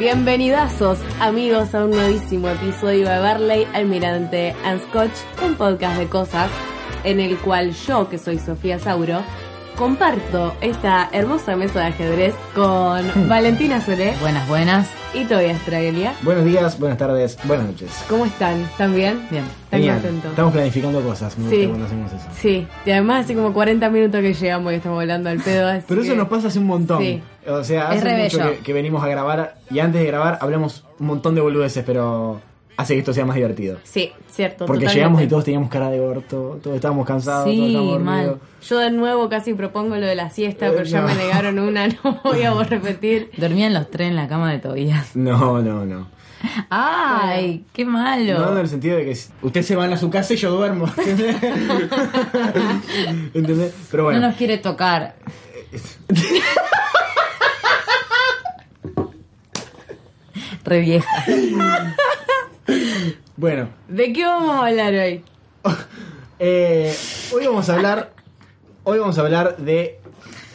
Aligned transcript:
Bienvenidazos, 0.00 0.98
amigos, 1.20 1.74
a 1.74 1.84
un 1.84 1.90
nuevísimo 1.90 2.48
episodio 2.48 3.06
de 3.06 3.18
Barley, 3.18 3.66
Almirante 3.74 4.56
and 4.64 4.80
Scotch, 4.88 5.12
un 5.44 5.56
podcast 5.56 5.98
de 5.98 6.08
cosas 6.08 6.50
en 7.04 7.20
el 7.20 7.36
cual 7.36 7.72
yo, 7.72 8.08
que 8.08 8.16
soy 8.16 8.38
Sofía 8.38 8.78
Sauro, 8.78 9.22
comparto 9.80 10.52
esta 10.60 11.08
hermosa 11.10 11.56
mesa 11.56 11.80
de 11.80 11.86
ajedrez 11.86 12.34
con 12.54 13.02
Valentina 13.30 13.80
Solé 13.80 14.14
Buenas, 14.20 14.46
buenas. 14.46 14.90
y 15.14 15.24
Tobias 15.24 15.58
Tragelia. 15.64 16.12
Buenos 16.20 16.44
días, 16.44 16.78
buenas 16.78 16.98
tardes, 16.98 17.38
buenas 17.44 17.64
noches. 17.66 18.04
¿Cómo 18.06 18.26
están? 18.26 18.60
¿Están 18.60 18.94
bien? 18.94 19.26
Bien. 19.30 19.42
¿Están 19.72 19.94
contentos? 20.02 20.30
Estamos 20.32 20.52
planificando 20.52 21.00
cosas, 21.00 21.38
me 21.38 21.48
Sí. 21.48 21.56
gusta 21.56 21.68
cuando 21.70 21.86
hacemos 21.86 22.12
eso. 22.12 22.28
Sí, 22.38 22.66
y 22.84 22.90
además 22.90 23.24
hace 23.24 23.34
como 23.34 23.54
40 23.54 23.88
minutos 23.88 24.20
que 24.20 24.34
llegamos 24.34 24.70
y 24.70 24.76
estamos 24.76 25.00
hablando 25.00 25.30
al 25.30 25.38
pedo. 25.40 25.66
así 25.68 25.84
Pero 25.88 26.02
eso 26.02 26.10
que- 26.12 26.18
nos 26.18 26.28
pasa 26.28 26.48
hace 26.48 26.58
un 26.58 26.66
montón. 26.66 26.98
Sí. 27.02 27.22
O 27.48 27.64
sea, 27.64 27.88
hace 27.88 28.22
mucho 28.22 28.50
que, 28.50 28.58
que 28.58 28.72
venimos 28.74 29.02
a 29.02 29.08
grabar 29.08 29.54
y 29.70 29.78
antes 29.78 30.02
de 30.02 30.06
grabar 30.06 30.36
hablamos 30.42 30.84
un 30.98 31.06
montón 31.06 31.34
de 31.34 31.40
boludeces, 31.40 31.82
pero 31.86 32.38
hace 32.76 32.94
que 32.94 33.00
esto 33.00 33.12
sea 33.12 33.24
más 33.26 33.36
divertido. 33.36 33.78
Sí, 33.84 34.10
cierto. 34.30 34.66
Porque 34.66 34.84
totalmente. 34.84 34.94
llegamos 34.96 35.22
y 35.22 35.26
todos 35.28 35.44
teníamos 35.44 35.68
cara 35.70 35.90
de 35.90 36.00
orto, 36.00 36.58
todos 36.62 36.76
estábamos 36.76 37.06
cansados, 37.06 37.44
Sí, 37.50 37.56
todos 37.56 37.68
estábamos 37.68 38.00
mal. 38.02 38.38
Yo 38.62 38.78
de 38.78 38.90
nuevo 38.90 39.28
casi 39.28 39.54
propongo 39.54 39.96
lo 39.96 40.06
de 40.06 40.14
la 40.14 40.30
siesta, 40.30 40.68
Eh, 40.68 40.72
pero 40.72 40.84
ya 40.84 41.02
me 41.02 41.14
negaron 41.14 41.58
una, 41.58 41.88
no 42.04 42.20
voy 42.24 42.42
a 42.42 42.54
repetir. 42.64 43.30
Dormían 43.36 43.74
los 43.74 43.90
tres 43.90 44.08
en 44.08 44.16
la 44.16 44.28
cama 44.28 44.50
de 44.52 44.58
Tobías. 44.58 45.14
No, 45.16 45.60
no, 45.62 45.84
no. 45.84 46.08
¡Ay! 46.70 47.66
¡Qué 47.74 47.84
malo! 47.84 48.38
No, 48.38 48.52
en 48.52 48.58
el 48.58 48.68
sentido 48.68 48.96
de 48.96 49.04
que 49.04 49.18
usted 49.42 49.60
se 49.62 49.76
van 49.76 49.92
a 49.92 49.98
su 49.98 50.08
casa 50.08 50.32
y 50.32 50.36
yo 50.38 50.50
duermo. 50.50 50.86
¿Entendés? 50.96 51.36
¿Entendés? 53.34 53.74
Pero 53.90 54.04
bueno. 54.04 54.20
No 54.20 54.28
nos 54.28 54.36
quiere 54.36 54.56
tocar. 54.56 55.16
Re 60.64 60.80
vieja. 60.80 61.24
Bueno, 63.36 63.68
¿De 63.88 64.12
qué 64.12 64.24
vamos 64.24 64.54
a 64.56 64.66
hablar 64.66 64.94
hoy? 64.94 65.24
Eh, 66.42 66.94
hoy 67.34 67.46
vamos 67.46 67.68
a 67.68 67.74
hablar. 67.74 68.14
Hoy 68.84 68.98
vamos 68.98 69.18
a 69.18 69.20
hablar 69.20 69.58
de 69.58 69.98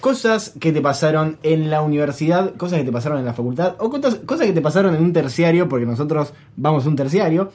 cosas 0.02 0.54
que 0.60 0.72
te 0.72 0.82
pasaron 0.82 1.38
en 1.44 1.70
la 1.70 1.84
universidad, 1.84 2.56
cosas 2.56 2.80
que 2.80 2.86
te 2.86 2.92
pasaron 2.92 3.20
en 3.20 3.26
la 3.26 3.34
facultad, 3.36 3.76
o 3.78 3.92
cosas, 3.92 4.16
cosas 4.26 4.48
que 4.48 4.54
te 4.54 4.62
pasaron 4.62 4.96
en 4.96 5.04
un 5.04 5.14
terciario, 5.14 5.70
porque 5.70 5.86
nosotros 5.86 6.34
vamos 6.56 6.86
a 6.86 6.90
un 6.90 6.96
terciario. 6.96 7.52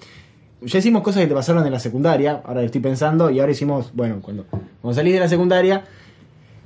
Ya 0.62 0.78
hicimos 0.78 1.02
cosas 1.02 1.22
que 1.22 1.26
te 1.26 1.34
pasaron 1.34 1.66
en 1.66 1.72
la 1.72 1.80
secundaria, 1.80 2.40
ahora 2.44 2.62
estoy 2.62 2.80
pensando, 2.80 3.30
y 3.30 3.40
ahora 3.40 3.50
hicimos, 3.50 3.90
bueno, 3.94 4.20
cuando, 4.22 4.44
cuando 4.80 4.94
salí 4.94 5.10
de 5.10 5.18
la 5.18 5.28
secundaria. 5.28 5.84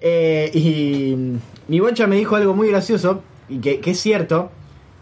eh, 0.02 0.50
y 0.52 1.16
mi 1.68 1.80
bocha 1.80 2.06
me 2.06 2.16
dijo 2.16 2.36
algo 2.36 2.52
muy 2.54 2.68
gracioso, 2.68 3.22
y 3.48 3.58
que, 3.58 3.80
que 3.80 3.92
es 3.92 4.00
cierto, 4.00 4.50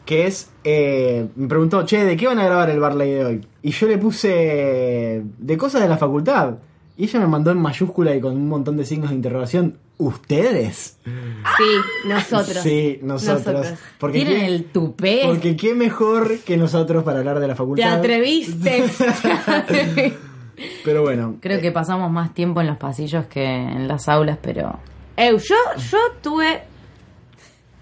que 0.05 0.27
es, 0.27 0.51
eh, 0.65 1.27
me 1.37 1.47
preguntó, 1.49 1.85
che, 1.87 2.05
¿de 2.05 2.17
qué 2.17 2.27
van 2.27 2.39
a 2.39 2.45
grabar 2.45 2.71
el 2.71 2.81
Barley 2.81 3.11
de 3.13 3.25
hoy? 3.25 3.47
Y 3.63 3.71
yo 3.71 3.87
le 3.87 3.99
puse, 3.99 5.23
de 5.39 5.57
cosas 5.57 5.83
de 5.83 5.89
la 5.89 5.97
facultad. 5.99 6.55
Y 6.97 7.05
ella 7.05 7.21
me 7.21 7.27
mandó 7.27 7.51
en 7.51 7.59
mayúscula 7.59 8.15
y 8.15 8.21
con 8.21 8.37
un 8.37 8.49
montón 8.49 8.77
de 8.77 8.85
signos 8.85 9.11
de 9.11 9.17
interrogación, 9.17 9.79
¿ustedes? 9.97 10.99
Sí, 11.05 12.09
nosotros. 12.09 12.59
Sí, 12.59 12.99
nosotros. 13.03 13.67
Porque 13.99 14.19
Tienen 14.19 14.41
qué- 14.41 14.47
el 14.47 14.65
tupé. 14.67 15.23
Porque 15.27 15.57
qué 15.57 15.75
mejor 15.75 16.39
que 16.41 16.57
nosotros 16.59 17.03
para 17.03 17.21
hablar 17.21 17.41
de 17.41 17.49
la 17.49 17.55
¿Te 17.55 17.59
facultad. 17.59 17.93
atreviste? 17.95 18.85
Pero 20.85 21.03
bueno. 21.03 21.37
Creo 21.41 21.61
que 21.61 21.73
pasamos 21.73 22.11
más 22.11 22.35
tiempo 22.35 22.61
en 22.61 22.67
los 22.67 22.77
pasillos 22.77 23.27
que 23.27 23.45
en 23.45 23.89
las 23.89 24.09
aulas, 24.09 24.39
pero... 24.41 24.79
Eu, 25.17 25.39
yo, 25.39 25.55
yo 25.91 25.99
tuve... 26.23 26.63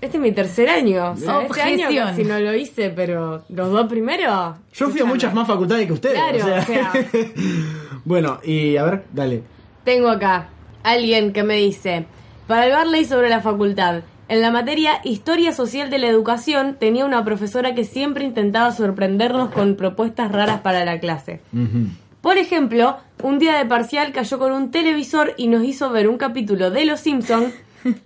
Este 0.00 0.16
es 0.16 0.22
mi 0.22 0.32
tercer 0.32 0.68
año. 0.68 1.12
O 1.12 1.16
sea, 1.16 1.42
este 1.42 1.60
año 1.60 1.86
Objeción. 1.86 2.08
casi 2.08 2.24
no 2.24 2.38
lo 2.38 2.54
hice, 2.54 2.90
pero 2.90 3.44
los 3.48 3.70
dos 3.70 3.86
primeros... 3.86 4.56
Yo 4.72 4.88
fui 4.88 5.00
a 5.00 5.04
muchas 5.04 5.34
más 5.34 5.46
facultades 5.46 5.86
que 5.86 5.92
ustedes. 5.92 6.14
Claro, 6.14 6.38
o 6.38 6.40
sea. 6.40 6.60
o 6.60 6.64
sea. 6.64 6.92
bueno, 8.04 8.40
y 8.42 8.76
a 8.76 8.84
ver, 8.84 9.04
dale. 9.12 9.42
Tengo 9.84 10.08
acá 10.08 10.48
alguien 10.82 11.32
que 11.32 11.42
me 11.42 11.56
dice, 11.56 12.06
para 12.46 12.66
el 12.66 12.72
Barley 12.72 13.04
sobre 13.04 13.28
la 13.28 13.40
facultad, 13.40 14.02
en 14.28 14.40
la 14.42 14.50
materia 14.50 15.00
Historia 15.02 15.52
Social 15.52 15.90
de 15.90 15.98
la 15.98 16.06
Educación 16.06 16.76
tenía 16.78 17.04
una 17.04 17.24
profesora 17.24 17.74
que 17.74 17.84
siempre 17.84 18.24
intentaba 18.24 18.70
sorprendernos 18.70 19.50
con 19.50 19.74
propuestas 19.74 20.30
raras 20.30 20.60
para 20.60 20.84
la 20.84 21.00
clase. 21.00 21.40
Por 22.20 22.38
ejemplo, 22.38 22.96
un 23.22 23.38
día 23.38 23.56
de 23.58 23.66
parcial 23.66 24.12
cayó 24.12 24.38
con 24.38 24.52
un 24.52 24.70
televisor 24.70 25.34
y 25.36 25.48
nos 25.48 25.64
hizo 25.64 25.90
ver 25.90 26.08
un 26.08 26.16
capítulo 26.16 26.70
de 26.70 26.84
Los 26.84 27.00
Simpsons, 27.00 27.52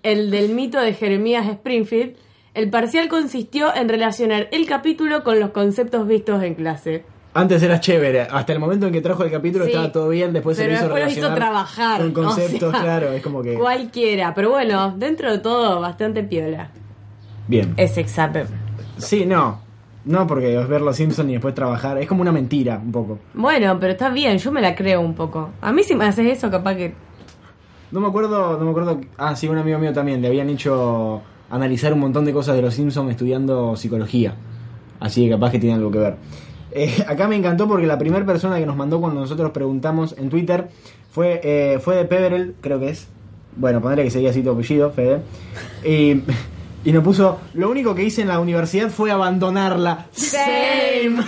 el 0.02 0.30
del 0.30 0.50
mito 0.50 0.80
de 0.80 0.94
Jeremías 0.94 1.46
Springfield. 1.46 2.16
El 2.54 2.70
parcial 2.70 3.08
consistió 3.08 3.74
en 3.74 3.88
relacionar 3.88 4.48
el 4.52 4.66
capítulo 4.66 5.24
con 5.24 5.40
los 5.40 5.50
conceptos 5.50 6.06
vistos 6.06 6.42
en 6.42 6.54
clase. 6.54 7.04
Antes 7.36 7.60
era 7.64 7.80
chévere, 7.80 8.22
hasta 8.22 8.52
el 8.52 8.60
momento 8.60 8.86
en 8.86 8.92
que 8.92 9.00
trajo 9.00 9.24
el 9.24 9.30
capítulo 9.32 9.64
Sí, 9.64 9.72
estaba 9.72 9.90
todo 9.90 10.08
bien, 10.08 10.32
después 10.32 10.56
se 10.56 10.68
lo 10.68 10.74
hizo 10.74 10.82
después 10.84 11.04
lo 11.04 11.10
hizo 11.10 11.34
trabajar. 11.34 12.00
con 12.00 12.12
conceptos, 12.12 12.68
o 12.68 12.70
sea, 12.70 12.80
claro, 12.80 13.10
es 13.12 13.20
como 13.22 13.42
que 13.42 13.54
Cualquiera, 13.54 14.32
pero 14.34 14.50
bueno, 14.50 14.94
dentro 14.96 15.32
de 15.32 15.38
todo, 15.38 15.80
bastante 15.80 16.22
piola. 16.22 16.70
bien. 17.48 17.74
Es 17.76 17.98
examen. 17.98 18.46
Sí, 18.98 19.26
no. 19.26 19.60
No 20.04 20.26
porque 20.28 20.60
es 20.60 20.68
ver 20.68 20.82
los 20.82 20.94
Simpsons 20.96 21.28
y 21.30 21.32
después 21.32 21.54
trabajar, 21.56 21.98
es 21.98 22.06
como 22.06 22.22
una 22.22 22.30
mentira 22.30 22.78
un 22.80 22.92
poco. 22.92 23.18
Bueno, 23.32 23.80
pero 23.80 23.92
está 23.94 24.10
bien, 24.10 24.38
yo 24.38 24.52
me 24.52 24.60
la 24.60 24.76
creo 24.76 25.00
un 25.00 25.14
poco. 25.14 25.50
A 25.60 25.72
mí 25.72 25.82
si 25.82 25.96
me 25.96 26.04
haces 26.04 26.30
eso, 26.38 26.50
capaz 26.52 26.76
que... 26.76 26.94
No 27.90 28.00
me 28.00 28.08
acuerdo, 28.08 28.58
no 28.58 28.64
me 28.64 28.70
acuerdo. 28.70 29.00
Ah, 29.16 29.36
sí, 29.36 29.48
un 29.48 29.58
amigo 29.58 29.78
mío 29.78 29.92
también 29.92 30.20
le 30.20 30.28
habían 30.28 30.48
hecho 30.50 31.22
analizar 31.50 31.92
un 31.92 32.00
montón 32.00 32.24
de 32.24 32.32
cosas 32.32 32.56
de 32.56 32.62
los 32.62 32.74
Simpsons 32.74 33.10
estudiando 33.10 33.76
psicología. 33.76 34.34
Así 35.00 35.24
que 35.24 35.30
capaz 35.30 35.52
que 35.52 35.58
tiene 35.58 35.76
algo 35.76 35.90
que 35.90 35.98
ver. 35.98 36.16
Eh, 36.76 37.04
acá 37.06 37.28
me 37.28 37.36
encantó 37.36 37.68
porque 37.68 37.86
la 37.86 37.98
primera 37.98 38.26
persona 38.26 38.58
que 38.58 38.66
nos 38.66 38.74
mandó 38.74 39.00
cuando 39.00 39.20
nosotros 39.20 39.52
preguntamos 39.52 40.16
en 40.18 40.28
Twitter 40.28 40.70
fue, 41.08 41.40
eh, 41.44 41.78
fue 41.78 41.94
de 41.94 42.04
Peverell, 42.04 42.56
creo 42.60 42.80
que 42.80 42.88
es. 42.88 43.06
Bueno, 43.54 43.80
ponerle 43.80 44.02
que 44.02 44.10
sería 44.10 44.30
así 44.30 44.42
tu 44.42 44.50
apellido, 44.50 44.90
Fede. 44.90 45.20
Y, 45.84 46.22
y 46.84 46.92
nos 46.92 47.02
puso, 47.02 47.40
lo 47.54 47.70
único 47.70 47.94
que 47.94 48.04
hice 48.04 48.22
en 48.22 48.28
la 48.28 48.38
universidad 48.38 48.90
fue 48.90 49.10
abandonarla. 49.10 50.06
Same. 50.12 51.24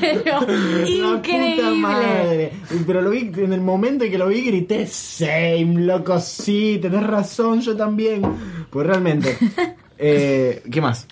pero 0.00 0.40
increíble. 0.86 1.56
puta 1.56 1.70
madre. 1.70 2.52
Pero 2.84 3.02
lo 3.02 3.10
vi, 3.10 3.30
en 3.36 3.52
el 3.52 3.60
momento 3.60 4.04
en 4.04 4.10
que 4.10 4.18
lo 4.18 4.26
vi 4.26 4.42
grité, 4.44 4.86
same, 4.88 5.84
loco, 5.84 6.18
sí, 6.18 6.78
tenés 6.82 7.04
razón, 7.04 7.60
yo 7.60 7.76
también. 7.76 8.22
Pues 8.70 8.86
realmente. 8.86 9.36
Eh, 10.04 10.64
¿Qué 10.68 10.80
más? 10.80 11.06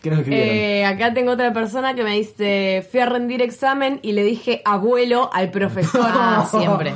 ¿Qué 0.00 0.08
nos 0.08 0.20
escribieron? 0.20 0.56
Eh, 0.56 0.86
acá 0.86 1.12
tengo 1.12 1.32
otra 1.32 1.52
persona 1.52 1.94
que 1.94 2.02
me 2.02 2.16
dice, 2.16 2.86
fui 2.90 3.00
a 3.00 3.06
rendir 3.06 3.42
examen 3.42 4.00
y 4.00 4.12
le 4.12 4.24
dije 4.24 4.62
abuelo 4.64 5.28
al 5.30 5.50
profesor. 5.50 6.06
Siempre. 6.50 6.94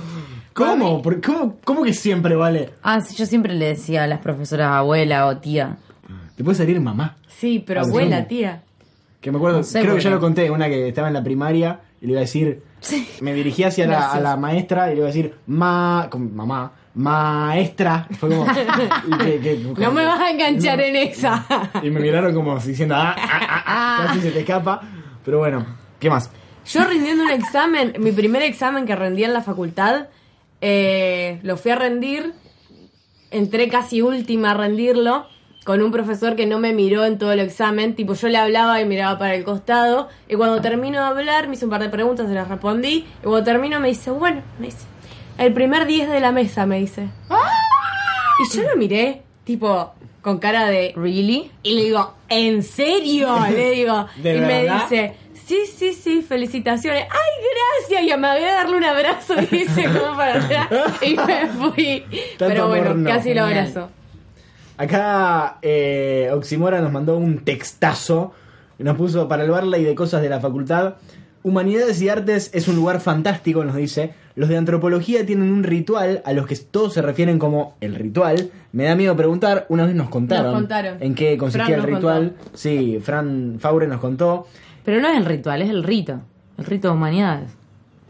¿Cómo? 0.54 1.02
¿Por- 1.02 1.20
cómo? 1.20 1.56
¿Cómo 1.64 1.82
que 1.82 1.92
siempre 1.92 2.36
vale? 2.36 2.70
Ah, 2.82 3.00
sí, 3.00 3.14
yo 3.16 3.26
siempre 3.26 3.54
le 3.54 3.66
decía 3.66 4.04
a 4.04 4.06
las 4.06 4.20
profesoras 4.20 4.68
abuela 4.70 5.26
o 5.26 5.36
tía. 5.38 5.76
Te 6.36 6.42
puede 6.44 6.56
salir 6.56 6.80
mamá. 6.80 7.16
Sí, 7.28 7.62
pero 7.66 7.80
Ah, 7.80 7.84
abuela, 7.84 8.20
sí. 8.22 8.26
tía. 8.28 8.62
Que 9.20 9.30
me 9.32 9.38
acuerdo, 9.38 9.58
No 9.58 9.62
sé 9.64 9.80
creo 9.80 9.92
por 9.92 9.98
que 9.98 10.04
ya 10.04 10.10
qué. 10.10 10.14
lo 10.14 10.20
conté, 10.20 10.50
una 10.50 10.66
que 10.68 10.88
estaba 10.88 11.08
en 11.08 11.14
la 11.14 11.22
primaria 11.24 11.80
y 12.00 12.06
le 12.06 12.12
iba 12.12 12.20
a 12.20 12.22
decir, 12.22 12.62
me 13.20 13.32
dirigí 13.34 13.64
hacia 13.64 13.86
la, 13.86 14.12
a 14.12 14.20
la 14.20 14.36
maestra 14.36 14.86
y 14.88 14.90
le 14.90 14.96
iba 14.98 15.04
a 15.06 15.08
decir, 15.08 15.34
ma, 15.46 16.06
con 16.10 16.34
mamá, 16.36 16.70
maestra. 16.94 18.06
Fue 18.18 18.28
como. 18.28 18.46
y 19.08 19.18
que- 19.24 19.40
que- 19.40 19.74
No 19.78 19.90
me 19.92 20.04
vas 20.04 20.20
a 20.20 20.30
enganchar 20.30 20.80
en 20.80 20.96
esa. 20.96 21.44
Y 21.82 21.90
me 21.90 22.00
miraron 22.00 22.34
como 22.34 22.58
diciendo, 22.58 22.94
ah, 22.96 23.14
ah, 23.18 23.40
ah, 23.48 23.64
ah, 23.66 24.04
casi 24.08 24.20
se 24.20 24.30
te 24.30 24.40
escapa. 24.40 24.80
Pero 25.24 25.38
bueno, 25.38 25.64
¿qué 25.98 26.10
más? 26.10 26.30
Yo 26.66 26.84
rindiendo 26.84 27.24
un 27.24 27.30
examen, 27.30 27.94
mi 27.98 28.12
primer 28.12 28.42
examen 28.42 28.86
que 28.86 28.94
rendí 28.96 29.24
en 29.24 29.32
la 29.32 29.42
facultad, 29.42 30.06
eh, 30.60 31.40
lo 31.42 31.56
fui 31.56 31.70
a 31.70 31.76
rendir, 31.76 32.32
entré 33.30 33.68
casi 33.68 34.02
última 34.02 34.52
a 34.52 34.54
rendirlo, 34.54 35.26
con 35.64 35.82
un 35.82 35.90
profesor 35.90 36.36
que 36.36 36.46
no 36.46 36.58
me 36.58 36.74
miró 36.74 37.04
en 37.04 37.18
todo 37.18 37.32
el 37.32 37.40
examen, 37.40 37.94
tipo 37.94 38.14
yo 38.14 38.28
le 38.28 38.36
hablaba 38.36 38.80
y 38.80 38.84
miraba 38.84 39.18
para 39.18 39.34
el 39.34 39.44
costado, 39.44 40.08
y 40.28 40.34
cuando 40.34 40.60
termino 40.60 41.00
de 41.00 41.06
hablar 41.06 41.48
me 41.48 41.54
hizo 41.54 41.66
un 41.66 41.70
par 41.70 41.82
de 41.82 41.88
preguntas, 41.88 42.28
se 42.28 42.34
las 42.34 42.48
respondí, 42.48 43.06
y 43.22 43.24
cuando 43.24 43.44
termino 43.44 43.80
me 43.80 43.88
dice, 43.88 44.10
bueno, 44.10 44.42
me 44.58 44.66
dice, 44.66 44.86
el 45.38 45.52
primer 45.52 45.86
10 45.86 46.10
de 46.10 46.20
la 46.20 46.32
mesa, 46.32 46.66
me 46.66 46.78
dice. 46.78 47.08
Y 48.40 48.56
yo 48.56 48.62
lo 48.62 48.76
miré, 48.76 49.22
tipo, 49.44 49.92
con 50.20 50.38
cara 50.38 50.68
de... 50.68 50.92
¿Really? 50.96 51.50
Y 51.62 51.74
le 51.74 51.84
digo, 51.84 52.14
¿en 52.28 52.62
serio? 52.62 53.36
Le 53.50 53.70
digo. 53.70 54.06
¿De 54.16 54.36
y 54.36 54.40
me 54.40 54.62
dice, 54.62 55.16
sí, 55.46 55.60
sí, 55.66 55.92
sí, 55.92 56.22
felicitaciones. 56.22 57.04
¡Ay, 57.10 57.44
gracias! 57.88 58.02
Y 58.16 58.20
me 58.20 58.28
voy 58.32 58.44
a 58.44 58.54
darle 58.54 58.76
un 58.76 58.84
abrazo 58.84 59.34
y 59.50 59.56
hice 59.56 59.84
como 59.84 60.16
para 60.16 60.42
atrás 60.42 60.68
y 61.02 61.14
me 61.16 61.46
fui. 61.48 62.04
Pero 62.38 62.68
bueno, 62.68 62.90
amor 62.90 62.96
no. 62.98 63.10
casi 63.10 63.34
lo 63.34 63.44
abrazo. 63.44 63.88
Acá 64.76 65.58
eh, 65.62 66.30
Oximora 66.32 66.80
nos 66.80 66.92
mandó 66.92 67.16
un 67.16 67.38
textazo. 67.44 68.32
Nos 68.78 68.96
puso 68.96 69.28
para 69.28 69.44
el 69.44 69.50
Barley 69.50 69.84
de 69.84 69.94
cosas 69.94 70.20
de 70.22 70.28
la 70.28 70.40
facultad. 70.40 70.94
Humanidades 71.44 72.00
y 72.02 72.08
artes 72.08 72.50
es 72.54 72.66
un 72.68 72.74
lugar 72.76 73.00
fantástico, 73.00 73.64
nos 73.64 73.76
dice. 73.76 74.14
Los 74.34 74.48
de 74.48 74.56
antropología 74.56 75.24
tienen 75.24 75.52
un 75.52 75.62
ritual 75.62 76.22
a 76.24 76.32
los 76.32 76.46
que 76.46 76.56
todos 76.56 76.94
se 76.94 77.02
refieren 77.02 77.38
como 77.38 77.76
el 77.80 77.94
ritual. 77.94 78.50
Me 78.72 78.84
da 78.84 78.96
miedo 78.96 79.14
preguntar, 79.14 79.66
una 79.68 79.86
vez 79.86 79.94
nos 79.94 80.08
contaron, 80.08 80.46
Nos 80.46 80.54
contaron. 80.54 80.96
en 81.00 81.14
qué 81.14 81.38
consistía 81.38 81.76
el 81.76 81.82
ritual. 81.84 82.34
Sí, 82.54 82.98
Fran 83.00 83.58
Faure 83.60 83.86
nos 83.86 84.00
contó. 84.00 84.48
Pero 84.84 85.00
no 85.00 85.08
es 85.08 85.16
el 85.16 85.24
ritual, 85.24 85.62
es 85.62 85.70
el 85.70 85.82
rito. 85.82 86.20
El 86.58 86.64
rito 86.64 86.88
de 86.88 86.94
humanidades. 86.94 87.50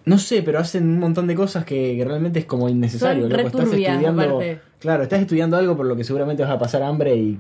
No 0.05 0.19
sé, 0.19 0.43
pero 0.43 0.59
hacen 0.59 0.87
un 0.89 0.99
montón 0.99 1.27
de 1.27 1.35
cosas 1.35 1.65
que, 1.65 1.97
que 1.97 2.05
realmente 2.05 2.39
es 2.41 2.45
como 2.45 2.69
innecesario. 2.69 3.23
Son 3.23 3.31
loco. 3.31 3.43
re 3.43 3.47
Estás 3.49 3.65
turbias, 3.71 3.93
estudiando, 3.93 4.23
aparte. 4.23 4.61
claro, 4.79 5.03
estás 5.03 5.21
estudiando 5.21 5.57
algo 5.57 5.77
por 5.77 5.87
lo 5.87 5.97
que 5.97 6.05
seguramente 6.05 6.43
vas 6.43 6.53
a 6.53 6.59
pasar 6.59 6.83
hambre 6.83 7.17
y 7.17 7.39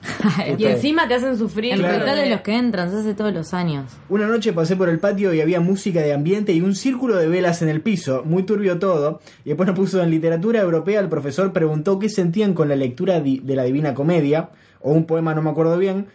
Y 0.58 0.64
encima 0.64 1.06
te 1.06 1.14
hacen 1.14 1.36
sufrir. 1.36 1.74
El 1.74 1.80
Claro. 1.80 1.98
ritual 1.98 2.16
de 2.16 2.30
los 2.30 2.40
que 2.40 2.56
entran 2.56 2.90
se 2.90 2.96
hace 2.96 3.14
todos 3.14 3.32
los 3.34 3.52
años. 3.54 3.84
Una 4.08 4.26
noche 4.26 4.52
pasé 4.54 4.74
por 4.74 4.88
el 4.88 4.98
patio 4.98 5.32
y 5.34 5.40
había 5.42 5.60
música 5.60 6.00
de 6.00 6.12
ambiente 6.14 6.52
y 6.52 6.62
un 6.62 6.74
círculo 6.74 7.16
de 7.16 7.28
velas 7.28 7.60
en 7.62 7.68
el 7.68 7.80
piso, 7.82 8.22
muy 8.24 8.42
turbio 8.44 8.78
todo. 8.78 9.20
Y 9.44 9.50
después 9.50 9.66
nos 9.68 9.76
puso 9.76 10.02
en 10.02 10.10
literatura 10.10 10.60
europea, 10.62 11.00
el 11.00 11.08
profesor 11.08 11.52
preguntó 11.52 11.98
qué 11.98 12.08
sentían 12.08 12.54
con 12.54 12.68
la 12.70 12.76
lectura 12.76 13.20
de 13.20 13.54
la 13.54 13.62
Divina 13.64 13.94
Comedia, 13.94 14.48
o 14.80 14.92
un 14.92 15.04
poema, 15.04 15.34
no 15.34 15.42
me 15.42 15.50
acuerdo 15.50 15.76
bien. 15.78 16.06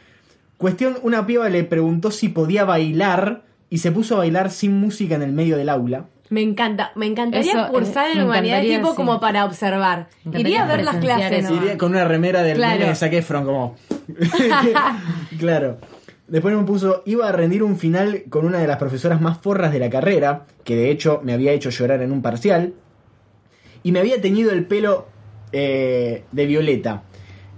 Cuestión, 0.57 0.97
una 1.03 1.25
piba 1.25 1.49
le 1.49 1.63
preguntó 1.63 2.11
si 2.11 2.29
podía 2.29 2.63
bailar 2.63 3.43
y 3.69 3.79
se 3.79 3.91
puso 3.91 4.15
a 4.15 4.19
bailar 4.19 4.51
sin 4.51 4.79
música 4.79 5.15
en 5.15 5.21
el 5.21 5.33
medio 5.33 5.57
del 5.57 5.69
aula. 5.69 6.05
Me 6.29 6.41
encanta, 6.41 6.91
me 6.95 7.05
encantaría 7.05 7.51
Eso, 7.51 7.67
cursar 7.71 8.07
eh, 8.07 8.13
en 8.13 8.23
humanidad 8.23 8.61
tipo 8.61 8.91
sí. 8.91 8.95
como 8.95 9.19
para 9.19 9.45
observar. 9.45 10.07
Iría 10.33 10.63
a 10.63 10.67
ver 10.67 10.83
las 10.83 10.97
clases. 10.97 11.43
nomás. 11.43 11.61
Iría 11.63 11.77
con 11.77 11.91
una 11.91 12.05
remera 12.05 12.41
del 12.41 12.57
Claro. 12.57 12.87
de 12.87 12.95
Zac 12.95 13.13
Efron, 13.13 13.45
como... 13.45 13.75
claro. 15.39 15.77
Después 16.27 16.55
me 16.55 16.63
puso, 16.63 17.03
iba 17.05 17.27
a 17.27 17.31
rendir 17.31 17.61
un 17.61 17.77
final 17.77 18.23
con 18.29 18.45
una 18.45 18.57
de 18.57 18.65
las 18.65 18.77
profesoras 18.77 19.21
más 19.21 19.37
forras 19.37 19.71
de 19.71 19.79
la 19.79 19.91
carrera, 19.91 20.45
que 20.63 20.75
de 20.75 20.89
hecho 20.89 21.21
me 21.23 21.33
había 21.33 21.51
hecho 21.51 21.69
llorar 21.69 22.01
en 22.01 22.11
un 22.11 22.23
parcial, 22.23 22.73
y 23.83 23.91
me 23.91 23.99
había 23.99 24.19
teñido 24.19 24.51
el 24.51 24.65
pelo 24.65 25.07
eh, 25.51 26.23
de 26.31 26.45
violeta. 26.47 27.03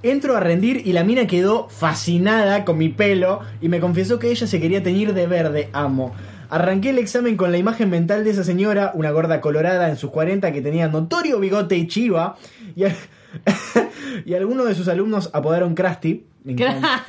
Entro 0.03 0.37
a 0.37 0.39
rendir 0.39 0.83
y 0.85 0.93
la 0.93 1.03
mina 1.03 1.25
quedó 1.25 1.69
fascinada 1.69 2.65
con 2.65 2.77
mi 2.77 2.89
pelo 2.89 3.41
y 3.61 3.69
me 3.69 3.79
confesó 3.79 4.19
que 4.19 4.29
ella 4.29 4.45
se 4.45 4.61
quería 4.61 4.83
teñir 4.83 5.13
de 5.13 5.25
verde, 5.25 5.69
amo. 5.73 6.13
Arranqué 6.49 6.91
el 6.91 6.99
examen 6.99 7.35
con 7.35 7.51
la 7.51 7.57
imagen 7.57 7.89
mental 7.89 8.23
de 8.23 8.29
esa 8.29 8.43
señora, 8.43 8.91
una 8.93 9.11
gorda 9.11 9.41
colorada 9.41 9.89
en 9.89 9.97
sus 9.97 10.11
40 10.11 10.53
que 10.53 10.61
tenía 10.61 10.87
notorio 10.87 11.39
bigote 11.39 11.75
y 11.75 11.87
chiva, 11.87 12.37
y, 12.75 12.83
y 14.25 14.33
algunos 14.33 14.67
de 14.67 14.75
sus 14.75 14.87
alumnos 14.87 15.29
apodaron 15.33 15.75
Krusty, 15.75 16.25
me 16.47 16.53
encanta, 16.53 17.03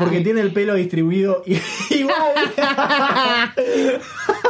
porque 0.00 0.22
tiene 0.22 0.40
el 0.40 0.52
pelo 0.52 0.74
distribuido 0.74 1.44
igual. 1.90 2.32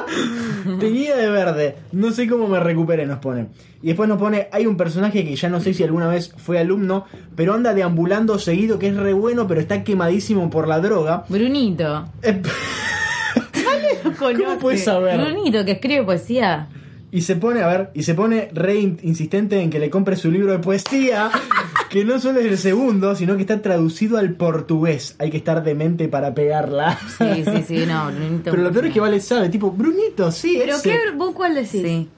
Teñida 0.81 1.17
de 1.17 1.29
verde. 1.31 1.77
No 1.93 2.11
sé 2.13 2.29
cómo 2.29 2.49
me 2.49 2.61
recuperé, 2.61 3.07
nos 3.07 3.19
pone. 3.19 3.47
Y 3.83 3.89
después 3.89 4.09
nos 4.09 4.19
pone, 4.19 4.49
hay 4.53 4.67
un 4.67 4.77
personaje 4.77 5.25
que 5.25 5.35
ya 5.35 5.49
no 5.49 5.61
sé 5.61 5.75
si 5.75 5.83
alguna 5.83 6.09
vez 6.09 6.33
fue 6.37 6.59
alumno, 6.59 7.07
pero 7.35 7.55
anda 7.55 7.75
deambulando 7.75 8.39
seguido, 8.39 8.79
que 8.79 8.89
es 8.89 8.97
re 8.97 9.13
bueno, 9.13 9.47
pero 9.49 9.61
está 9.61 9.83
quemadísimo 9.83 10.49
por 10.51 10.69
la 10.69 10.81
droga. 10.81 11.25
Brunito. 11.29 12.07
Eh, 12.23 12.41
¿Cómo 14.19 14.59
puedes 14.61 14.85
saber? 14.85 15.21
Brunito, 15.21 15.65
que 15.65 15.73
escribe 15.73 16.05
poesía. 16.05 16.69
Y 17.11 17.21
se 17.23 17.37
pone, 17.37 17.61
a 17.63 17.67
ver, 17.67 17.91
y 17.95 18.05
se 18.05 18.15
pone 18.15 18.49
re 18.55 18.77
in- 18.79 18.99
insistente 19.03 19.61
en 19.61 19.69
que 19.69 19.79
le 19.79 19.91
compre 19.91 20.17
su 20.17 20.31
libro 20.31 20.53
de 20.53 20.61
poesía, 20.61 21.31
que 21.93 22.05
no 22.07 22.19
solo 22.19 22.41
es 22.41 22.47
el 22.47 22.57
segundo, 22.59 23.15
sino 23.15 23.37
que 23.37 23.43
está 23.43 23.61
traducido 23.61 24.17
al 24.19 24.33
portugués. 24.33 25.15
Hay 25.19 25.31
que 25.31 25.37
estar 25.37 25.63
demente 25.63 26.09
para 26.09 26.33
pegarla. 26.35 26.99
Sí, 27.19 27.45
sí, 27.45 27.63
sí, 27.67 27.87
no, 27.87 28.07
Brunito. 28.11 28.51
Pero 28.51 28.63
lo 28.63 28.73
peor 28.73 28.87
es 28.87 28.95
que 28.95 29.01
Vale 29.01 29.21
sabe, 29.21 29.49
tipo, 29.51 29.71
Brunito, 29.71 30.33
sí. 30.33 30.57
Pero 30.59 30.77
ese. 30.77 30.89
qué, 30.89 30.99
vos 31.17 31.35
cuál 31.35 31.55
decís? 31.55 31.83
Sí. 31.83 32.09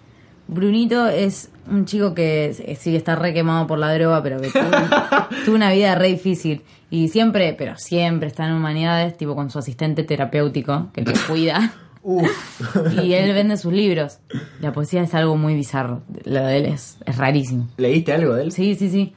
Brunito 0.47 1.07
es 1.09 1.51
un 1.71 1.87
chico 1.87 2.15
que 2.15 2.51
s- 2.51 2.77
sí 2.77 2.95
está 2.95 3.17
re 3.17 3.33
quemado 3.35 3.67
por 3.67 3.79
la 3.79 3.93
droga, 3.95 4.23
pero 4.23 4.41
que 4.41 4.49
tuvo, 4.51 4.61
tuvo 5.45 5.55
una 5.57 5.73
vida 5.73 5.95
re 5.97 6.09
difícil. 6.09 6.63
Y 6.91 7.09
siempre, 7.09 7.55
pero 7.59 7.77
siempre 7.77 8.29
está 8.29 8.47
en 8.47 8.53
humanidades, 8.53 9.17
tipo 9.17 9.35
con 9.35 9.51
su 9.51 9.59
asistente 9.59 10.05
terapéutico, 10.05 10.91
que 10.93 11.03
lo 11.03 11.13
cuida. 11.29 11.73
Uf. 12.03 12.31
Y 13.03 13.15
él 13.15 13.33
vende 13.35 13.57
sus 13.57 13.73
libros. 13.73 14.19
La 14.61 14.73
poesía 14.73 15.03
es 15.03 15.15
algo 15.15 15.37
muy 15.37 15.55
bizarro. 15.55 16.03
Lo 16.25 16.45
de 16.45 16.59
él 16.59 16.67
es, 16.67 16.99
es 17.07 17.17
rarísimo. 17.17 17.67
¿Leíste 17.79 18.13
algo 18.13 18.35
de 18.35 18.43
él? 18.45 18.53
Sí, 18.53 18.75
sí, 18.77 18.91
sí. 18.91 19.15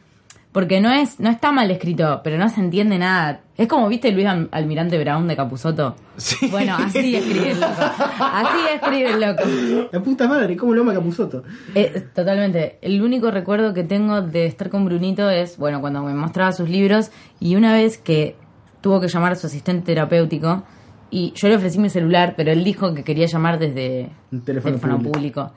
Porque 0.57 0.81
no 0.81 0.91
es, 0.91 1.19
no 1.19 1.29
está 1.29 1.51
mal 1.51 1.69
escrito, 1.69 2.21
pero 2.23 2.39
no 2.39 2.49
se 2.49 2.59
entiende 2.61 2.97
nada. 2.97 3.41
Es 3.55 3.67
como, 3.67 3.87
¿viste 3.89 4.11
Luis 4.11 4.25
Al- 4.25 4.49
Almirante 4.51 4.97
Brown 4.97 5.27
de 5.27 5.35
Capuzoto? 5.35 5.95
Sí. 6.17 6.47
Bueno, 6.49 6.75
así 6.79 7.15
escribe 7.15 7.51
el 7.51 7.59
loco. 7.59 7.73
Así 8.19 8.57
escribe 8.73 9.09
el 9.11 9.21
loco. 9.21 9.43
La 9.91 10.01
puta 10.01 10.27
madre, 10.27 10.57
¿cómo 10.57 10.73
lo 10.73 10.81
ama 10.81 10.95
Capuzoto? 10.95 11.43
Eh, 11.75 12.05
totalmente. 12.15 12.79
El 12.81 13.03
único 13.03 13.29
recuerdo 13.29 13.75
que 13.75 13.83
tengo 13.83 14.23
de 14.23 14.47
estar 14.47 14.71
con 14.71 14.83
Brunito 14.85 15.29
es, 15.29 15.57
bueno, 15.59 15.79
cuando 15.79 16.01
me 16.01 16.15
mostraba 16.15 16.51
sus 16.53 16.67
libros 16.69 17.11
y 17.39 17.55
una 17.55 17.73
vez 17.73 17.99
que 17.99 18.35
tuvo 18.81 18.99
que 18.99 19.09
llamar 19.09 19.33
a 19.33 19.35
su 19.35 19.45
asistente 19.45 19.85
terapéutico 19.85 20.63
y 21.11 21.33
yo 21.35 21.49
le 21.49 21.57
ofrecí 21.57 21.77
mi 21.77 21.91
celular, 21.91 22.33
pero 22.35 22.51
él 22.51 22.63
dijo 22.63 22.95
que 22.95 23.03
quería 23.03 23.27
llamar 23.27 23.59
desde 23.59 24.09
teléfono 24.43 24.79
público. 24.79 25.11
público. 25.11 25.51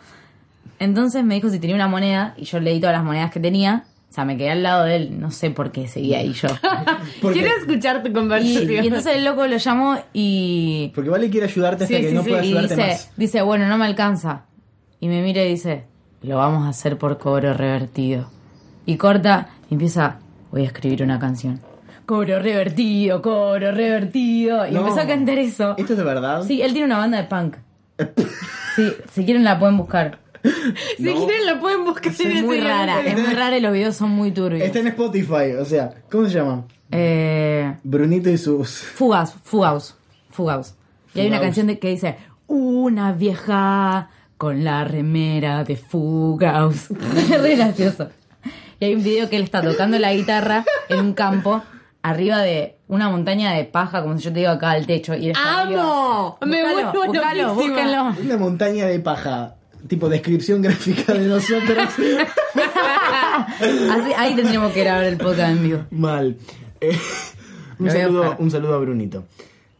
Entonces 0.78 1.24
me 1.24 1.34
dijo 1.34 1.48
si 1.48 1.58
tenía 1.58 1.76
una 1.76 1.88
moneda 1.88 2.34
y 2.36 2.44
yo 2.44 2.60
leí 2.60 2.80
todas 2.80 2.94
las 2.96 3.04
monedas 3.04 3.30
que 3.30 3.40
tenía. 3.40 3.84
O 4.10 4.12
sea, 4.12 4.24
me 4.24 4.36
quedé 4.36 4.50
al 4.50 4.64
lado 4.64 4.84
de 4.86 4.96
él, 4.96 5.20
no 5.20 5.30
sé 5.30 5.50
por 5.52 5.70
qué 5.70 5.86
seguía 5.86 6.18
ahí 6.18 6.32
yo. 6.32 6.48
Quiero 7.32 7.48
escuchar 7.60 8.02
tu 8.02 8.08
Y, 8.08 8.12
conversación. 8.12 8.70
y 8.72 8.76
entonces 8.88 9.14
el 9.16 9.24
loco 9.24 9.46
lo 9.46 9.56
llamó 9.56 9.98
y 10.12 10.90
porque 10.96 11.10
Vale 11.10 11.30
quiere 11.30 11.46
ayudarte 11.46 11.84
hasta 11.84 11.96
Sí, 11.96 12.02
que 12.02 12.08
sí, 12.08 12.14
no 12.16 12.22
sí, 12.24 12.28
pueda 12.30 12.44
y 12.44 12.48
ayudarte 12.48 12.74
dice, 12.74 12.88
más. 12.88 13.12
dice, 13.16 13.42
bueno, 13.42 13.68
no 13.68 13.78
me 13.78 13.86
alcanza. 13.86 14.46
Y 14.98 15.06
me 15.06 15.22
mira 15.22 15.44
y 15.44 15.50
dice, 15.50 15.84
lo 16.22 16.38
vamos 16.38 16.64
a 16.66 16.70
hacer 16.70 16.98
por 16.98 17.18
cobro 17.18 17.54
revertido. 17.54 18.28
Y 18.84 18.96
corta 18.96 19.50
y 19.70 19.74
empieza, 19.74 20.18
voy 20.50 20.62
a 20.62 20.66
escribir 20.66 21.04
una 21.04 21.20
canción. 21.20 21.60
Cobro 22.04 22.40
revertido, 22.40 23.22
cobro 23.22 23.70
revertido. 23.70 24.66
Y 24.66 24.72
No. 24.72 24.80
empezó 24.80 25.00
a 25.02 25.06
cantar 25.06 25.38
eso. 25.38 25.76
¿Esto 25.78 25.92
es 25.92 25.98
de 25.98 26.04
verdad? 26.04 26.42
Sí, 26.42 26.60
él 26.62 26.72
tiene 26.72 26.86
una 26.86 26.98
banda 26.98 27.18
de 27.18 27.24
punk. 27.28 27.56
Sí, 28.74 28.90
si 29.12 29.24
quieren 29.24 29.44
la 29.44 29.58
pueden 29.60 29.76
buscar. 29.76 30.18
Si 30.96 31.02
No. 31.02 31.26
quieren 31.26 31.46
la 31.46 31.60
pueden 31.60 31.84
buscar 31.84 32.12
Es 32.12 32.42
muy 32.44 32.60
rara, 32.60 33.00
es 33.04 33.18
muy 33.18 33.34
rara 33.34 33.58
y 33.58 33.60
los 33.60 33.72
videos 33.72 33.96
son 33.96 34.10
muy 34.10 34.30
turbios. 34.30 34.62
Está 34.62 34.78
en 34.80 34.88
Spotify, 34.88 35.52
o 35.60 35.64
sea, 35.64 35.90
¿cómo 36.10 36.26
se 36.26 36.34
llama? 36.34 36.64
Eh, 36.92 37.74
Brunito 37.84 38.30
y 38.30 38.38
sus... 38.38 38.70
Fugaus, 38.70 39.32
Fugaus, 39.44 39.94
Fugaus. 40.30 40.74
Y 41.14 41.20
hay 41.20 41.28
una 41.28 41.40
canción 41.40 41.66
de, 41.66 41.78
que 41.78 41.88
dice, 41.90 42.16
una 42.46 43.12
vieja 43.12 44.08
con 44.36 44.64
la 44.64 44.84
remera 44.84 45.64
de 45.64 45.76
Fugaus. 45.76 46.90
Es 47.16 47.40
re 47.42 47.56
gracioso. 47.56 48.08
Y 48.78 48.86
hay 48.86 48.94
un 48.94 49.02
video 49.04 49.28
que 49.28 49.36
él 49.36 49.42
está 49.42 49.60
tocando 49.62 49.98
la 49.98 50.14
guitarra 50.14 50.64
en 50.88 51.00
un 51.00 51.12
campo, 51.12 51.62
arriba 52.02 52.38
de 52.38 52.76
una 52.88 53.10
montaña 53.10 53.52
de 53.52 53.64
paja, 53.64 54.02
como 54.02 54.16
si 54.16 54.24
yo 54.24 54.32
te 54.32 54.40
digo 54.40 54.50
acá 54.52 54.70
al 54.70 54.86
techo. 54.86 55.14
Y 55.14 55.30
está 55.30 55.60
arriba. 55.60 55.82
¡Amo! 55.82 56.38
Me 56.46 56.62
Búscalo, 56.62 56.92
vuelvo 56.92 57.12
búscalo, 57.12 57.42
loquísima. 57.42 57.52
búsquenlo. 57.76 58.24
Una 58.24 58.36
montaña 58.38 58.86
de 58.86 59.00
paja. 59.00 59.56
Tipo 59.90 60.08
descripción 60.08 60.62
gráfica 60.62 61.14
de 61.14 61.26
nosotros. 61.26 61.88
Así, 63.60 64.12
ahí 64.16 64.36
tendríamos 64.36 64.72
que 64.72 64.84
grabar 64.84 65.02
el 65.02 65.16
podcast 65.16 65.50
en 65.50 65.62
vivo. 65.64 65.80
Mal. 65.90 66.36
Eh, 66.80 66.96
un, 67.76 67.90
saludo, 67.90 68.36
un 68.38 68.52
saludo 68.52 68.74
a 68.74 68.78
Brunito. 68.78 69.24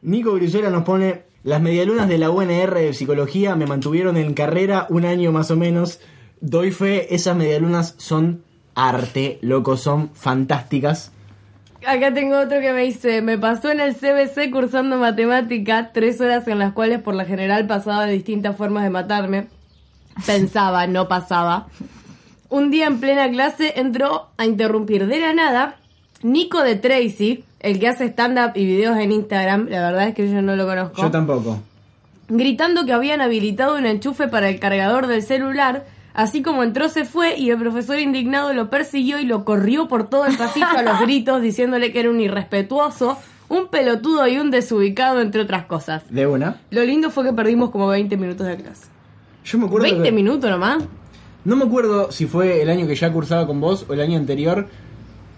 Nico 0.03 0.33
Brizuela 0.33 0.69
nos 0.69 0.83
pone: 0.83 1.23
Las 1.45 1.63
medialunas 1.63 2.09
de 2.09 2.19
la 2.19 2.29
UNR 2.29 2.75
de 2.75 2.93
psicología 2.93 3.55
me 3.55 3.69
mantuvieron 3.69 4.17
en 4.17 4.35
carrera 4.35 4.89
un 4.91 5.05
año 5.05 5.31
más 5.31 5.53
o 5.53 5.57
menos. 5.57 6.01
Doy 6.41 6.73
fe, 6.73 7.15
esas 7.15 7.37
medialunas 7.37 7.95
son 7.99 8.43
arte, 8.75 9.39
loco, 9.43 9.77
son 9.77 10.11
fantásticas. 10.13 11.13
Acá 11.87 12.13
tengo 12.13 12.37
otro 12.37 12.61
que 12.61 12.73
me 12.73 12.83
dice, 12.83 13.23
me 13.23 13.39
pasó 13.39 13.71
en 13.71 13.79
el 13.79 13.95
CBC 13.95 14.51
cursando 14.51 14.97
matemática, 14.99 15.93
tres 15.93 16.21
horas 16.21 16.49
en 16.49 16.59
las 16.59 16.73
cuales 16.73 17.01
por 17.01 17.15
la 17.15 17.27
general 17.27 17.69
pasaba 17.69 18.07
de 18.07 18.15
distintas 18.15 18.57
formas 18.57 18.83
de 18.83 18.91
matarme. 18.91 19.60
Pensaba, 20.27 20.87
no 20.87 21.09
pasaba. 21.09 21.67
Un 22.49 22.71
día 22.71 22.87
en 22.87 23.01
plena 23.01 23.31
clase 23.31 23.75
entró 23.77 24.29
a 24.37 24.45
interrumpir 24.45 25.07
de 25.07 25.21
la 25.21 25.33
nada 25.33 25.77
Nico 26.23 26.63
de 26.63 26.77
Tracy, 26.77 27.45
el 27.61 27.79
que 27.79 27.89
hace 27.89 28.07
stand-up 28.07 28.53
y 28.55 28.67
videos 28.67 28.99
en 28.99 29.13
Instagram, 29.13 29.69
la 29.71 29.81
verdad 29.81 30.09
es 30.09 30.15
que 30.15 30.31
yo 30.31 30.43
no 30.43 30.55
lo 30.57 30.67
conozco, 30.67 31.01
Yo 31.01 31.11
tampoco. 31.11 31.59
gritando 32.29 32.85
que 32.85 32.93
habían 32.93 33.21
habilitado 33.21 33.77
un 33.77 33.87
enchufe 33.87 34.29
para 34.29 34.49
el 34.49 34.59
cargador 34.61 35.07
del 35.07 35.23
celular. 35.23 35.85
Así 36.13 36.43
como 36.43 36.65
entró 36.65 36.89
se 36.89 37.05
fue 37.05 37.39
y 37.39 37.51
el 37.51 37.59
profesor 37.59 37.99
indignado 38.01 38.53
lo 38.53 38.69
persiguió 38.69 39.19
y 39.21 39.25
lo 39.25 39.45
corrió 39.45 39.87
por 39.89 40.11
todo 40.11 40.27
el 40.27 40.37
pasillo 40.37 40.67
a 40.77 40.83
los 40.83 41.01
gritos 41.03 41.41
diciéndole 41.41 41.93
que 41.93 42.01
era 42.01 42.11
un 42.11 42.21
irrespetuoso, 42.21 43.17
un 43.49 43.69
pelotudo 43.69 44.27
y 44.27 44.37
un 44.39 44.51
desubicado 44.51 45.21
entre 45.21 45.43
otras 45.43 45.65
cosas. 45.67 46.03
De 46.11 46.27
una. 46.27 46.57
Lo 46.71 46.85
lindo 46.85 47.11
fue 47.11 47.25
que 47.25 47.33
perdimos 47.33 47.71
como 47.71 47.87
20 47.87 48.17
minutos 48.17 48.47
de 48.47 48.57
clase. 48.57 48.87
Yo 49.45 49.59
me 49.59 49.67
acuerdo. 49.67 49.85
20 49.85 50.03
que- 50.03 50.13
minutos 50.13 50.51
nomás. 50.51 50.85
No 51.45 51.57
me 51.57 51.65
acuerdo 51.65 52.13
si 52.13 52.27
fue 52.27 52.61
el 52.63 52.69
año 52.69 52.87
que 52.87 52.95
ya 52.95 53.11
cursaba 53.13 53.47
con 53.47 53.61
vos 53.61 53.87
o 53.89 53.93
el 53.95 54.01
año 54.01 54.19
anterior. 54.19 54.69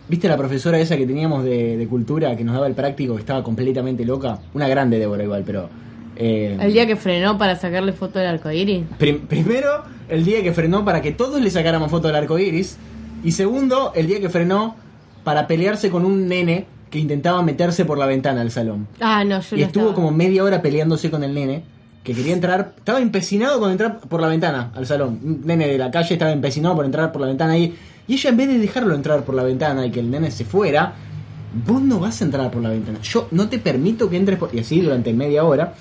¿Viste 0.09 0.28
la 0.28 0.37
profesora 0.37 0.78
esa 0.80 0.97
que 0.97 1.06
teníamos 1.06 1.44
de, 1.44 1.76
de 1.76 1.87
cultura 1.87 2.37
que 2.37 2.42
nos 2.44 2.54
daba 2.54 2.66
el 2.66 2.75
práctico 2.75 3.14
que 3.14 3.21
estaba 3.21 3.42
completamente 3.44 4.04
loca? 4.04 4.40
Una 4.52 4.66
grande 4.68 4.99
Débora 4.99 5.23
igual, 5.23 5.44
pero... 5.47 5.68
eh, 6.16 6.59
El 6.61 6.73
día 6.73 6.87
que 6.87 6.97
frenó 6.97 7.38
para 7.38 7.54
sacarle 7.56 7.92
foto 7.92 8.18
del 8.18 8.28
arcoíris. 8.28 8.85
prim- 8.99 9.21
primero, 9.26 9.85
el 10.09 10.25
día 10.25 10.42
que 10.42 10.52
frenó 10.52 10.85
para 10.85 11.00
que 11.00 11.12
todos 11.12 11.40
le 11.40 11.49
sacáramos 11.50 11.90
foto 11.90 12.09
del 12.09 12.16
arco 12.16 12.37
iris. 12.38 12.76
Y 13.23 13.30
segundo, 13.32 13.92
el 13.94 14.09
día 14.09 14.21
que 14.21 14.28
frenó 14.28 14.75
para 15.23 15.47
pelearse 15.47 15.88
con 15.88 16.04
un 16.04 16.26
nene 16.26 16.66
que 16.90 16.99
intentaba 16.99 17.40
meterse 17.42 17.85
por 17.85 17.97
la 17.97 18.06
ventana 18.06 18.40
al 18.40 18.50
salón. 18.50 18.88
Ah, 19.00 19.23
no, 19.25 19.40
yo 19.40 19.56
Y 19.56 19.61
no 19.61 19.66
estuvo 19.66 19.85
estaba. 19.85 19.94
como 19.94 20.11
media 20.11 20.42
hora 20.42 20.61
peleándose 20.61 21.11
con 21.12 21.23
el 21.23 21.32
nene, 21.32 21.62
que 22.02 22.14
quería 22.14 22.32
entrar, 22.35 22.73
estaba 22.76 23.00
empecinado 23.00 23.61
con 23.61 23.71
entrar 23.71 23.99
por 24.00 24.21
la 24.21 24.28
ventana 24.28 24.71
al 24.75 24.87
salón. 24.87 25.21
Un 25.23 25.42
nene 25.44 25.68
de 25.68 25.78
la 25.78 25.90
calle 25.90 26.14
estaba 26.14 26.32
empecinado 26.32 26.75
por 26.76 26.85
entrar 26.85 27.12
por 27.12 27.21
la 27.21 27.28
ventana 27.28 27.52
ahí. 27.52 27.75
Y 28.09 28.14
ella 28.14 28.30
en 28.30 28.37
vez 28.37 28.49
de 28.49 28.59
dejarlo 28.59 28.94
entrar 28.94 29.23
por 29.25 29.35
la 29.35 29.44
ventana 29.44 29.87
y 29.87 29.90
que 29.90 30.00
el 30.00 30.11
nene 30.11 30.30
se 30.32 30.44
fuera, 30.44 30.94
vos 31.66 31.80
no 31.80 32.00
vas 32.00 32.21
a 32.21 32.25
entrar 32.25 32.50
por 32.50 32.61
la 32.62 32.71
ventana. 32.71 32.99
Yo 33.02 33.28
no 33.30 33.49
te 33.49 33.59
permito 33.59 34.11
que 34.11 34.16
entres 34.16 34.38
por... 34.38 34.52
Y 34.54 34.59
así 34.59 34.80
durante 34.80 35.12
media 35.12 35.44
hora. 35.44 35.75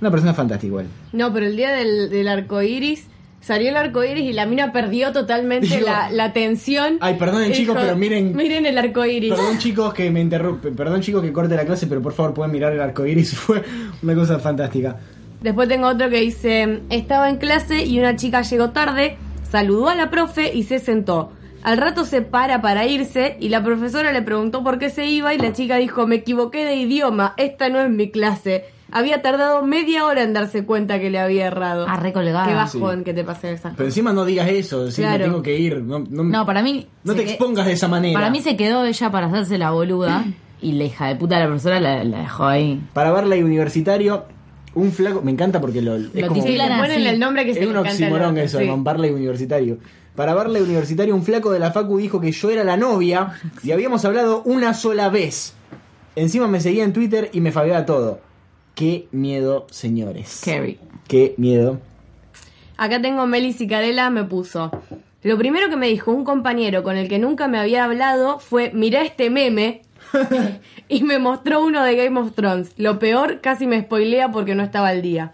Una 0.00 0.10
persona 0.10 0.34
fantástica 0.34 0.66
igual. 0.66 0.86
No, 1.12 1.32
pero 1.32 1.46
el 1.46 1.56
día 1.56 1.70
del, 1.72 2.10
del 2.10 2.26
arcoíris, 2.28 3.06
salió 3.40 3.70
el 3.70 3.76
arcoíris 3.76 4.24
y 4.24 4.32
la 4.32 4.46
mina 4.46 4.72
perdió 4.72 5.12
totalmente 5.12 5.68
Digo, 5.68 5.86
la, 5.86 6.10
la 6.10 6.24
atención. 6.24 6.98
Ay, 7.00 7.14
perdonen, 7.14 7.52
chicos, 7.52 7.76
pero 7.80 7.96
miren- 7.96 8.34
Miren 8.34 8.66
el 8.66 8.76
arcoíris. 8.78 9.30
Perdón 9.32 9.58
chicos 9.58 9.94
que 9.94 10.10
me 10.10 10.20
interrumpe, 10.20 10.72
perdón 10.72 11.00
chicos 11.00 11.22
que 11.22 11.32
corte 11.32 11.54
la 11.54 11.64
clase, 11.64 11.86
pero 11.86 12.02
por 12.02 12.12
favor 12.12 12.34
pueden 12.34 12.52
mirar 12.52 12.72
el 12.72 12.80
arco 12.80 13.06
iris. 13.06 13.32
Fue 13.38 13.62
una 14.02 14.14
cosa 14.14 14.38
fantástica. 14.40 14.98
Después 15.42 15.68
tengo 15.68 15.88
otro 15.88 16.08
que 16.08 16.20
dice, 16.20 16.80
estaba 16.90 17.28
en 17.28 17.36
clase 17.36 17.84
y 17.84 17.98
una 17.98 18.16
chica 18.16 18.42
llegó 18.42 18.70
tarde, 18.70 19.16
saludó 19.50 19.88
a 19.88 19.94
la 19.94 20.10
profe 20.10 20.54
y 20.54 20.62
se 20.64 20.78
sentó. 20.78 21.32
Al 21.62 21.76
rato 21.78 22.04
se 22.04 22.22
para 22.22 22.60
para 22.60 22.86
irse 22.86 23.36
y 23.40 23.48
la 23.48 23.62
profesora 23.62 24.12
le 24.12 24.22
preguntó 24.22 24.62
por 24.64 24.78
qué 24.78 24.90
se 24.90 25.06
iba 25.06 25.32
y 25.34 25.38
la 25.38 25.52
chica 25.52 25.76
dijo, 25.76 26.06
me 26.06 26.16
equivoqué 26.16 26.64
de 26.64 26.76
idioma, 26.76 27.34
esta 27.36 27.68
no 27.68 27.80
es 27.80 27.90
mi 27.90 28.10
clase. 28.10 28.64
Había 28.90 29.22
tardado 29.22 29.64
media 29.64 30.04
hora 30.04 30.22
en 30.22 30.32
darse 30.34 30.64
cuenta 30.66 31.00
que 31.00 31.08
le 31.08 31.18
había 31.18 31.46
errado. 31.46 31.86
Ah, 31.88 31.96
recolgada. 31.96 32.46
Qué 32.46 32.54
bajón 32.54 33.04
que 33.04 33.14
te 33.14 33.24
pasen 33.24 33.54
esas 33.54 33.62
Pero 33.72 33.76
cosas. 33.76 33.86
encima 33.86 34.12
no 34.12 34.24
digas 34.26 34.48
eso, 34.48 34.84
decir 34.84 35.04
Claro. 35.04 35.18
me 35.18 35.24
tengo 35.24 35.42
que 35.42 35.58
ir. 35.58 35.80
No, 35.82 36.00
no, 36.00 36.24
No, 36.24 36.44
para 36.46 36.62
mí. 36.62 36.86
no 37.04 37.14
te 37.14 37.24
que- 37.24 37.30
expongas 37.30 37.64
de 37.66 37.72
esa 37.72 37.88
manera. 37.88 38.18
Para 38.18 38.30
mí 38.30 38.42
se 38.42 38.54
quedó 38.56 38.84
ella 38.84 39.10
para 39.10 39.28
hacerse 39.28 39.56
la 39.56 39.70
boluda 39.70 40.24
y 40.60 40.72
la 40.72 40.84
hija 40.84 41.06
de 41.06 41.16
puta 41.16 41.36
de 41.36 41.40
la 41.42 41.46
profesora 41.46 41.80
la, 41.80 42.04
la 42.04 42.18
dejó 42.18 42.44
ahí. 42.44 42.82
Para 42.92 43.12
Barley 43.12 43.42
Universitario, 43.42 44.24
un 44.74 44.92
flaco. 44.92 45.22
Me 45.22 45.30
encanta 45.30 45.60
porque 45.60 45.82
lo, 45.82 45.96
es 45.96 46.14
Lo 46.14 46.28
como. 46.28 46.44
Le 46.46 46.56
ponen 46.58 46.80
así. 46.82 47.06
el 47.06 47.18
nombre 47.18 47.44
que 47.44 47.52
Es 47.52 47.58
se 47.58 47.66
un 47.66 47.76
oximorón 47.76 48.38
eso, 48.38 48.58
sí. 48.58 48.66
con 48.66 48.84
Barley 48.84 49.10
Universitario. 49.10 49.78
Para 50.16 50.34
Barley 50.34 50.60
Universitario, 50.62 51.14
un 51.14 51.22
flaco 51.22 51.50
de 51.52 51.58
la 51.58 51.72
Facu 51.72 51.96
dijo 51.98 52.20
que 52.20 52.32
yo 52.32 52.50
era 52.50 52.64
la 52.64 52.76
novia 52.76 53.34
y 53.62 53.70
habíamos 53.72 54.04
hablado 54.04 54.42
una 54.44 54.74
sola 54.74 55.08
vez. 55.08 55.54
Encima 56.16 56.46
me 56.48 56.60
seguía 56.60 56.84
en 56.84 56.92
Twitter 56.92 57.30
y 57.32 57.40
me 57.40 57.52
fabeaba 57.52 57.86
todo. 57.86 58.20
Qué 58.74 59.06
miedo, 59.12 59.66
señores. 59.70 60.28
Scary. 60.40 60.78
Qué 61.08 61.34
miedo. 61.38 61.78
Acá 62.76 63.00
tengo 63.00 63.26
Meli 63.26 63.52
Cicarela, 63.52 64.10
me 64.10 64.24
puso. 64.24 64.70
Lo 65.22 65.38
primero 65.38 65.68
que 65.70 65.76
me 65.76 65.86
dijo 65.88 66.10
un 66.10 66.24
compañero 66.24 66.82
con 66.82 66.96
el 66.96 67.08
que 67.08 67.18
nunca 67.18 67.48
me 67.48 67.58
había 67.58 67.84
hablado 67.84 68.38
fue, 68.38 68.70
mirá 68.74 69.02
este 69.02 69.30
meme. 69.30 69.82
y 70.88 71.02
me 71.02 71.18
mostró 71.18 71.64
uno 71.64 71.82
de 71.84 71.96
Game 71.96 72.18
of 72.20 72.32
Thrones. 72.34 72.72
Lo 72.76 72.98
peor, 72.98 73.40
casi 73.40 73.66
me 73.66 73.80
spoilea 73.80 74.30
porque 74.30 74.54
no 74.54 74.62
estaba 74.62 74.88
al 74.88 75.02
día. 75.02 75.32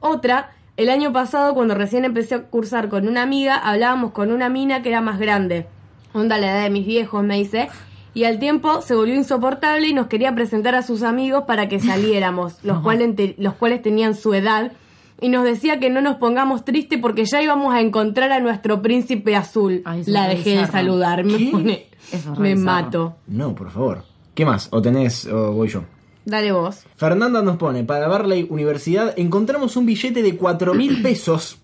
Otra, 0.00 0.50
el 0.76 0.90
año 0.90 1.12
pasado 1.12 1.54
cuando 1.54 1.74
recién 1.74 2.04
empecé 2.04 2.34
a 2.34 2.42
cursar 2.42 2.88
con 2.88 3.08
una 3.08 3.22
amiga, 3.22 3.56
hablábamos 3.56 4.12
con 4.12 4.32
una 4.32 4.48
mina 4.48 4.82
que 4.82 4.88
era 4.88 5.00
más 5.00 5.18
grande. 5.18 5.66
Onda 6.12 6.38
la 6.38 6.52
edad 6.52 6.62
de 6.64 6.70
mis 6.70 6.86
viejos, 6.86 7.22
me 7.24 7.36
dice. 7.36 7.68
Y 8.14 8.24
al 8.24 8.38
tiempo 8.38 8.82
se 8.82 8.94
volvió 8.94 9.14
insoportable 9.14 9.86
y 9.88 9.94
nos 9.94 10.08
quería 10.08 10.34
presentar 10.34 10.74
a 10.74 10.82
sus 10.82 11.02
amigos 11.02 11.44
para 11.46 11.68
que 11.68 11.80
saliéramos, 11.80 12.62
los, 12.62 12.80
cuales, 12.80 13.14
los 13.38 13.54
cuales 13.54 13.80
tenían 13.80 14.14
su 14.14 14.34
edad. 14.34 14.72
Y 15.20 15.28
nos 15.28 15.44
decía 15.44 15.78
que 15.78 15.88
no 15.88 16.00
nos 16.02 16.16
pongamos 16.16 16.64
tristes 16.64 16.98
porque 17.00 17.24
ya 17.24 17.40
íbamos 17.40 17.72
a 17.72 17.80
encontrar 17.80 18.32
a 18.32 18.40
nuestro 18.40 18.82
príncipe 18.82 19.34
azul. 19.36 19.80
Ay, 19.86 20.02
la 20.06 20.28
dejé 20.28 20.56
de 20.58 20.66
saludar, 20.66 21.24
me 21.24 21.38
pone- 21.50 21.86
Eso 22.10 22.32
es 22.32 22.38
re 22.38 22.42
Me 22.42 22.54
bizarro. 22.54 22.64
mato. 22.84 23.16
No, 23.28 23.54
por 23.54 23.70
favor. 23.70 24.04
¿Qué 24.34 24.44
más? 24.44 24.68
¿O 24.72 24.80
tenés 24.82 25.26
o 25.26 25.52
voy 25.52 25.68
yo? 25.68 25.82
Dale 26.24 26.52
vos. 26.52 26.84
Fernanda 26.96 27.42
nos 27.42 27.56
pone, 27.56 27.84
para 27.84 28.08
Barley 28.08 28.46
Universidad, 28.48 29.12
encontramos 29.18 29.76
un 29.76 29.86
billete 29.86 30.22
de 30.22 30.36
4 30.36 30.74
mil 30.74 31.02
pesos. 31.02 31.58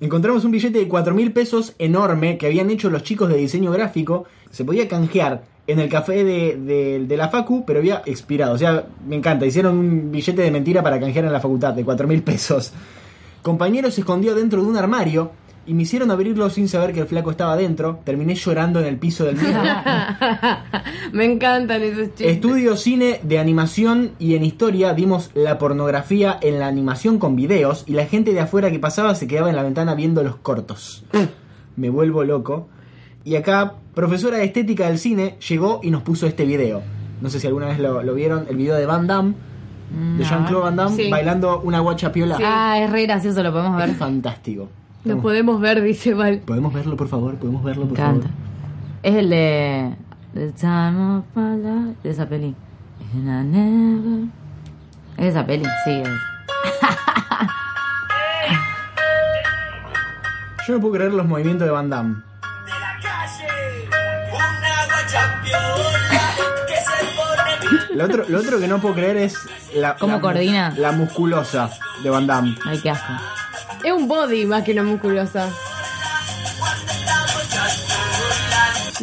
Encontramos 0.00 0.44
un 0.44 0.50
billete 0.50 0.78
de 0.78 0.88
4 0.88 1.14
mil 1.14 1.32
pesos 1.32 1.74
enorme 1.78 2.36
que 2.36 2.46
habían 2.46 2.70
hecho 2.70 2.90
los 2.90 3.02
chicos 3.02 3.28
de 3.28 3.36
diseño 3.36 3.70
gráfico. 3.70 4.24
Se 4.50 4.64
podía 4.64 4.88
canjear 4.88 5.44
en 5.66 5.78
el 5.78 5.88
café 5.88 6.24
de, 6.24 6.56
de- 6.56 7.04
de 7.06 7.16
la 7.16 7.28
Facu, 7.28 7.64
pero 7.64 7.78
había 7.78 8.02
expirado. 8.04 8.54
O 8.54 8.58
sea, 8.58 8.86
me 9.06 9.16
encanta. 9.16 9.46
Hicieron 9.46 9.78
un 9.78 10.10
billete 10.12 10.42
de 10.42 10.50
mentira 10.50 10.82
para 10.82 11.00
canjear 11.00 11.24
en 11.24 11.32
la 11.32 11.40
facultad 11.40 11.72
de 11.74 11.84
4 11.84 12.06
mil 12.08 12.22
pesos. 12.22 12.72
Compañero 13.42 13.90
se 13.90 14.00
escondió 14.00 14.34
dentro 14.34 14.62
de 14.62 14.68
un 14.68 14.76
armario 14.76 15.30
y 15.66 15.74
me 15.74 15.82
hicieron 15.84 16.10
abrirlo 16.10 16.48
sin 16.50 16.68
saber 16.68 16.92
que 16.92 17.00
el 17.00 17.06
flaco 17.06 17.30
estaba 17.30 17.56
dentro. 17.56 18.00
Terminé 18.04 18.34
llorando 18.34 18.80
en 18.80 18.86
el 18.86 18.98
piso 18.98 19.24
del 19.24 19.36
mío. 19.36 19.48
me 21.12 21.24
encantan 21.24 21.82
esos 21.82 22.08
chistes. 22.08 22.26
Estudio 22.32 22.76
cine 22.76 23.20
de 23.22 23.38
animación 23.38 24.12
y 24.18 24.34
en 24.34 24.44
historia 24.44 24.94
dimos 24.94 25.30
la 25.34 25.58
pornografía 25.58 26.38
en 26.40 26.58
la 26.58 26.66
animación 26.66 27.18
con 27.18 27.36
videos 27.36 27.84
y 27.86 27.92
la 27.92 28.06
gente 28.06 28.32
de 28.32 28.40
afuera 28.40 28.70
que 28.70 28.78
pasaba 28.78 29.14
se 29.14 29.26
quedaba 29.26 29.50
en 29.50 29.56
la 29.56 29.62
ventana 29.62 29.94
viendo 29.94 30.22
los 30.22 30.36
cortos. 30.36 31.04
Me 31.76 31.90
vuelvo 31.90 32.24
loco. 32.24 32.68
Y 33.24 33.36
acá, 33.36 33.74
profesora 33.94 34.36
de 34.36 34.44
estética 34.44 34.86
del 34.88 34.98
cine 34.98 35.36
llegó 35.48 35.80
y 35.82 35.90
nos 35.90 36.02
puso 36.02 36.26
este 36.26 36.44
video. 36.44 36.82
No 37.20 37.30
sé 37.30 37.40
si 37.40 37.46
alguna 37.46 37.66
vez 37.66 37.78
lo, 37.78 38.02
lo 38.02 38.14
vieron, 38.14 38.46
el 38.50 38.56
video 38.56 38.76
de 38.76 38.84
Van 38.84 39.06
Damme, 39.06 39.32
de 39.90 40.22
No. 40.22 40.28
Jean-Claude 40.28 40.62
Van 40.64 40.76
Damme, 40.76 40.96
Sí. 40.96 41.10
bailando 41.10 41.60
una 41.62 41.80
guacha 41.80 42.12
piola. 42.12 42.38
Ah, 42.44 42.78
es 42.80 42.90
re 42.90 43.04
gracioso, 43.06 43.42
lo 43.42 43.50
podemos 43.50 43.78
ver. 43.78 43.90
Es 43.90 43.96
fantástico. 43.96 44.68
Lo 45.04 45.20
podemos 45.20 45.60
ver, 45.60 45.82
dice 45.82 46.14
Val. 46.14 46.38
¿Podemos 46.46 46.72
verlo, 46.72 46.96
por 46.96 47.08
favor? 47.08 47.34
¿Podemos 47.36 47.62
verlo, 47.62 47.86
por 47.86 47.96
Canta. 47.96 48.28
favor? 48.28 48.42
Es 49.02 49.14
el 49.16 49.28
de. 49.30 49.94
The 50.34 50.52
Time 50.52 51.18
of 51.18 51.24
My 51.34 51.56
Life. 51.56 51.96
De 52.02 52.10
esa 52.10 52.26
peli. 52.28 52.54
And 53.14 53.28
I 53.28 53.44
never- 53.56 54.28
Es 55.18 55.26
esa 55.26 55.44
peli, 55.46 55.64
sí. 55.84 55.90
Es. 56.02 56.08
Yo 60.66 60.74
no 60.74 60.80
puedo 60.80 60.94
creer 60.94 61.12
los 61.12 61.26
movimientos 61.26 61.66
de 61.66 61.72
Van 61.72 61.90
Damme. 61.90 62.14
de 62.14 62.20
la 62.70 62.98
calle, 63.02 63.46
una 64.32 64.86
que 66.66 66.76
se 66.76 67.04
pone 67.16 67.52
Lo 67.96 68.04
otro, 68.06 68.24
lo 68.28 68.38
otro 68.40 68.58
que 68.58 68.66
no 68.68 68.78
puedo 68.80 68.94
creer 68.94 69.18
es 69.18 69.36
la, 69.74 69.96
¿Cómo 69.96 70.14
la- 70.14 70.20
coordina? 70.22 70.72
la 70.78 70.92
musculosa 70.92 71.68
de 72.02 72.08
Van 72.10 72.26
Damme. 72.26 72.56
Ay, 72.64 72.80
qué 72.80 72.88
asco. 72.90 73.12
Es 73.84 73.92
un 73.92 74.08
body 74.08 74.46
más 74.46 74.64
que 74.64 74.72
una 74.72 74.82
musculosa. 74.82 75.50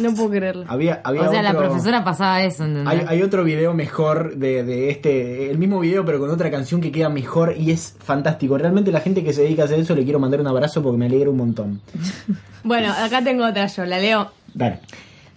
No 0.00 0.14
puedo 0.14 0.30
creerlo. 0.30 0.64
Había, 0.68 1.00
había 1.04 1.28
O 1.28 1.30
sea, 1.30 1.42
la 1.42 1.52
profesora 1.52 2.02
pasaba 2.02 2.42
eso, 2.42 2.64
¿entendés? 2.64 2.92
Hay, 2.92 3.04
hay 3.06 3.22
otro 3.22 3.44
video 3.44 3.74
mejor 3.74 4.36
de, 4.36 4.64
de 4.64 4.90
este, 4.90 5.50
el 5.50 5.58
mismo 5.58 5.78
video 5.80 6.04
pero 6.04 6.18
con 6.18 6.30
otra 6.30 6.50
canción 6.50 6.80
que 6.80 6.90
queda 6.90 7.08
mejor 7.08 7.54
y 7.58 7.70
es 7.70 7.94
fantástico. 8.02 8.56
Realmente 8.58 8.90
la 8.90 9.00
gente 9.00 9.22
que 9.22 9.32
se 9.32 9.42
dedica 9.42 9.62
a 9.62 9.64
hacer 9.66 9.78
eso 9.78 9.94
le 9.94 10.02
quiero 10.04 10.18
mandar 10.18 10.40
un 10.40 10.46
abrazo 10.48 10.82
porque 10.82 10.98
me 10.98 11.06
alegra 11.06 11.30
un 11.30 11.36
montón. 11.36 11.80
Bueno, 12.64 12.92
acá 12.92 13.24
tengo 13.24 13.44
otra 13.44 13.66
yo, 13.66 13.84
la 13.84 13.98
leo. 13.98 14.30
Dale. 14.54 14.78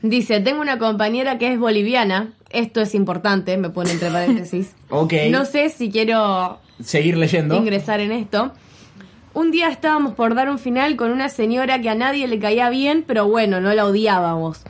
Dice, 0.04 0.42
tengo 0.42 0.62
una 0.62 0.78
compañera 0.78 1.40
que 1.40 1.52
es 1.52 1.58
boliviana. 1.60 2.34
Esto 2.52 2.82
es 2.82 2.94
importante, 2.94 3.58
me 3.58 3.72
pone 3.72 3.92
entre 3.92 4.12
paréntesis. 4.12 4.74
Ok. 4.90 5.14
No 5.32 5.46
sé 5.46 5.70
si 5.70 5.90
quiero 5.90 6.60
Seguir 6.84 7.18
leyendo. 7.18 7.56
ingresar 7.56 8.00
en 8.00 8.12
esto. 8.12 8.52
Un 9.36 9.51
día 9.51 9.68
estábamos 9.68 10.13
por 10.13 10.34
dar 10.34 10.50
un 10.50 10.58
final 10.58 10.96
con 10.96 11.12
una 11.12 11.27
señora 11.27 11.82
que 11.82 11.89
a 11.89 11.96
nadie 11.96 12.25
le 12.27 12.39
caía 12.39 12.70
bien, 12.70 13.04
pero 13.06 13.27
bueno, 13.27 13.60
no 13.60 13.74
la 13.74 13.86
odiábamos. 13.86 14.63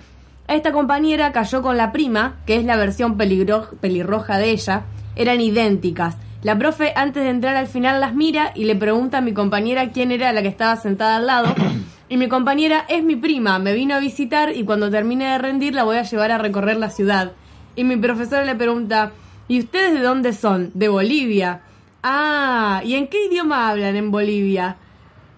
Esta 0.48 0.72
compañera 0.72 1.32
cayó 1.32 1.62
con 1.62 1.78
la 1.78 1.92
prima, 1.92 2.38
que 2.48 2.56
es 2.56 2.66
la 2.66 2.76
versión 2.76 3.16
peligro- 3.16 3.70
pelirroja 3.80 4.40
de 4.40 4.50
ella. 4.50 4.82
Eran 5.16 5.40
idénticas. 5.40 6.18
La 6.42 6.58
profe 6.58 6.94
antes 6.96 7.24
de 7.24 7.30
entrar 7.30 7.56
al 7.56 7.68
final 7.68 8.02
las 8.02 8.16
mira 8.16 8.54
y 8.56 8.66
le 8.66 8.76
pregunta 8.76 9.20
a 9.20 9.22
mi 9.22 9.34
compañera 9.34 9.92
quién 9.92 10.12
era 10.12 10.34
la 10.34 10.42
que 10.42 10.48
estaba 10.48 10.76
sentada 10.78 11.18
al 11.18 11.28
lado. 11.28 11.54
Y 12.08 12.18
mi 12.18 12.28
compañera 12.28 12.86
es 12.88 13.04
mi 13.04 13.16
prima, 13.16 13.58
me 13.58 13.74
vino 13.74 13.96
a 13.96 14.00
visitar 14.00 14.56
y 14.56 14.64
cuando 14.64 14.92
termine 14.92 15.26
de 15.26 15.40
rendir 15.40 15.74
la 15.74 15.84
voy 15.84 15.98
a 15.98 16.04
llevar 16.04 16.32
a 16.32 16.38
recorrer 16.38 16.78
la 16.78 16.92
ciudad. 16.92 17.32
Y 17.76 17.84
mi 17.84 17.98
profesora 17.98 18.46
le 18.46 18.54
pregunta, 18.54 19.12
¿y 19.48 19.58
ustedes 19.58 19.92
de 19.96 20.02
dónde 20.02 20.32
son? 20.34 20.70
De 20.76 20.88
Bolivia. 20.88 21.62
Ah, 22.08 22.82
¿y 22.86 22.94
en 22.94 23.08
qué 23.08 23.26
idioma 23.26 23.70
hablan 23.70 23.96
en 23.96 24.12
Bolivia? 24.12 24.78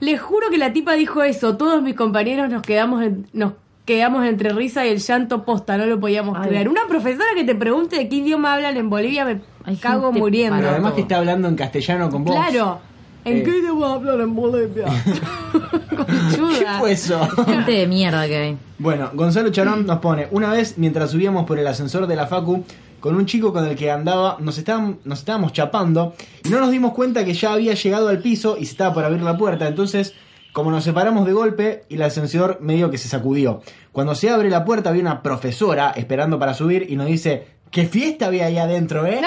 Les 0.01 0.19
juro 0.21 0.49
que 0.49 0.57
la 0.57 0.73
tipa 0.73 0.93
dijo 0.93 1.23
eso. 1.23 1.55
Todos 1.55 1.81
mis 1.81 1.95
compañeros 1.95 2.49
nos 2.49 2.61
quedamos, 2.61 3.01
en- 3.03 3.25
nos 3.31 3.53
quedamos 3.85 4.25
entre 4.25 4.49
risa 4.49 4.85
y 4.85 4.89
el 4.89 4.99
llanto 4.99 5.45
posta. 5.45 5.77
No 5.77 5.85
lo 5.85 5.97
podíamos 5.99 6.37
Ay. 6.37 6.49
creer. 6.49 6.67
Una 6.67 6.81
profesora 6.89 7.29
que 7.35 7.45
te 7.45 7.55
pregunte 7.55 7.95
de 7.95 8.09
qué 8.09 8.17
idioma 8.17 8.53
hablan 8.53 8.75
en 8.75 8.89
Bolivia 8.89 9.23
me 9.23 9.39
Hay 9.63 9.77
cago 9.77 10.11
muriendo. 10.11 10.57
Pero 10.57 10.69
además 10.71 10.91
que 10.93 11.01
está 11.01 11.17
hablando 11.19 11.47
en 11.47 11.55
castellano 11.55 12.09
con 12.09 12.25
vos. 12.25 12.35
Claro. 12.35 12.79
¿En 13.23 13.37
Eh. 13.37 13.43
qué 13.43 13.57
idioma 13.59 13.93
hablan 13.93 14.19
en 14.21 14.35
Bolivia? 14.35 14.85
Conchuda. 15.95 16.49
¿Qué 16.59 16.79
fue 16.79 16.91
eso? 16.91 17.19
Gente 17.45 17.71
de 17.71 17.87
mierda 17.87 18.27
que 18.27 18.37
hay. 18.37 18.57
Bueno, 18.77 19.09
Gonzalo 19.13 19.49
Charón 19.51 19.85
nos 19.87 19.99
pone, 19.99 20.27
una 20.31 20.51
vez 20.51 20.77
mientras 20.77 21.11
subíamos 21.11 21.45
por 21.45 21.59
el 21.59 21.67
ascensor 21.67 22.07
de 22.07 22.15
la 22.15 22.27
Facu, 22.27 22.63
con 23.07 23.15
un 23.15 23.25
chico 23.25 23.53
con 23.53 23.65
el 23.65 23.75
que 23.75 23.89
andaba, 23.89 24.37
nos, 24.39 24.57
estaban- 24.57 24.99
nos 25.05 25.19
estábamos 25.19 25.53
chapando 25.53 26.13
y 26.43 26.49
no 26.49 26.59
nos 26.59 26.71
dimos 26.71 26.93
cuenta 26.93 27.23
que 27.23 27.33
ya 27.33 27.53
había 27.53 27.73
llegado 27.73 28.09
al 28.09 28.19
piso 28.19 28.57
y 28.59 28.65
se 28.65 28.71
estaba 28.71 28.93
por 28.93 29.05
abrir 29.05 29.21
la 29.21 29.37
puerta. 29.37 29.65
Entonces, 29.67 30.13
como 30.51 30.71
nos 30.71 30.83
separamos 30.83 31.25
de 31.25 31.33
golpe 31.33 31.83
y 31.87 31.95
el 31.95 32.01
ascensor 32.01 32.59
medio 32.61 32.89
que 32.91 32.97
se 32.97 33.07
sacudió. 33.07 33.61
Cuando 33.91 34.13
se 34.15 34.29
abre 34.29 34.49
la 34.49 34.65
puerta 34.65 34.89
había 34.89 35.01
una 35.03 35.23
profesora 35.23 35.91
esperando 35.95 36.37
para 36.37 36.53
subir 36.53 36.85
y 36.89 36.95
nos 36.97 37.07
dice, 37.07 37.47
¿qué 37.71 37.85
fiesta 37.87 38.25
había 38.27 38.45
ahí 38.47 38.57
adentro, 38.57 39.05
eh? 39.05 39.21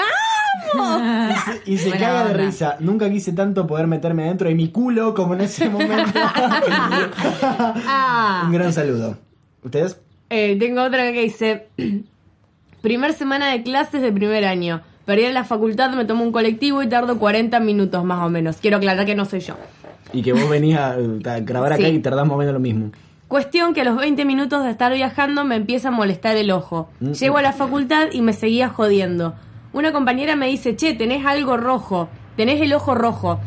Y 0.73 1.35
se, 1.35 1.61
y 1.71 1.77
se 1.77 1.89
Buena 1.89 2.05
caga 2.05 2.23
de 2.25 2.31
onda. 2.33 2.45
risa. 2.45 2.75
Nunca 2.79 3.09
quise 3.09 3.31
tanto 3.33 3.65
poder 3.65 3.87
meterme 3.87 4.25
dentro 4.25 4.47
de 4.47 4.55
mi 4.55 4.69
culo 4.69 5.13
como 5.13 5.33
en 5.33 5.41
ese 5.41 5.69
momento. 5.69 6.19
Ah. 7.43 8.43
Un 8.45 8.51
gran 8.53 8.71
saludo. 8.73 9.17
¿Ustedes? 9.63 9.99
Eh, 10.29 10.55
tengo 10.59 10.81
otra 10.83 11.11
que 11.11 11.21
dice: 11.23 11.67
Primer 12.81 13.13
semana 13.13 13.51
de 13.51 13.63
clases 13.63 14.01
de 14.01 14.11
primer 14.11 14.45
año. 14.45 14.81
Para 15.05 15.21
ir 15.21 15.27
a 15.27 15.31
la 15.33 15.43
facultad 15.43 15.91
me 15.91 16.05
tomo 16.05 16.23
un 16.23 16.31
colectivo 16.31 16.81
y 16.83 16.87
tardo 16.89 17.17
40 17.19 17.59
minutos 17.59 18.03
más 18.03 18.25
o 18.25 18.29
menos. 18.29 18.57
Quiero 18.57 18.77
aclarar 18.77 19.05
que 19.05 19.15
no 19.15 19.25
soy 19.25 19.39
yo. 19.41 19.55
Y 20.13 20.21
que 20.21 20.33
vos 20.33 20.49
venías 20.49 20.79
a 21.25 21.39
grabar 21.39 21.73
acá 21.73 21.83
Sí. 21.85 21.89
y 21.91 21.99
tardás 21.99 22.25
más 22.25 22.35
o 22.35 22.37
menos 22.37 22.53
lo 22.53 22.59
mismo. 22.59 22.91
Cuestión 23.27 23.73
que 23.73 23.81
a 23.81 23.83
los 23.85 23.95
20 23.97 24.25
minutos 24.25 24.63
de 24.63 24.71
estar 24.71 24.93
viajando 24.93 25.45
me 25.45 25.55
empieza 25.55 25.87
a 25.87 25.91
molestar 25.91 26.35
el 26.35 26.51
ojo. 26.51 26.89
Mm. 26.99 27.11
Llego 27.13 27.37
a 27.37 27.41
la 27.41 27.53
facultad 27.53 28.07
y 28.11 28.21
me 28.21 28.33
seguía 28.33 28.67
jodiendo. 28.69 29.35
Una 29.73 29.93
compañera 29.93 30.35
me 30.35 30.47
dice, 30.47 30.75
che, 30.75 30.93
tenés 30.93 31.25
algo 31.25 31.55
rojo, 31.55 32.09
tenés 32.35 32.59
el 32.61 32.73
ojo 32.73 32.93
rojo. 32.93 33.39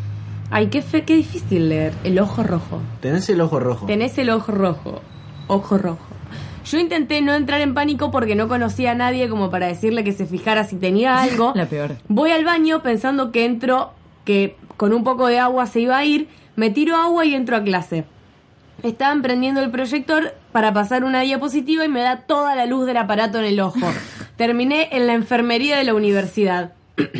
Ay, 0.50 0.68
qué, 0.68 0.80
fe, 0.80 1.02
qué 1.04 1.16
difícil 1.16 1.68
leer, 1.68 1.92
el 2.02 2.18
ojo 2.18 2.42
rojo. 2.42 2.80
Tenés 3.00 3.28
el 3.28 3.40
ojo 3.42 3.60
rojo. 3.60 3.84
Tenés 3.86 4.16
el 4.16 4.30
ojo 4.30 4.52
rojo. 4.52 5.02
Ojo 5.48 5.76
rojo. 5.76 6.13
Yo 6.64 6.78
intenté 6.78 7.20
no 7.20 7.34
entrar 7.34 7.60
en 7.60 7.74
pánico 7.74 8.10
porque 8.10 8.34
no 8.34 8.48
conocía 8.48 8.92
a 8.92 8.94
nadie 8.94 9.28
como 9.28 9.50
para 9.50 9.66
decirle 9.66 10.04
que 10.04 10.12
se 10.12 10.26
fijara 10.26 10.64
si 10.64 10.76
tenía 10.76 11.18
algo. 11.22 11.52
La 11.54 11.66
peor. 11.66 11.96
Voy 12.08 12.30
al 12.30 12.44
baño 12.44 12.82
pensando 12.82 13.32
que 13.32 13.44
entro, 13.44 13.92
que 14.24 14.56
con 14.76 14.92
un 14.92 15.04
poco 15.04 15.26
de 15.26 15.38
agua 15.38 15.66
se 15.66 15.80
iba 15.80 15.96
a 15.96 16.04
ir. 16.04 16.28
Me 16.56 16.70
tiro 16.70 16.96
agua 16.96 17.24
y 17.24 17.34
entro 17.34 17.56
a 17.56 17.62
clase. 17.62 18.04
Estaban 18.82 19.22
prendiendo 19.22 19.60
el 19.60 19.70
proyector 19.70 20.34
para 20.52 20.72
pasar 20.72 21.04
una 21.04 21.20
diapositiva 21.20 21.84
y 21.84 21.88
me 21.88 22.02
da 22.02 22.18
toda 22.22 22.54
la 22.54 22.66
luz 22.66 22.86
del 22.86 22.96
aparato 22.96 23.38
en 23.38 23.44
el 23.46 23.60
ojo. 23.60 23.86
Terminé 24.36 24.88
en 24.92 25.06
la 25.06 25.14
enfermería 25.14 25.76
de 25.76 25.84
la 25.84 25.94
universidad. 25.94 26.72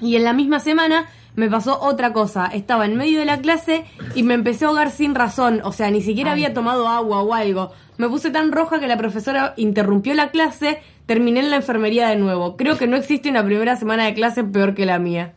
Y 0.00 0.16
en 0.16 0.24
la 0.24 0.32
misma 0.32 0.58
semana 0.58 1.06
me 1.36 1.48
pasó 1.48 1.80
otra 1.80 2.12
cosa. 2.12 2.46
Estaba 2.46 2.86
en 2.86 2.96
medio 2.96 3.20
de 3.20 3.24
la 3.24 3.38
clase 3.38 3.84
y 4.16 4.24
me 4.24 4.34
empecé 4.34 4.64
a 4.64 4.68
ahogar 4.68 4.90
sin 4.90 5.14
razón. 5.14 5.60
O 5.62 5.70
sea, 5.70 5.92
ni 5.92 6.02
siquiera 6.02 6.32
había 6.32 6.52
tomado 6.52 6.88
agua 6.88 7.22
o 7.22 7.34
algo. 7.34 7.70
Me 8.02 8.08
puse 8.08 8.32
tan 8.32 8.50
roja 8.50 8.80
que 8.80 8.88
la 8.88 8.96
profesora 8.96 9.54
interrumpió 9.56 10.12
la 10.14 10.32
clase. 10.32 10.80
Terminé 11.06 11.38
en 11.38 11.50
la 11.50 11.56
enfermería 11.58 12.08
de 12.08 12.16
nuevo. 12.16 12.56
Creo 12.56 12.76
que 12.76 12.88
no 12.88 12.96
existe 12.96 13.30
una 13.30 13.44
primera 13.44 13.76
semana 13.76 14.06
de 14.06 14.14
clase 14.14 14.42
peor 14.42 14.74
que 14.74 14.86
la 14.86 14.98
mía. 14.98 15.34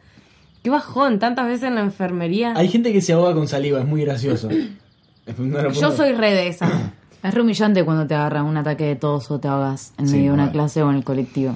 Qué 0.64 0.72
bajón, 0.72 1.20
tantas 1.20 1.46
veces 1.46 1.66
en 1.66 1.76
la 1.76 1.82
enfermería. 1.82 2.54
Hay 2.56 2.68
gente 2.70 2.92
que 2.92 3.02
se 3.02 3.14
ahoga 3.14 3.36
con 3.36 3.48
saliva, 3.48 3.80
es 3.80 3.86
muy 3.86 4.02
gracioso. 4.02 4.50
No 5.38 5.62
lo 5.62 5.72
Yo 5.74 5.92
soy 5.92 6.14
re 6.14 6.32
de 6.32 6.48
esa. 6.48 6.68
Es 7.24 7.34
re 7.36 7.42
humillante 7.42 7.84
cuando 7.86 8.08
te 8.08 8.16
agarra 8.16 8.42
un 8.42 8.58
ataque 8.58 8.86
de 8.86 8.96
tos 8.96 9.30
o 9.30 9.40
te 9.40 9.48
ahogas 9.48 9.94
en 10.00 10.08
Sí, 10.08 10.16
medio 10.16 10.30
de 10.30 10.34
una 10.34 10.52
clase 10.52 10.82
o 10.82 10.90
en 10.90 10.96
el 10.98 11.04
colectivo. 11.04 11.56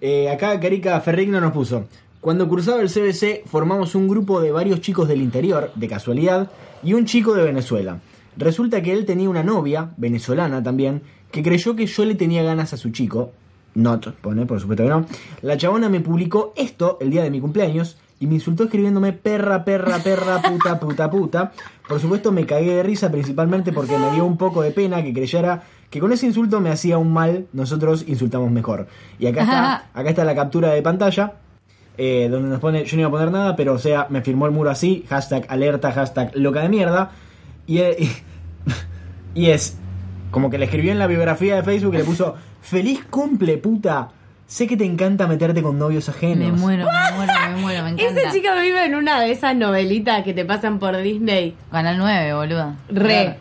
Eh, 0.00 0.30
acá 0.30 0.58
Carica 0.60 1.00
Ferrigno 1.00 1.40
nos 1.40 1.52
puso. 1.52 1.86
Cuando 2.20 2.48
cursaba 2.48 2.80
el 2.80 2.90
CBC 2.90 3.44
formamos 3.44 3.96
un 3.96 4.06
grupo 4.06 4.40
de 4.40 4.52
varios 4.52 4.80
chicos 4.80 5.08
del 5.08 5.20
interior, 5.20 5.72
de 5.74 5.88
casualidad, 5.88 6.48
y 6.84 6.94
un 6.94 7.06
chico 7.06 7.34
de 7.34 7.42
Venezuela. 7.42 7.98
Resulta 8.38 8.80
que 8.82 8.92
él 8.92 9.04
tenía 9.04 9.28
una 9.28 9.42
novia, 9.42 9.90
venezolana 9.96 10.62
también, 10.62 11.02
que 11.32 11.42
creyó 11.42 11.74
que 11.74 11.86
yo 11.86 12.04
le 12.04 12.14
tenía 12.14 12.42
ganas 12.44 12.72
a 12.72 12.76
su 12.76 12.90
chico. 12.90 13.32
Not, 13.74 14.12
pone, 14.20 14.46
por 14.46 14.60
supuesto 14.60 14.84
que 14.84 14.90
no. 14.90 15.06
La 15.42 15.56
chabona 15.56 15.88
me 15.88 16.00
publicó 16.00 16.52
esto 16.56 16.98
el 17.00 17.10
día 17.10 17.22
de 17.24 17.30
mi 17.30 17.40
cumpleaños 17.40 17.98
y 18.20 18.26
me 18.26 18.34
insultó 18.34 18.64
escribiéndome 18.64 19.12
perra, 19.12 19.64
perra, 19.64 19.98
perra, 19.98 20.40
puta, 20.48 20.78
puta, 20.78 21.10
puta. 21.10 21.52
Por 21.86 22.00
supuesto 22.00 22.30
me 22.32 22.46
cagué 22.46 22.76
de 22.76 22.82
risa 22.82 23.10
principalmente 23.10 23.72
porque 23.72 23.98
me 23.98 24.12
dio 24.12 24.24
un 24.24 24.36
poco 24.36 24.62
de 24.62 24.70
pena 24.70 25.02
que 25.02 25.12
creyera 25.12 25.64
que 25.90 26.00
con 26.00 26.12
ese 26.12 26.26
insulto 26.26 26.60
me 26.60 26.70
hacía 26.70 26.96
un 26.98 27.12
mal, 27.12 27.46
nosotros 27.52 28.04
insultamos 28.06 28.50
mejor. 28.50 28.86
Y 29.18 29.26
acá 29.26 29.42
está, 29.42 29.74
acá 29.94 30.10
está 30.10 30.24
la 30.24 30.34
captura 30.34 30.70
de 30.70 30.82
pantalla. 30.82 31.34
eh, 31.96 32.28
donde 32.30 32.48
nos 32.48 32.60
pone, 32.60 32.84
yo 32.84 32.96
no 32.96 33.00
iba 33.00 33.08
a 33.08 33.12
poner 33.12 33.32
nada, 33.32 33.56
pero 33.56 33.72
o 33.74 33.78
sea, 33.78 34.06
me 34.08 34.22
firmó 34.22 34.46
el 34.46 34.52
muro 34.52 34.70
así, 34.70 35.04
hashtag 35.08 35.46
alerta, 35.48 35.90
hashtag 35.92 36.30
loca 36.36 36.62
de 36.62 36.68
mierda. 36.68 37.10
Y, 37.68 37.78
eh, 37.78 38.08
y 39.34 39.50
es 39.50 39.78
como 40.32 40.50
que 40.50 40.58
le 40.58 40.64
escribió 40.64 40.90
en 40.90 40.98
la 40.98 41.06
biografía 41.06 41.56
de 41.56 41.62
Facebook 41.62 41.94
y 41.94 41.98
le 41.98 42.04
puso, 42.04 42.34
feliz 42.60 43.04
cumple, 43.08 43.58
puta. 43.58 44.08
Sé 44.46 44.66
que 44.66 44.78
te 44.78 44.86
encanta 44.86 45.26
meterte 45.26 45.62
con 45.62 45.78
novios 45.78 46.08
ajenos. 46.08 46.50
Me 46.50 46.52
muero, 46.52 46.86
me 46.86 47.16
muero, 47.16 47.32
me 47.50 47.56
muero, 47.60 47.82
me 47.84 47.90
encanta. 47.90 48.20
Esa 48.22 48.32
chica 48.32 48.60
vive 48.60 48.86
en 48.86 48.94
una 48.94 49.20
de 49.20 49.30
esas 49.30 49.54
novelitas 49.54 50.24
que 50.24 50.32
te 50.32 50.46
pasan 50.46 50.78
por 50.78 50.96
Disney. 50.96 51.54
Canal 51.70 51.98
9, 51.98 52.34
boluda. 52.34 52.76
Re. 52.88 53.36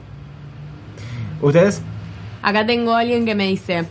¿Ustedes? 1.41 1.81
Acá 2.41 2.65
tengo 2.65 2.93
a 2.93 2.99
alguien 2.99 3.25
que 3.25 3.35
me 3.35 3.47
dice, 3.47 3.85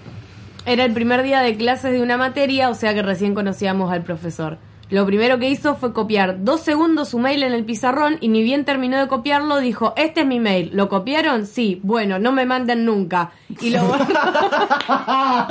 era 0.66 0.85
el 0.85 0.92
primer 0.92 1.22
día 1.22 1.40
de 1.40 1.57
clases 1.57 1.92
de 1.92 2.03
una 2.03 2.18
materia, 2.18 2.68
o 2.68 2.75
sea 2.75 2.92
que 2.92 3.03
recién 3.03 3.35
conocíamos 3.35 3.90
al 3.90 4.03
profesor. 4.03 4.59
Lo 4.88 5.05
primero 5.05 5.38
que 5.40 5.51
hizo 5.51 5.75
fue 5.75 5.92
copiar 5.92 6.44
dos 6.44 6.61
segundos 6.61 7.09
su 7.09 7.18
mail 7.18 7.42
en 7.42 7.53
el 7.53 7.64
pizarrón 7.64 8.18
y 8.20 8.29
ni 8.29 8.42
bien 8.44 8.64
terminó 8.64 8.99
de 9.01 9.09
copiarlo 9.09 9.59
dijo, 9.59 9.92
este 9.96 10.20
es 10.20 10.27
mi 10.29 10.38
mail. 10.38 10.70
¿Lo 10.75 10.88
copiaron? 10.88 11.46
Sí. 11.46 11.81
Bueno, 11.83 12.20
no 12.20 12.31
me 12.31 12.46
manden 12.46 12.85
nunca. 12.85 13.33
Y 13.61 13.70
lo 13.70 13.83
borró. 13.83 14.07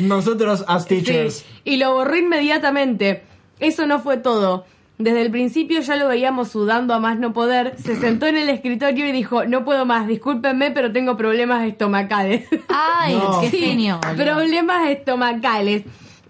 Nosotros 0.00 0.64
as 0.66 0.86
teachers. 0.86 1.34
Sí, 1.36 1.44
y 1.64 1.76
lo 1.76 1.92
borró 1.94 2.16
inmediatamente. 2.16 3.22
Eso 3.60 3.86
no 3.86 4.00
fue 4.00 4.16
todo. 4.16 4.64
Desde 4.98 5.20
el 5.22 5.30
principio 5.30 5.80
ya 5.80 5.94
lo 5.96 6.08
veíamos 6.08 6.48
sudando 6.48 6.94
a 6.94 6.98
más 6.98 7.18
no 7.18 7.32
poder. 7.32 7.74
Se 7.78 7.96
sentó 7.96 8.26
en 8.26 8.36
el 8.38 8.48
escritorio 8.48 9.06
y 9.06 9.12
dijo, 9.12 9.44
no 9.44 9.64
puedo 9.64 9.84
más, 9.84 10.06
discúlpenme, 10.06 10.70
pero 10.70 10.90
tengo 10.90 11.16
problemas 11.18 11.66
estomacales. 11.66 12.46
Ay, 12.68 13.14
No. 13.16 13.40
qué 13.40 13.50
Sí, 13.50 13.58
genio. 13.58 14.00
problemas 14.16 14.88
estomacales. 14.88 15.84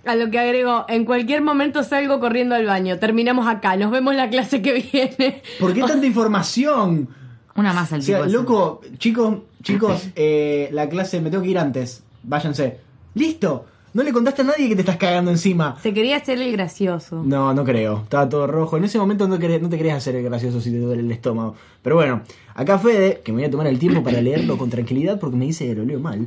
A 0.07 0.15
lo 0.15 0.31
que 0.31 0.39
agregó, 0.39 0.85
en 0.89 1.05
cualquier 1.05 1.43
momento 1.43 1.83
salgo 1.83 2.21
corriendo 2.21 2.55
al 2.55 2.65
baño. 2.67 2.99
Terminamos 2.99 3.47
acá, 3.49 3.77
nos 3.77 3.91
vemos 3.91 4.15
la 4.15 4.31
clase 4.31 4.63
que 4.63 4.73
viene. 4.93 5.43
¿Por 5.59 5.75
qué 5.75 5.83
tanta 5.83 6.07
información? 6.07 7.09
Una 7.57 7.73
más 7.73 7.93
al 7.93 8.01
O 8.01 8.03
sea, 8.03 8.27
loco, 8.27 8.81
chicos, 8.99 9.39
chicos, 9.63 10.09
eh, 10.15 10.69
la 10.73 10.89
clase 10.89 11.21
me 11.21 11.31
tengo 11.31 11.43
que 11.43 11.51
ir 11.51 11.59
antes. 11.59 12.03
Váyanse. 12.23 12.79
Listo. 13.15 13.67
No 13.95 14.03
le 14.03 14.13
contaste 14.13 14.43
a 14.43 14.45
nadie 14.45 14.69
que 14.69 14.75
te 14.75 14.83
estás 14.83 14.99
cagando 14.99 15.31
encima. 15.31 15.79
Se 15.83 15.95
quería 15.95 16.17
hacer 16.19 16.39
el 16.39 16.53
gracioso. 16.53 17.23
No, 17.25 17.55
no 17.55 17.65
creo. 17.65 18.03
Estaba 18.03 18.29
todo 18.29 18.47
rojo. 18.47 18.77
En 18.77 18.85
ese 18.85 18.99
momento 18.99 19.27
no, 19.27 19.39
querés- 19.39 19.63
no 19.63 19.71
te 19.71 19.79
querías 19.79 19.97
hacer 19.97 20.17
el 20.17 20.23
gracioso 20.25 20.61
si 20.61 20.71
te 20.71 20.79
duele 20.79 21.01
el 21.01 21.11
estómago. 21.11 21.55
Pero 21.81 21.97
bueno, 21.97 22.21
acá 22.55 22.79
Fede, 22.79 23.23
que 23.25 23.33
me 23.33 23.39
voy 23.39 23.47
a 23.47 23.51
tomar 23.51 23.67
el 23.69 23.79
tiempo 23.79 24.03
para 24.05 24.21
leerlo 24.21 24.59
con 24.59 24.69
tranquilidad 24.69 25.19
porque 25.19 25.37
me 25.39 25.47
dice 25.47 25.67
que 25.67 25.75
lo 25.75 25.85
leo 25.87 25.99
mal. 25.99 26.27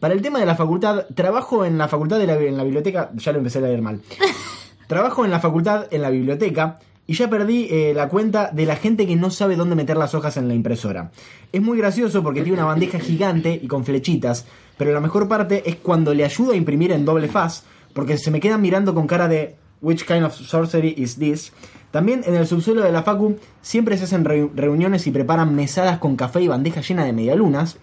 Para 0.00 0.14
el 0.14 0.22
tema 0.22 0.38
de 0.38 0.46
la 0.46 0.54
facultad, 0.54 1.06
trabajo 1.14 1.64
en 1.64 1.76
la 1.78 1.88
facultad 1.88 2.18
de 2.18 2.26
la, 2.26 2.36
en 2.36 2.56
la 2.56 2.64
biblioteca. 2.64 3.10
Ya 3.16 3.32
lo 3.32 3.38
empecé 3.38 3.58
a 3.58 3.62
leer 3.62 3.82
mal. 3.82 4.00
Trabajo 4.86 5.24
en 5.24 5.30
la 5.30 5.40
facultad, 5.40 5.86
en 5.90 6.00
la 6.02 6.08
biblioteca, 6.10 6.78
y 7.06 7.12
ya 7.14 7.28
perdí 7.28 7.68
eh, 7.70 7.92
la 7.94 8.08
cuenta 8.08 8.50
de 8.52 8.64
la 8.64 8.76
gente 8.76 9.06
que 9.06 9.16
no 9.16 9.30
sabe 9.30 9.56
dónde 9.56 9.74
meter 9.74 9.96
las 9.98 10.14
hojas 10.14 10.36
en 10.38 10.48
la 10.48 10.54
impresora. 10.54 11.10
Es 11.52 11.60
muy 11.60 11.76
gracioso 11.78 12.22
porque 12.22 12.40
tiene 12.42 12.56
una 12.58 12.66
bandeja 12.66 12.98
gigante 12.98 13.58
y 13.62 13.66
con 13.66 13.84
flechitas, 13.84 14.46
pero 14.78 14.92
la 14.92 15.00
mejor 15.00 15.28
parte 15.28 15.62
es 15.68 15.76
cuando 15.76 16.14
le 16.14 16.24
ayudo 16.24 16.52
a 16.52 16.56
imprimir 16.56 16.92
en 16.92 17.04
doble 17.04 17.28
faz, 17.28 17.64
porque 17.92 18.16
se 18.16 18.30
me 18.30 18.40
quedan 18.40 18.62
mirando 18.62 18.94
con 18.94 19.06
cara 19.06 19.28
de 19.28 19.56
Which 19.80 20.04
kind 20.06 20.24
of 20.24 20.34
sorcery 20.34 20.94
is 20.96 21.16
this? 21.16 21.52
También 21.90 22.22
en 22.26 22.34
el 22.34 22.46
subsuelo 22.46 22.82
de 22.82 22.92
la 22.92 23.02
Facu 23.02 23.36
siempre 23.62 23.96
se 23.96 24.04
hacen 24.04 24.24
reu- 24.24 24.50
reuniones 24.54 25.06
y 25.06 25.10
preparan 25.10 25.54
mesadas 25.54 25.98
con 25.98 26.16
café 26.16 26.40
y 26.42 26.48
bandeja 26.48 26.80
llena 26.80 27.04
de 27.04 27.12
medialunas. 27.12 27.76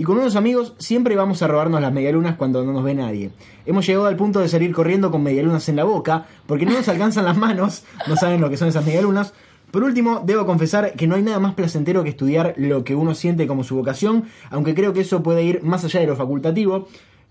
Y 0.00 0.04
con 0.04 0.16
unos 0.16 0.36
amigos 0.36 0.74
siempre 0.78 1.16
vamos 1.16 1.42
a 1.42 1.48
robarnos 1.48 1.80
las 1.80 1.92
medialunas 1.92 2.36
cuando 2.36 2.64
no 2.64 2.72
nos 2.72 2.84
ve 2.84 2.94
nadie. 2.94 3.32
Hemos 3.66 3.84
llegado 3.84 4.06
al 4.06 4.14
punto 4.14 4.38
de 4.38 4.48
salir 4.48 4.72
corriendo 4.72 5.10
con 5.10 5.24
medialunas 5.24 5.68
en 5.68 5.74
la 5.74 5.82
boca, 5.82 6.26
porque 6.46 6.64
no 6.64 6.72
nos 6.72 6.88
alcanzan 6.88 7.24
las 7.24 7.36
manos, 7.36 7.82
no 8.06 8.14
saben 8.14 8.40
lo 8.40 8.48
que 8.48 8.56
son 8.56 8.68
esas 8.68 8.86
medialunas. 8.86 9.34
Por 9.72 9.82
último, 9.82 10.22
debo 10.24 10.46
confesar 10.46 10.92
que 10.92 11.08
no 11.08 11.16
hay 11.16 11.22
nada 11.22 11.40
más 11.40 11.54
placentero 11.54 12.04
que 12.04 12.10
estudiar 12.10 12.54
lo 12.56 12.84
que 12.84 12.94
uno 12.94 13.16
siente 13.16 13.48
como 13.48 13.64
su 13.64 13.74
vocación, 13.74 14.26
aunque 14.50 14.72
creo 14.72 14.92
que 14.92 15.00
eso 15.00 15.24
puede 15.24 15.42
ir 15.42 15.64
más 15.64 15.84
allá 15.84 15.98
de 15.98 16.06
lo 16.06 16.14
facultativo. 16.14 16.86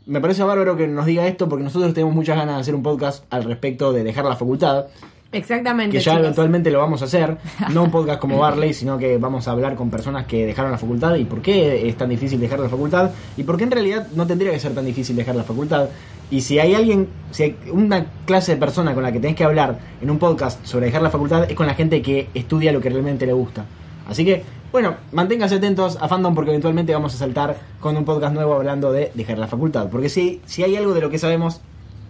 Me 0.05 0.19
parece 0.19 0.43
bárbaro 0.43 0.75
que 0.75 0.87
nos 0.87 1.05
diga 1.05 1.25
esto 1.25 1.47
porque 1.47 1.63
nosotros 1.63 1.93
tenemos 1.93 2.13
muchas 2.13 2.35
ganas 2.35 2.55
de 2.55 2.61
hacer 2.61 2.75
un 2.75 2.83
podcast 2.83 3.23
al 3.29 3.45
respecto 3.45 3.93
de 3.93 4.03
dejar 4.03 4.25
la 4.25 4.35
facultad 4.35 4.87
Exactamente. 5.31 5.97
que 5.97 6.03
ya 6.03 6.11
chicos. 6.11 6.25
eventualmente 6.25 6.71
lo 6.71 6.79
vamos 6.79 7.01
a 7.01 7.05
hacer, 7.05 7.37
no 7.73 7.83
un 7.83 7.91
podcast 7.91 8.19
como 8.19 8.37
Barley, 8.37 8.73
sino 8.73 8.97
que 8.97 9.17
vamos 9.17 9.47
a 9.47 9.51
hablar 9.51 9.75
con 9.75 9.89
personas 9.89 10.25
que 10.25 10.45
dejaron 10.45 10.71
la 10.71 10.77
facultad 10.77 11.15
y 11.15 11.25
por 11.25 11.41
qué 11.41 11.87
es 11.87 11.97
tan 11.97 12.09
difícil 12.09 12.39
dejar 12.39 12.59
la 12.59 12.69
facultad 12.69 13.11
y 13.35 13.43
por 13.43 13.57
qué 13.57 13.65
en 13.65 13.71
realidad 13.71 14.07
no 14.15 14.25
tendría 14.25 14.51
que 14.51 14.59
ser 14.59 14.73
tan 14.73 14.85
difícil 14.85 15.15
dejar 15.15 15.35
la 15.35 15.43
facultad. 15.43 15.89
Y 16.29 16.41
si 16.41 16.59
hay 16.59 16.75
alguien, 16.75 17.07
si 17.31 17.43
hay 17.43 17.57
una 17.71 18.05
clase 18.25 18.53
de 18.53 18.57
persona 18.57 18.93
con 18.93 19.03
la 19.03 19.11
que 19.11 19.19
tenés 19.19 19.35
que 19.35 19.43
hablar 19.43 19.79
en 20.01 20.09
un 20.09 20.19
podcast 20.19 20.65
sobre 20.65 20.87
dejar 20.87 21.01
la 21.01 21.09
facultad, 21.09 21.49
es 21.49 21.55
con 21.55 21.67
la 21.67 21.73
gente 21.73 22.01
que 22.01 22.29
estudia 22.33 22.71
lo 22.71 22.81
que 22.81 22.89
realmente 22.89 23.25
le 23.25 23.33
gusta. 23.33 23.65
Así 24.09 24.25
que, 24.25 24.43
bueno, 24.71 24.95
manténganse 25.11 25.55
atentos 25.55 25.97
a 26.01 26.07
Fandom 26.07 26.35
porque 26.35 26.51
eventualmente 26.51 26.93
vamos 26.93 27.13
a 27.15 27.17
saltar 27.17 27.57
con 27.79 27.95
un 27.95 28.05
podcast 28.05 28.33
nuevo 28.33 28.53
hablando 28.55 28.91
de 28.91 29.11
dejar 29.13 29.37
la 29.37 29.47
facultad. 29.47 29.89
Porque 29.89 30.09
si, 30.09 30.41
si 30.45 30.63
hay 30.63 30.75
algo 30.75 30.93
de 30.93 31.01
lo 31.01 31.09
que 31.09 31.17
sabemos, 31.17 31.61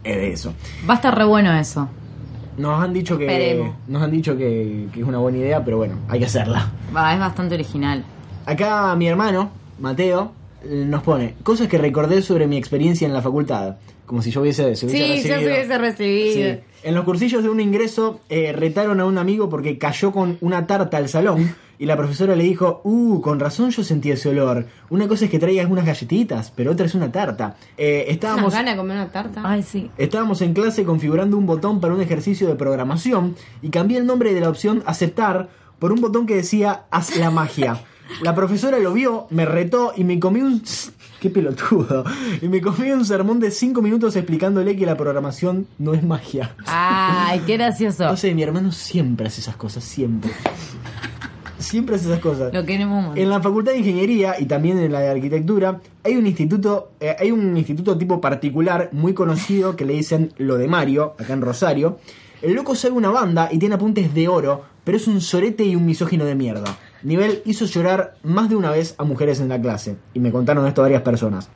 es 0.03 0.15
de 0.15 0.34
eso. 0.34 0.53
Va 0.88 0.93
a 0.93 0.97
estar 0.97 1.15
re 1.15 1.25
bueno 1.25 1.53
eso. 1.53 1.88
Nos 2.57 2.81
han 2.83 2.91
dicho 2.93 3.17
que 3.17 3.71
nos 3.87 4.01
han 4.01 4.11
dicho 4.11 4.35
que, 4.35 4.87
que 4.93 4.99
es 5.01 5.05
una 5.07 5.19
buena 5.19 5.37
idea, 5.37 5.63
pero 5.63 5.77
bueno, 5.77 5.95
hay 6.09 6.19
que 6.19 6.25
hacerla. 6.25 6.71
Va, 6.95 7.13
es 7.13 7.19
bastante 7.19 7.55
original. 7.55 8.03
Acá 8.45 8.95
mi 8.95 9.07
hermano, 9.07 9.51
Mateo, 9.79 10.31
nos 10.67 11.03
pone 11.03 11.35
cosas 11.43 11.67
que 11.67 11.77
recordé 11.77 12.21
sobre 12.21 12.47
mi 12.47 12.57
experiencia 12.57 13.05
en 13.07 13.13
la 13.13 13.21
facultad. 13.21 13.75
Como 14.05 14.21
si 14.21 14.31
yo 14.31 14.41
hubiese, 14.41 14.75
se 14.75 14.85
hubiese 14.85 15.21
Sí, 15.21 15.27
yo 15.27 15.35
recibido. 15.35 15.39
se 15.39 15.45
hubiese 15.45 15.77
recibido. 15.77 16.33
Sí. 16.55 16.59
En 16.83 16.95
los 16.95 17.03
cursillos 17.03 17.43
de 17.43 17.49
un 17.49 17.59
ingreso 17.59 18.21
eh, 18.29 18.53
retaron 18.53 18.99
a 19.01 19.05
un 19.05 19.17
amigo 19.17 19.49
porque 19.49 19.77
cayó 19.77 20.11
con 20.11 20.37
una 20.41 20.65
tarta 20.65 20.97
al 20.97 21.09
salón 21.09 21.53
y 21.79 21.85
la 21.85 21.95
profesora 21.95 22.35
le 22.35 22.43
dijo, 22.43 22.81
uh, 22.83 23.21
con 23.21 23.39
razón 23.39 23.69
yo 23.69 23.83
sentí 23.83 24.11
ese 24.11 24.29
olor. 24.29 24.65
Una 24.89 25.07
cosa 25.07 25.25
es 25.25 25.31
que 25.31 25.39
traigas 25.39 25.69
unas 25.69 25.85
galletitas, 25.85 26.51
pero 26.55 26.71
otra 26.71 26.85
es 26.85 26.95
una 26.95 27.11
tarta. 27.11 27.55
Eh, 27.77 28.05
estábamos... 28.07 28.53
ganas 28.53 28.73
de 28.73 28.77
comer 28.77 28.97
una 28.97 29.09
tarta. 29.09 29.41
Ay, 29.43 29.63
sí. 29.63 29.91
Estábamos 29.97 30.41
en 30.41 30.53
clase 30.53 30.83
configurando 30.83 31.37
un 31.37 31.45
botón 31.45 31.79
para 31.79 31.93
un 31.93 32.01
ejercicio 32.01 32.47
de 32.47 32.55
programación 32.55 33.35
y 33.61 33.69
cambié 33.69 33.97
el 33.97 34.05
nombre 34.05 34.33
de 34.33 34.41
la 34.41 34.49
opción 34.49 34.83
aceptar 34.85 35.49
por 35.79 35.91
un 35.91 36.01
botón 36.01 36.25
que 36.25 36.35
decía 36.35 36.85
haz 36.89 37.15
la 37.17 37.29
magia. 37.29 37.81
La 38.21 38.33
profesora 38.33 38.79
lo 38.79 38.93
vio, 38.93 39.27
me 39.29 39.45
retó 39.45 39.93
y 39.95 40.03
me 40.03 40.19
comí 40.19 40.41
un... 40.41 40.63
¡Qué 41.19 41.29
pelotudo! 41.29 42.05
Y 42.41 42.47
me 42.47 42.61
comí 42.61 42.91
un 42.91 43.05
sermón 43.05 43.39
de 43.39 43.51
5 43.51 43.81
minutos 43.81 44.15
explicándole 44.15 44.75
que 44.75 44.85
la 44.85 44.95
programación 44.95 45.67
no 45.77 45.93
es 45.93 46.03
magia. 46.03 46.55
Ay, 46.67 47.41
qué 47.45 47.57
gracioso. 47.57 48.05
No 48.05 48.15
sé, 48.15 48.33
mi 48.33 48.43
hermano 48.43 48.71
siempre 48.71 49.27
hace 49.27 49.41
esas 49.41 49.55
cosas, 49.55 49.83
siempre. 49.83 50.31
Siempre 51.67 51.97
hace 51.97 52.06
esas 52.06 52.21
cosas. 52.21 52.53
Lo 52.53 52.65
queremos. 52.65 53.17
En 53.17 53.30
la 53.30 53.41
Facultad 53.41 53.73
de 53.73 53.80
Ingeniería 53.80 54.36
y 54.39 54.45
también 54.45 54.80
en 54.80 54.89
la 54.89 55.01
de 55.01 55.10
Arquitectura 55.10 55.82
hay 56.01 56.15
un 56.15 56.25
instituto, 56.25 56.91
eh, 57.01 57.13
hay 57.19 57.32
un 57.32 57.58
instituto 57.58 57.97
tipo 57.97 58.21
particular 58.21 58.88
muy 58.93 59.13
conocido 59.13 59.75
que 59.75 59.84
le 59.84 59.91
dicen 59.91 60.32
lo 60.38 60.58
de 60.58 60.69
Mario, 60.69 61.15
acá 61.19 61.34
en 61.34 61.41
Rosario. 61.41 61.99
El 62.41 62.53
loco 62.53 62.73
sabe 62.73 62.93
una 62.93 63.10
banda 63.10 63.49
y 63.51 63.60
tiene 63.60 63.75
apuntes 63.75 64.13
de 64.13 64.30
oro, 64.30 64.63
pero 64.86 64.95
es 64.95 65.08
un 65.08 65.19
sorete 65.19 65.65
y 65.65 65.75
un 65.75 65.86
misógino 65.86 66.23
de 66.23 66.36
mierda. 66.36 66.77
Nivel 67.03 67.41
hizo 67.43 67.65
llorar 67.65 68.15
más 68.23 68.47
de 68.47 68.56
una 68.56 68.71
vez 68.71 68.95
a 68.97 69.03
mujeres 69.03 69.41
en 69.41 69.49
la 69.49 69.60
clase, 69.60 69.97
y 70.13 70.21
me 70.21 70.32
contaron 70.32 70.65
esto 70.67 70.84
varias 70.84 71.01
personas. 71.01 71.49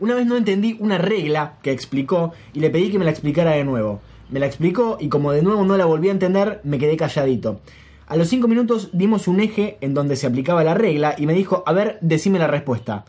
Una 0.00 0.14
vez 0.14 0.26
no 0.26 0.38
entendí 0.38 0.78
una 0.80 0.96
regla 0.96 1.58
que 1.62 1.72
explicó 1.72 2.32
y 2.54 2.60
le 2.60 2.70
pedí 2.70 2.90
que 2.90 2.98
me 2.98 3.04
la 3.04 3.10
explicara 3.10 3.50
de 3.50 3.64
nuevo. 3.64 4.00
Me 4.30 4.40
la 4.40 4.46
explicó 4.46 4.96
y 4.98 5.10
como 5.10 5.32
de 5.32 5.42
nuevo 5.42 5.62
no 5.66 5.76
la 5.76 5.84
volví 5.84 6.08
a 6.08 6.12
entender, 6.12 6.62
me 6.64 6.78
quedé 6.78 6.96
calladito. 6.96 7.60
A 8.08 8.16
los 8.16 8.28
cinco 8.28 8.48
minutos 8.48 8.88
dimos 8.92 9.28
un 9.28 9.40
eje 9.40 9.76
en 9.82 9.92
donde 9.94 10.16
se 10.16 10.26
aplicaba 10.26 10.64
la 10.64 10.74
regla 10.74 11.14
y 11.18 11.26
me 11.26 11.34
dijo, 11.34 11.62
a 11.66 11.72
ver, 11.72 11.98
decime 12.00 12.38
la 12.38 12.46
respuesta. 12.46 13.04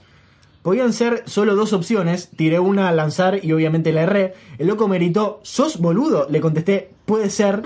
Podían 0.61 0.91
ser 0.91 1.23
solo 1.25 1.55
dos 1.55 1.71
opciones, 1.71 2.29
tiré 2.35 2.59
una 2.59 2.89
al 2.89 2.97
lanzar 2.97 3.39
y 3.43 3.53
obviamente 3.53 3.93
la 3.93 4.01
erré. 4.01 4.33
El 4.57 4.67
loco 4.67 4.89
me 4.89 4.97
gritó, 4.97 5.39
¿sos 5.41 5.79
boludo? 5.79 6.27
Le 6.29 6.41
contesté, 6.41 6.91
puede 7.05 7.29
ser, 7.29 7.61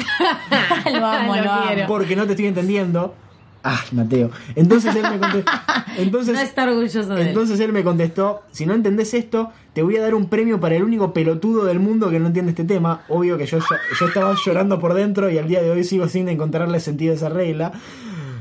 lo 0.93 1.05
amo, 1.05 1.35
Lo 1.35 1.43
lo, 1.43 1.51
amo. 1.51 1.65
quiero. 1.67 1.87
porque 1.87 2.15
no 2.15 2.25
te 2.27 2.33
estoy 2.33 2.45
entendiendo. 2.45 3.15
Ay, 3.63 3.87
Mateo. 3.93 4.29
Entonces 4.55 4.93
él 4.93 5.03
me 5.03 5.19
contestó. 5.19 5.51
Entonces, 5.97 6.35
No 6.35 6.41
está 6.41 6.63
orgulloso 6.65 7.15
de 7.15 7.21
él. 7.21 7.27
entonces 7.29 7.59
él 7.59 7.71
me 7.71 7.83
contestó, 7.83 8.41
si 8.51 8.65
no 8.65 8.73
entendés 8.73 9.13
esto, 9.13 9.51
te 9.73 9.83
voy 9.83 9.95
a 9.97 10.01
dar 10.01 10.15
un 10.15 10.27
premio 10.27 10.59
para 10.59 10.75
el 10.75 10.83
único 10.83 11.13
pelotudo 11.13 11.65
del 11.65 11.79
mundo 11.79 12.09
que 12.09 12.19
no 12.19 12.27
entiende 12.27 12.51
este 12.51 12.65
tema. 12.65 13.03
Obvio 13.07 13.37
que 13.37 13.45
yo, 13.45 13.59
yo 13.99 14.07
estaba 14.07 14.35
llorando 14.45 14.79
por 14.79 14.93
dentro 14.93 15.29
y 15.29 15.37
al 15.37 15.47
día 15.47 15.61
de 15.61 15.71
hoy 15.71 15.83
sigo 15.83 16.07
sin 16.07 16.27
encontrarle 16.29 16.79
sentido 16.79 17.13
a 17.13 17.15
esa 17.15 17.29
regla. 17.29 17.71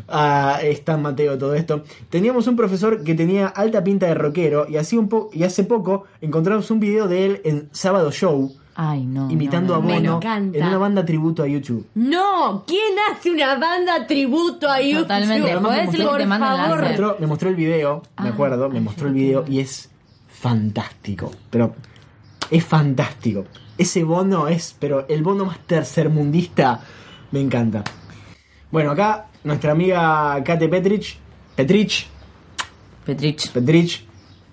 Ah, 0.08 0.58
es 0.62 0.84
tan 0.84 1.02
Mateo 1.02 1.38
todo 1.38 1.54
esto. 1.54 1.84
Teníamos 2.10 2.46
un 2.46 2.56
profesor 2.56 3.04
que 3.04 3.14
tenía 3.14 3.46
alta 3.46 3.84
pinta 3.84 4.06
de 4.06 4.14
rockero 4.14 4.66
y, 4.68 4.76
así 4.76 4.96
un 4.96 5.08
po 5.08 5.30
y 5.32 5.44
hace 5.44 5.64
poco 5.64 6.04
encontramos 6.20 6.70
un 6.70 6.80
video 6.80 7.06
de 7.06 7.26
él 7.26 7.40
en 7.44 7.68
Sábado 7.72 8.10
Show 8.10 8.52
Ay, 8.74 9.04
no. 9.04 9.30
imitando 9.30 9.74
no, 9.74 9.80
no, 9.80 9.84
a 9.84 9.86
Me 9.88 9.94
Bono 10.00 10.16
encanta. 10.16 10.58
en 10.58 10.66
una 10.66 10.78
banda 10.78 11.04
tributo 11.04 11.42
a 11.42 11.46
YouTube. 11.46 11.86
No, 11.94 12.64
¿quién 12.66 12.94
hace 13.10 13.30
una 13.30 13.56
banda 13.56 14.06
tributo 14.06 14.68
a 14.70 14.80
YouTube? 14.80 15.02
Totalmente. 15.02 15.56
Podés 15.58 15.90
me 15.92 15.98
que 15.98 16.04
Por 16.04 16.18
te 16.18 16.26
Me 16.26 16.38
favor. 16.38 16.58
láser. 16.80 16.88
mostró, 16.88 17.16
me 17.20 17.26
mostró 17.26 17.48
el 17.50 17.56
video, 17.56 18.02
me 18.20 18.28
Ah, 18.28 18.32
acuerdo, 18.32 18.68
me 18.70 18.78
ay, 18.78 18.84
mostró 18.84 19.08
el 19.08 19.14
video 19.14 19.44
y 19.48 19.60
es 19.60 19.90
fantástico. 20.28 21.30
Pero 21.50 21.74
es 22.50 22.64
fantástico. 22.64 23.44
Ese 23.78 24.04
bono 24.04 24.48
es, 24.48 24.74
pero 24.78 25.06
el 25.08 25.22
bono 25.22 25.44
más 25.46 25.58
tercermundista 25.60 26.80
me 27.30 27.40
encanta. 27.40 27.82
Bueno, 28.70 28.90
acá 28.92 29.26
nuestra 29.44 29.72
amiga 29.72 30.42
Kate 30.44 30.68
Petrich, 30.68 31.18
Petrich, 31.56 32.06
Petrich. 33.04 33.50
Petrich 33.50 34.06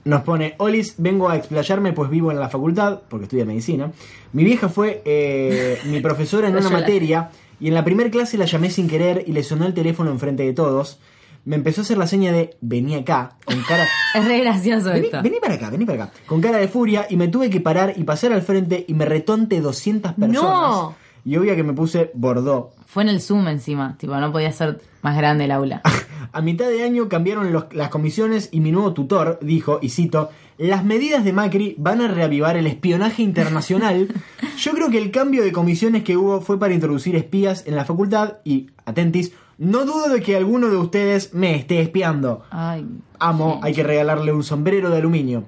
nos 0.05 0.21
pone, 0.23 0.55
Olis, 0.57 0.95
vengo 0.97 1.29
a 1.29 1.35
explayarme 1.35 1.93
pues 1.93 2.09
vivo 2.09 2.31
en 2.31 2.39
la 2.39 2.49
facultad, 2.49 3.01
porque 3.09 3.25
estudia 3.25 3.45
medicina. 3.45 3.91
Mi 4.33 4.43
vieja 4.43 4.69
fue 4.69 5.01
eh, 5.05 5.79
mi 5.85 5.99
profesora 5.99 6.47
en 6.47 6.55
una 6.57 6.69
materia 6.69 7.29
y 7.59 7.67
en 7.67 7.73
la 7.73 7.83
primer 7.83 8.09
clase 8.09 8.37
la 8.37 8.45
llamé 8.45 8.69
sin 8.69 8.87
querer 8.87 9.23
y 9.27 9.33
le 9.33 9.43
sonó 9.43 9.65
el 9.65 9.73
teléfono 9.73 10.11
enfrente 10.11 10.43
de 10.43 10.53
todos. 10.53 10.99
Me 11.45 11.55
empezó 11.55 11.81
a 11.81 11.83
hacer 11.83 11.97
la 11.97 12.05
seña 12.07 12.31
de 12.31 12.57
vení 12.61 12.95
acá, 12.95 13.37
con 13.45 13.61
cara... 13.63 13.87
Es 14.15 14.25
re 14.25 14.39
gracioso 14.39 14.89
Vení, 14.89 15.05
esto. 15.05 15.21
vení 15.21 15.39
para 15.39 15.53
acá, 15.55 15.69
vení 15.69 15.85
para 15.85 16.03
acá. 16.05 16.13
Con 16.25 16.41
cara 16.41 16.57
de 16.57 16.67
furia 16.67 17.07
y 17.09 17.15
me 17.15 17.27
tuve 17.27 17.49
que 17.49 17.61
parar 17.61 17.93
y 17.95 18.03
pasar 18.03 18.33
al 18.33 18.41
frente 18.41 18.85
y 18.87 18.93
me 18.93 19.05
retó 19.05 19.33
ante 19.33 19.61
200 19.61 20.13
personas. 20.13 20.41
No. 20.43 20.95
Y 21.25 21.37
obvio 21.37 21.55
que 21.55 21.63
me 21.63 21.73
puse 21.73 22.11
bordó. 22.13 22.71
Fue 22.85 23.03
en 23.03 23.09
el 23.09 23.21
Zoom 23.21 23.47
encima. 23.47 23.95
Tipo, 23.97 24.15
no 24.17 24.31
podía 24.31 24.51
ser 24.51 24.81
más 25.01 25.15
grande 25.15 25.45
el 25.45 25.51
aula. 25.51 25.81
A 26.31 26.41
mitad 26.41 26.69
de 26.69 26.83
año 26.83 27.09
cambiaron 27.09 27.51
los- 27.53 27.65
las 27.73 27.89
comisiones 27.89 28.49
y 28.51 28.59
mi 28.59 28.71
nuevo 28.71 28.93
tutor 28.93 29.39
dijo, 29.41 29.79
y 29.81 29.89
cito, 29.89 30.29
las 30.57 30.83
medidas 30.83 31.23
de 31.23 31.33
Macri 31.33 31.75
van 31.77 32.01
a 32.01 32.07
reavivar 32.07 32.57
el 32.57 32.67
espionaje 32.67 33.21
internacional. 33.23 34.09
Yo 34.57 34.71
creo 34.73 34.89
que 34.89 34.97
el 34.97 35.11
cambio 35.11 35.43
de 35.43 35.51
comisiones 35.51 36.03
que 36.03 36.17
hubo 36.17 36.41
fue 36.41 36.59
para 36.59 36.73
introducir 36.73 37.15
espías 37.15 37.63
en 37.65 37.75
la 37.75 37.85
facultad 37.85 38.37
y, 38.43 38.67
atentis, 38.85 39.31
no 39.57 39.85
dudo 39.85 40.09
de 40.09 40.21
que 40.21 40.35
alguno 40.37 40.69
de 40.69 40.77
ustedes 40.77 41.33
me 41.33 41.55
esté 41.55 41.81
espiando. 41.81 42.43
Ay. 42.49 42.85
Amo, 43.19 43.59
hay 43.63 43.73
que 43.73 43.83
regalarle 43.83 44.31
un 44.31 44.43
sombrero 44.43 44.89
de 44.89 44.97
aluminio. 44.97 45.43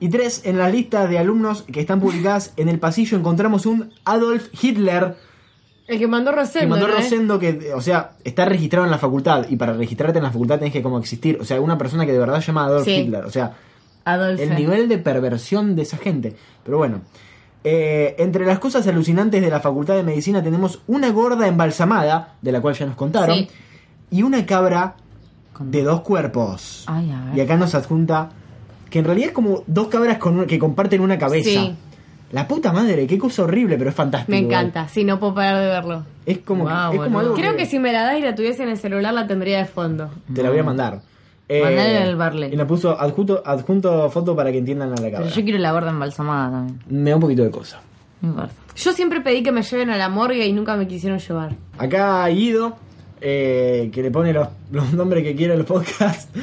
Y 0.00 0.08
tres, 0.08 0.42
en 0.44 0.58
las 0.58 0.70
listas 0.72 1.08
de 1.08 1.18
alumnos 1.18 1.62
que 1.62 1.80
están 1.80 2.00
publicadas 2.00 2.52
en 2.56 2.68
el 2.68 2.78
pasillo 2.78 3.16
encontramos 3.16 3.64
un 3.64 3.90
Adolf 4.04 4.48
Hitler 4.62 5.16
El 5.86 5.98
que 5.98 6.06
mandó 6.06 6.30
que 6.30 6.36
Rosendo. 6.38 6.68
mandó 6.70 6.88
¿no, 6.88 6.94
eh? 6.94 6.96
Rosendo 6.96 7.38
que, 7.38 7.72
o 7.74 7.80
sea, 7.80 8.12
está 8.24 8.44
registrado 8.46 8.84
en 8.86 8.90
la 8.90 8.98
facultad 8.98 9.46
y 9.48 9.56
para 9.56 9.72
registrarte 9.74 10.18
en 10.18 10.24
la 10.24 10.30
facultad 10.30 10.58
tenés 10.58 10.72
que 10.72 10.82
como 10.82 10.98
existir, 10.98 11.38
o 11.40 11.44
sea, 11.44 11.60
una 11.60 11.76
persona 11.76 12.06
que 12.06 12.12
de 12.12 12.18
verdad 12.18 12.40
se 12.40 12.46
llama 12.46 12.64
Adolf 12.64 12.84
Sí. 12.84 12.92
Hitler, 12.92 13.24
o 13.24 13.30
sea, 13.30 13.52
Adolfo. 14.04 14.42
el 14.42 14.54
nivel 14.54 14.88
de 14.88 14.98
perversión 14.98 15.76
de 15.76 15.82
esa 15.82 15.98
gente. 15.98 16.34
Pero 16.64 16.78
bueno, 16.78 17.02
eh, 17.64 18.14
entre 18.18 18.46
las 18.46 18.58
cosas 18.58 18.86
alucinantes 18.86 19.42
de 19.42 19.50
la 19.50 19.60
facultad 19.60 19.94
de 19.94 20.02
medicina 20.04 20.42
tenemos 20.42 20.80
una 20.86 21.10
gorda 21.10 21.46
embalsamada, 21.48 22.34
de 22.40 22.52
la 22.52 22.60
cual 22.60 22.74
ya 22.74 22.86
nos 22.86 22.96
contaron, 22.96 23.36
Sí. 23.38 23.48
y 24.10 24.22
una 24.22 24.44
cabra 24.46 24.96
de 25.60 25.82
dos 25.82 26.00
cuerpos. 26.00 26.84
Ay. 26.86 27.12
Y 27.36 27.40
acá 27.40 27.56
nos 27.56 27.74
adjunta 27.74 28.30
que 28.90 28.98
en 29.00 29.04
realidad 29.04 29.28
es 29.28 29.34
como 29.34 29.64
dos 29.66 29.88
cabras 29.88 30.18
con 30.18 30.38
un- 30.38 30.46
que 30.46 30.58
comparten 30.58 31.00
una 31.00 31.18
cabeza. 31.18 31.48
Sí. 31.50 31.76
La 32.32 32.48
puta 32.48 32.72
madre, 32.72 33.06
qué 33.06 33.16
cosa 33.18 33.44
horrible, 33.44 33.76
pero 33.78 33.90
es 33.90 33.96
fantástico. 33.96 34.30
Me 34.32 34.38
encanta, 34.38 34.88
sí, 34.88 35.04
no 35.04 35.20
puedo 35.20 35.34
parar 35.34 35.58
de 35.60 35.66
verlo. 35.66 36.04
Es 36.26 36.38
como, 36.38 36.68
es 36.68 36.98
como 37.00 37.20
algo 37.20 37.34
Creo 37.34 37.54
que 37.56 37.66
si 37.66 37.78
me 37.78 37.92
la 37.92 38.02
das 38.02 38.18
y 38.18 38.22
la 38.22 38.34
tuviese 38.34 38.62
en 38.64 38.70
el 38.70 38.76
celular 38.76 39.14
la 39.14 39.26
tendría 39.26 39.58
de 39.58 39.66
fondo. 39.66 40.10
Te 40.34 40.42
la 40.42 40.50
voy 40.50 40.58
a 40.58 40.64
mandar. 40.64 41.00
Eh, 41.48 41.62
Mandale 41.62 41.98
al 41.98 42.16
Barley. 42.16 42.52
Y 42.54 42.56
nos 42.56 42.66
puso 42.66 42.98
adjunto, 42.98 43.42
adjunto 43.44 44.08
foto 44.10 44.34
para 44.34 44.50
que 44.50 44.58
entiendan 44.58 44.88
a 44.88 44.96
la 44.96 45.02
Pero 45.02 45.16
cabra. 45.18 45.28
yo 45.30 45.42
quiero 45.44 45.58
la 45.58 45.72
gorda 45.72 45.90
embalsamada 45.90 46.50
también. 46.50 46.80
Me 46.88 47.10
da 47.10 47.16
un 47.16 47.22
poquito 47.22 47.44
de 47.44 47.50
cosa. 47.50 47.80
No 48.22 48.30
importa. 48.30 48.52
Yo 48.76 48.92
siempre 48.92 49.20
pedí 49.20 49.42
que 49.42 49.52
me 49.52 49.62
lleven 49.62 49.90
a 49.90 49.96
la 49.98 50.08
morgue 50.08 50.46
y 50.46 50.52
nunca 50.52 50.74
me 50.76 50.88
quisieron 50.88 51.18
llevar. 51.18 51.52
Acá 51.78 52.26
Guido, 52.28 52.76
eh, 53.20 53.90
que 53.92 54.02
le 54.02 54.10
pone 54.10 54.32
los, 54.32 54.48
los 54.70 54.92
nombres 54.92 55.22
que 55.24 55.34
quiere 55.34 55.54
al 55.54 55.64
podcast, 55.64 56.34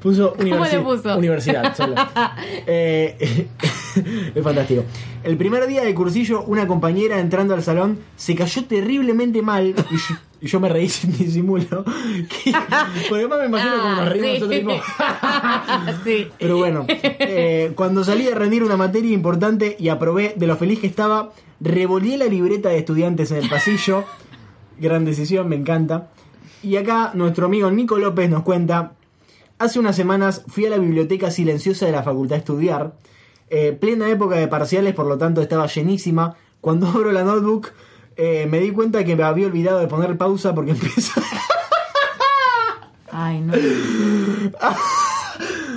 puso, 0.00 0.34
universi- 0.36 0.72
le 0.72 0.80
puso? 0.80 1.16
universidad. 1.18 1.74
solo. 1.76 1.94
Eh, 2.66 3.46
es 4.34 4.42
fantástico. 4.44 4.84
El 5.24 5.36
primer 5.36 5.66
día 5.66 5.82
de 5.84 5.94
cursillo, 5.94 6.42
una 6.44 6.66
compañera 6.66 7.18
entrando 7.20 7.54
al 7.54 7.62
salón 7.62 7.98
se 8.16 8.34
cayó 8.34 8.64
terriblemente 8.64 9.42
mal 9.42 9.66
y 9.68 9.74
yo, 9.74 10.14
y 10.40 10.46
yo 10.46 10.60
me 10.60 10.68
reí 10.68 10.88
sin 10.88 11.16
disimulo. 11.16 11.84
Que- 11.84 12.52
porque 13.08 13.24
además 13.24 13.38
me 13.40 13.46
imagino 13.46 13.82
como 13.82 13.94
nos 13.96 14.08
reímos 14.08 14.30
sí. 14.30 14.62
nosotros 14.62 16.00
sí. 16.04 16.28
Pero 16.38 16.56
bueno, 16.58 16.86
eh, 16.88 17.72
cuando 17.74 18.04
salí 18.04 18.28
a 18.28 18.34
rendir 18.34 18.62
una 18.62 18.76
materia 18.76 19.12
importante 19.12 19.76
y 19.78 19.88
aprobé 19.88 20.34
de 20.36 20.46
lo 20.46 20.56
feliz 20.56 20.80
que 20.80 20.86
estaba, 20.86 21.32
revolví 21.60 22.16
la 22.16 22.26
libreta 22.26 22.68
de 22.70 22.78
estudiantes 22.78 23.30
en 23.32 23.38
el 23.38 23.48
pasillo. 23.48 24.04
Gran 24.80 25.04
decisión, 25.04 25.48
me 25.48 25.56
encanta. 25.56 26.08
Y 26.62 26.76
acá 26.76 27.12
nuestro 27.14 27.46
amigo 27.46 27.70
Nico 27.70 27.98
López 27.98 28.30
nos 28.30 28.42
cuenta, 28.42 28.92
hace 29.58 29.78
unas 29.78 29.94
semanas 29.94 30.42
fui 30.48 30.66
a 30.66 30.70
la 30.70 30.78
biblioteca 30.78 31.30
silenciosa 31.30 31.86
de 31.86 31.92
la 31.92 32.02
facultad 32.02 32.36
a 32.36 32.38
estudiar, 32.38 32.94
eh, 33.50 33.76
plena 33.78 34.08
época 34.08 34.36
de 34.36 34.48
parciales, 34.48 34.94
por 34.94 35.06
lo 35.06 35.18
tanto 35.18 35.42
estaba 35.42 35.66
llenísima. 35.66 36.36
Cuando 36.60 36.86
abro 36.88 37.12
la 37.12 37.24
notebook, 37.24 37.68
eh, 38.16 38.46
me 38.50 38.58
di 38.58 38.70
cuenta 38.70 39.04
que 39.04 39.16
me 39.16 39.22
había 39.22 39.46
olvidado 39.46 39.80
de 39.80 39.86
poner 39.86 40.16
pausa 40.16 40.54
porque 40.54 40.70
empezó... 40.72 41.20
Ay, 43.12 43.40
no. 43.40 43.52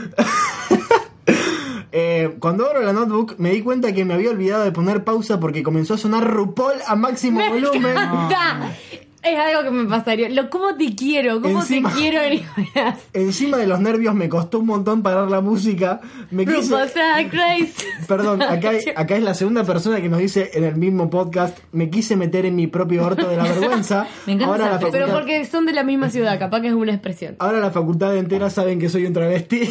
Eh, 1.95 2.37
cuando 2.39 2.65
abro 2.65 2.81
la 2.81 2.91
notebook 2.91 3.35
me 3.37 3.51
di 3.51 3.61
cuenta 3.61 3.93
que 3.93 4.03
me 4.03 4.15
había 4.15 4.31
olvidado 4.31 4.63
de 4.63 4.71
poner 4.71 5.03
pausa 5.03 5.39
porque 5.39 5.61
comenzó 5.61 5.93
a 5.93 5.99
sonar 5.99 6.27
RuPaul 6.27 6.73
a 6.87 6.95
máximo 6.95 7.39
volumen. 7.47 7.91
encanta. 7.91 8.75
Es 9.23 9.39
algo 9.39 9.63
que 9.63 9.71
me 9.71 9.85
pasaría. 9.89 10.27
Lo, 10.29 10.49
¿Cómo 10.49 10.75
te 10.75 10.93
quiero? 10.95 11.41
¿Cómo 11.41 11.61
Encima- 11.61 11.89
te 11.93 11.95
quiero, 11.95 12.19
Nicolás? 12.29 12.99
Encima 13.13 13.57
de 13.57 13.67
los 13.67 13.79
nervios 13.79 14.13
me 14.13 14.27
costó 14.27 14.59
un 14.59 14.65
montón 14.65 15.01
parar 15.01 15.29
la 15.31 15.39
música. 15.39 16.01
Me 16.29 16.45
quise... 16.45 16.75
Perdón, 18.07 18.41
acá, 18.41 18.71
es 18.73 19.23
la 19.23 19.33
segunda 19.33 19.63
persona 19.63 20.01
que 20.01 20.09
nos 20.09 20.19
dice 20.19 20.51
en 20.53 20.65
el 20.65 20.75
mismo 20.75 21.09
podcast, 21.09 21.57
me 21.71 21.89
quise 21.89 22.17
meter 22.17 22.45
en 22.45 22.55
mi 22.57 22.67
propio 22.67 23.05
orto 23.05 23.29
de 23.29 23.37
la 23.37 23.43
vergüenza. 23.43 24.07
Me 24.25 24.33
encanta 24.33 24.51
Ahora 24.51 24.63
esa 24.65 24.73
la, 24.73 24.79
frase. 24.79 24.91
Pero 24.91 25.07
facultad, 25.07 25.19
porque 25.33 25.45
son 25.45 25.65
de 25.65 25.73
la 25.73 25.83
misma 25.83 26.09
ciudad, 26.09 26.37
capaz 26.37 26.59
que 26.61 26.67
es 26.67 26.73
una 26.73 26.91
expresión. 26.91 27.35
ahora 27.39 27.59
la 27.59 27.71
facultad 27.71 28.17
entera 28.17 28.49
saben 28.49 28.77
que 28.79 28.89
soy 28.89 29.05
un 29.05 29.13
travesti. 29.13 29.69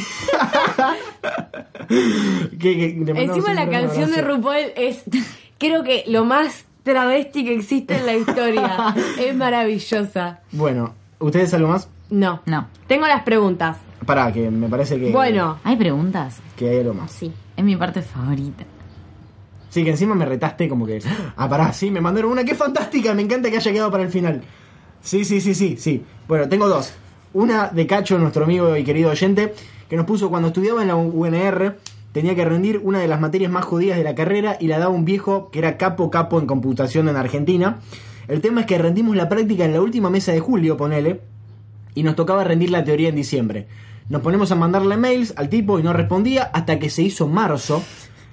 Que- 2.59 2.59
que 2.59 3.05
Encima 3.17 3.55
la 3.55 3.69
canción 3.69 4.11
de. 4.13 4.23
RuPaul 4.23 4.73
es, 4.77 5.03
creo 5.59 5.83
que 5.85 6.05
lo 6.07 6.25
más 6.25 6.65
travesti 6.83 7.45
que 7.45 7.55
existe 7.55 7.97
en 7.97 8.07
la 8.07 8.15
historia. 8.17 8.95
es 9.19 9.35
maravillosa. 9.37 10.41
Bueno, 10.53 10.95
¿ustedes 11.19 11.53
algo 11.55 11.69
más? 11.69 11.89
No. 12.11 12.41
No. 12.47 12.69
Tengo 12.87 13.07
las 13.07 13.23
preguntas. 13.23 13.79
Pará, 14.05 14.33
que 14.33 14.51
me 14.51 14.69
parece 14.69 14.99
que, 14.99 15.11
Bueno, 15.13 15.59
¿Hay 15.65 15.77
preguntas? 15.77 16.41
que 16.57 16.69
hay 16.69 16.79
algo 16.81 16.95
más. 16.95 17.13
sí. 17.13 17.33
Es 17.57 17.63
mi 17.65 17.77
parte 17.77 18.01
favorita. 18.03 18.65
Sí, 19.69 19.85
que 19.85 19.91
encima 19.91 20.15
me 20.15 20.25
retaste 20.25 20.69
como 20.69 20.87
que. 20.87 21.01
Ah, 21.37 21.49
pará, 21.49 21.73
sí, 21.73 21.91
me 21.91 22.01
mandaron 22.01 22.31
una 22.33 22.45
que 22.45 22.55
fantástica, 22.55 23.15
me 23.15 23.23
encanta 23.23 23.51
que 23.51 23.57
haya 23.57 23.73
quedado 23.73 23.91
para 23.91 24.03
el 24.03 24.11
final. 24.11 24.43
Sí, 25.03 25.25
sí, 25.25 25.41
sí, 25.41 25.55
sí, 25.55 25.77
sí. 25.79 26.05
Bueno, 26.29 26.49
tengo 26.49 26.69
dos. 26.69 26.93
Una 27.35 27.69
de 27.69 27.87
Cacho, 27.87 28.19
nuestro 28.19 28.45
amigo 28.45 28.77
y 28.77 28.85
querido 28.85 29.11
oyente, 29.11 29.55
que 29.89 29.97
nos 29.97 30.05
puso 30.07 30.29
cuando 30.31 30.49
estudiaba 30.49 30.83
en 30.83 30.89
la 30.89 30.97
UNR, 30.97 31.77
tenía 32.13 32.35
que 32.35 32.45
rendir 32.45 32.81
una 32.83 33.01
de 33.01 33.09
las 33.09 33.21
materias 33.21 33.51
más 33.51 33.65
jodidas 33.65 33.99
de 33.99 34.05
la 34.05 34.15
carrera 34.15 34.57
y 34.61 34.69
la 34.69 34.79
daba 34.79 34.93
un 34.93 35.05
viejo 35.05 35.51
que 35.51 35.59
era 35.59 35.77
capo 35.77 36.11
capo 36.11 36.39
en 36.39 36.47
computación 36.47 37.09
en 37.09 37.17
Argentina. 37.17 37.81
El 38.29 38.41
tema 38.41 38.61
es 38.61 38.67
que 38.67 38.79
rendimos 38.79 39.17
la 39.17 39.29
práctica 39.29 39.65
en 39.65 39.73
la 39.73 39.81
última 39.81 40.11
mesa 40.11 40.33
de 40.33 40.41
julio, 40.41 40.77
ponele, 40.77 41.21
y 41.95 42.03
nos 42.03 42.17
tocaba 42.17 42.45
rendir 42.45 42.71
la 42.71 42.85
teoría 42.85 43.09
en 43.09 43.17
diciembre. 43.17 43.67
Nos 44.09 44.23
ponemos 44.23 44.53
a 44.53 44.57
mandarle 44.57 44.97
mails 44.97 45.35
al 45.37 45.49
tipo 45.49 45.79
y 45.79 45.83
no 45.83 45.93
respondía 45.93 46.45
hasta 46.45 46.79
que 46.79 46.91
se 46.91 47.03
hizo 47.03 47.29
marzo 47.29 47.83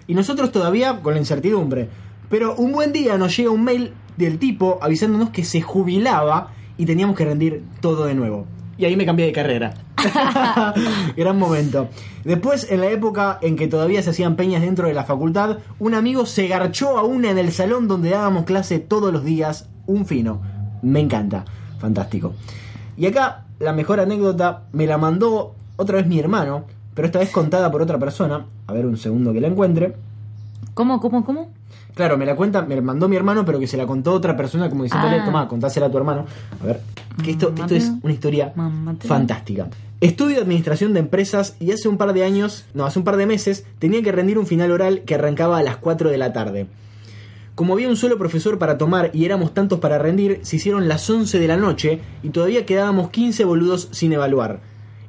y 0.07 0.13
nosotros 0.13 0.51
todavía 0.51 1.01
con 1.01 1.13
la 1.13 1.19
incertidumbre. 1.19 1.89
Pero 2.29 2.55
un 2.55 2.71
buen 2.71 2.91
día 2.91 3.17
nos 3.17 3.35
llega 3.35 3.51
un 3.51 3.63
mail 3.63 3.93
del 4.17 4.39
tipo 4.39 4.79
avisándonos 4.81 5.29
que 5.29 5.43
se 5.43 5.61
jubilaba 5.61 6.51
y 6.77 6.85
teníamos 6.85 7.15
que 7.15 7.25
rendir 7.25 7.63
todo 7.81 8.05
de 8.05 8.15
nuevo. 8.15 8.45
Y 8.77 8.85
ahí 8.85 8.95
me 8.95 9.05
cambié 9.05 9.25
de 9.25 9.31
carrera. 9.31 9.73
Gran 11.17 11.37
momento. 11.37 11.87
Después, 12.23 12.69
en 12.69 12.81
la 12.81 12.87
época 12.87 13.39
en 13.41 13.55
que 13.55 13.67
todavía 13.67 14.01
se 14.01 14.11
hacían 14.11 14.35
peñas 14.35 14.61
dentro 14.61 14.87
de 14.87 14.93
la 14.93 15.03
facultad, 15.03 15.57
un 15.79 15.93
amigo 15.93 16.25
se 16.25 16.47
garchó 16.47 16.97
a 16.97 17.03
una 17.03 17.31
en 17.31 17.37
el 17.37 17.51
salón 17.51 17.87
donde 17.87 18.09
dábamos 18.09 18.45
clase 18.45 18.79
todos 18.79 19.11
los 19.13 19.23
días. 19.23 19.69
Un 19.85 20.05
fino. 20.05 20.41
Me 20.81 20.99
encanta. 20.99 21.45
Fantástico. 21.79 22.33
Y 22.97 23.05
acá, 23.05 23.45
la 23.59 23.73
mejor 23.73 23.99
anécdota 23.99 24.63
me 24.73 24.85
la 24.85 24.97
mandó 24.97 25.55
otra 25.77 25.97
vez 25.97 26.07
mi 26.07 26.19
hermano, 26.19 26.65
pero 26.93 27.05
esta 27.05 27.19
vez 27.19 27.31
contada 27.31 27.71
por 27.71 27.81
otra 27.81 27.97
persona. 27.97 28.45
A 28.67 28.73
ver 28.73 28.85
un 28.85 28.97
segundo 28.97 29.33
que 29.33 29.41
la 29.41 29.47
encuentre. 29.47 29.95
¿Cómo, 30.73 30.99
cómo, 30.99 31.25
cómo? 31.25 31.49
Claro, 31.99 32.17
me 32.17 32.25
la 32.25 32.33
cuenta, 32.37 32.61
me 32.61 32.79
mandó 32.79 33.09
mi 33.09 33.17
hermano, 33.17 33.43
pero 33.43 33.59
que 33.59 33.67
se 33.67 33.75
la 33.75 33.85
contó 33.85 34.13
otra 34.13 34.37
persona 34.37 34.69
como 34.69 34.83
diciéndole, 34.85 35.17
Ah. 35.17 35.25
toma, 35.25 35.49
contásela 35.49 35.87
a 35.87 35.91
tu 35.91 35.97
hermano. 35.97 36.25
A 36.63 36.65
ver, 36.65 36.79
que 37.21 37.31
esto, 37.31 37.51
esto 37.53 37.75
es 37.75 37.91
una 38.01 38.13
historia 38.13 38.53
fantástica. 39.05 39.67
Estudio 39.99 40.39
administración 40.39 40.93
de 40.93 41.01
empresas 41.01 41.57
y 41.59 41.73
hace 41.73 41.89
un 41.89 41.97
par 41.97 42.13
de 42.13 42.23
años, 42.23 42.63
no, 42.73 42.85
hace 42.85 42.99
un 42.99 43.03
par 43.03 43.17
de 43.17 43.25
meses, 43.25 43.65
tenía 43.79 44.01
que 44.01 44.13
rendir 44.13 44.39
un 44.39 44.47
final 44.47 44.71
oral 44.71 45.01
que 45.01 45.15
arrancaba 45.15 45.57
a 45.57 45.61
las 45.63 45.75
4 45.75 46.09
de 46.09 46.17
la 46.17 46.31
tarde. 46.31 46.67
Como 47.53 47.73
había 47.73 47.89
un 47.89 47.97
solo 47.97 48.17
profesor 48.17 48.57
para 48.59 48.77
tomar 48.77 49.11
y 49.13 49.25
éramos 49.25 49.53
tantos 49.53 49.79
para 49.79 49.97
rendir, 49.97 50.39
se 50.43 50.55
hicieron 50.55 50.87
las 50.87 51.09
11 51.09 51.37
de 51.37 51.47
la 51.49 51.57
noche 51.57 51.99
y 52.23 52.29
todavía 52.29 52.65
quedábamos 52.65 53.09
15 53.09 53.43
boludos 53.43 53.89
sin 53.91 54.13
evaluar. 54.13 54.61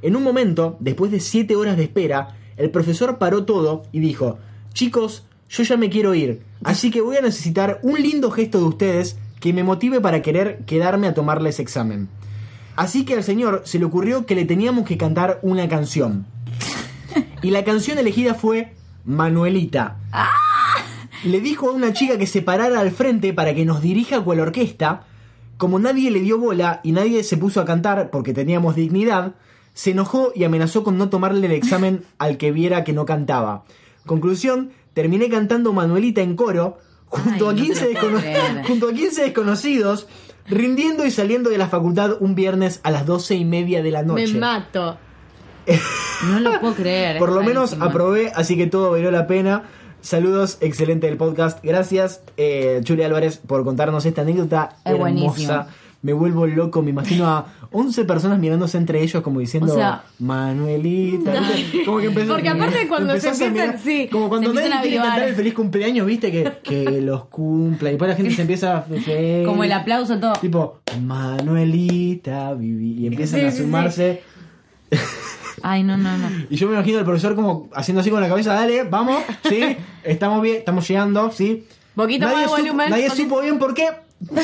En 0.03 0.17
un 0.17 0.25
momento, 0.25 0.77
después 0.81 1.13
de 1.13 1.21
7 1.21 1.55
horas 1.55 1.77
de 1.77 1.85
espera, 1.85 2.35
el 2.57 2.71
profesor 2.71 3.19
paró 3.19 3.45
todo 3.45 3.85
y 3.93 4.01
dijo, 4.01 4.39
chicos, 4.75 5.23
yo 5.51 5.65
ya 5.65 5.77
me 5.77 5.91
quiero 5.91 6.15
ir, 6.15 6.43
así 6.63 6.91
que 6.91 7.01
voy 7.01 7.17
a 7.17 7.23
necesitar 7.23 7.81
un 7.83 8.01
lindo 8.01 8.31
gesto 8.31 8.59
de 8.59 8.65
ustedes 8.65 9.19
que 9.41 9.53
me 9.53 9.65
motive 9.65 10.01
para 10.01 10.23
querer 10.23 10.65
quedarme 10.65 11.09
a 11.09 11.15
tomarles 11.15 11.59
examen. 11.59 12.09
Así 12.77 13.05
que 13.05 13.15
al 13.15 13.25
señor 13.25 13.63
se 13.65 13.81
le 13.81 13.85
ocurrió 13.85 14.27
que 14.27 14.37
le 14.37 14.45
teníamos 14.45 14.87
que 14.87 14.97
cantar 14.97 15.41
una 15.43 15.69
canción. 15.69 16.27
Y 17.43 17.51
la 17.51 17.65
canción 17.65 17.99
elegida 17.99 18.35
fue 18.35 18.75
Manuelita. 19.05 19.99
Le 21.25 21.41
dijo 21.41 21.69
a 21.69 21.73
una 21.73 21.93
chica 21.93 22.17
que 22.17 22.27
se 22.27 22.43
parara 22.43 22.81
al 22.81 22.93
frente 22.93 23.33
para 23.33 23.55
que 23.55 23.65
nos 23.65 23.83
dirija 23.83 24.25
con 24.25 24.37
la 24.37 24.45
orquesta. 24.45 25.07
Como 25.57 25.79
nadie 25.79 26.11
le 26.11 26.21
dio 26.21 26.39
bola 26.39 26.81
y 26.85 26.93
nadie 26.93 27.25
se 27.25 27.37
puso 27.37 27.61
a 27.61 27.65
cantar 27.65 28.11
porque 28.11 28.33
teníamos 28.33 28.77
dignidad, 28.77 29.35
se 29.75 29.91
enojó 29.91 30.33
y 30.35 30.45
amenazó 30.45 30.85
con 30.85 30.97
no 30.97 31.09
tomarle 31.09 31.47
el 31.47 31.53
examen 31.53 32.05
al 32.19 32.37
que 32.37 32.53
viera 32.53 32.85
que 32.85 32.93
no 32.93 33.05
cantaba. 33.05 33.65
Conclusión, 34.07 34.73
terminé 34.95 35.29
cantando 35.29 35.73
Manuelita 35.73 36.21
en 36.23 36.37
coro 36.37 36.79
junto, 37.07 37.51
Ay, 37.51 37.51
a, 37.51 37.53
no 37.53 37.59
te 37.59 37.63
15 37.63 37.81
lo 37.95 38.01
puedo 38.01 38.19
descono- 38.19 38.21
creer. 38.21 38.65
junto 38.67 38.89
a 38.89 38.93
15 38.93 39.23
desconocidos, 39.23 40.07
rindiendo 40.47 41.05
y 41.07 41.11
saliendo 41.11 41.51
de 41.51 41.59
la 41.59 41.69
facultad 41.69 42.13
un 42.21 42.35
viernes 42.35 42.81
a 42.83 42.91
las 42.91 43.07
doce 43.07 43.35
y 43.35 43.45
media 43.45 43.83
de 43.83 43.91
la 43.91 44.03
noche. 44.03 44.33
Me 44.35 44.41
mato. 44.41 44.97
No 46.27 46.41
lo 46.41 46.61
puedo 46.61 46.75
creer. 46.75 47.19
Por 47.19 47.33
lo 47.33 47.43
menos 47.43 47.77
aprobé, 47.81 48.31
así 48.35 48.57
que 48.57 48.67
todo 48.67 48.91
valió 48.91 49.11
la 49.11 49.27
pena. 49.27 49.65
Saludos, 50.03 50.59
excelente 50.61 51.09
el 51.09 51.17
podcast. 51.17 51.63
Gracias, 51.63 52.23
eh, 52.37 52.81
Chuli 52.85 53.03
Álvarez, 53.03 53.39
por 53.39 53.65
contarnos 53.65 54.05
esta 54.07 54.23
anécdota 54.23 54.71
Es 54.85 54.93
hermosa. 54.93 54.99
buenísimo. 54.99 55.67
Me 56.03 56.15
vuelvo 56.15 56.47
loco, 56.47 56.81
me 56.81 56.91
imagino 56.91 57.27
a 57.27 57.47
11 57.73 58.07
personas 58.07 58.39
mirándose 58.39 58.79
entre 58.79 59.03
ellos 59.03 59.23
como 59.23 59.39
diciendo 59.41 59.71
O 59.71 59.77
sea- 59.77 60.03
Manuelita. 60.19 61.33
Como 61.85 61.99
que 61.99 62.07
empezó- 62.07 62.33
Porque 62.33 62.49
aparte 62.49 62.89
cuando 62.89 63.13
se 63.21 63.29
empiezan- 63.29 63.53
mirar- 63.53 63.79
sí, 63.79 64.09
como 64.11 64.31
cuando 64.31 64.51
nadie 64.55 64.81
quiere 64.81 64.97
cantar 64.97 65.29
el 65.29 65.35
feliz 65.35 65.53
cumpleaños, 65.55 66.07
viste, 66.07 66.33
que, 66.33 66.53
que 66.63 66.85
los 67.03 67.27
cumpla. 67.27 67.91
Y 67.91 67.93
después 67.93 68.09
la 68.09 68.17
gente 68.17 68.35
se 68.35 68.41
empieza 68.43 68.79
a 68.79 68.85
Como 69.45 69.63
el 69.63 69.73
aplauso, 69.73 70.19
todo. 70.19 70.33
Tipo, 70.41 70.81
Manuelita, 71.03 72.55
viví. 72.55 72.95
Y 73.03 73.07
empiezan 73.07 73.41
Sí, 73.41 73.47
a 73.47 73.51
sí. 73.53 73.63
sumarse. 73.63 74.23
Ay, 75.63 75.83
no, 75.83 75.97
no, 75.99 76.17
no. 76.17 76.29
Y 76.49 76.57
yo 76.57 76.67
me 76.69 76.75
imagino 76.75 76.99
al 76.99 77.05
profesor 77.05 77.35
como 77.35 77.69
haciendo 77.75 78.01
así 78.01 78.11
con 78.11 78.21
la 78.23 78.29
cabeza, 78.29 78.55
dale, 78.55 78.85
vamos, 78.85 79.23
sí, 79.47 79.77
estamos 80.05 80.41
bien, 80.41 80.57
estamos 80.57 80.89
llegando, 80.89 81.31
sí. 81.31 81.67
Poquito 81.95 82.25
nadie 82.25 82.47
más 82.47 82.57
de 82.57 82.63
volumen, 82.63 82.91
Nadie 82.91 83.11
supo 83.11 83.41
bien 83.43 83.59
por 83.59 83.75
qué. 83.75 83.89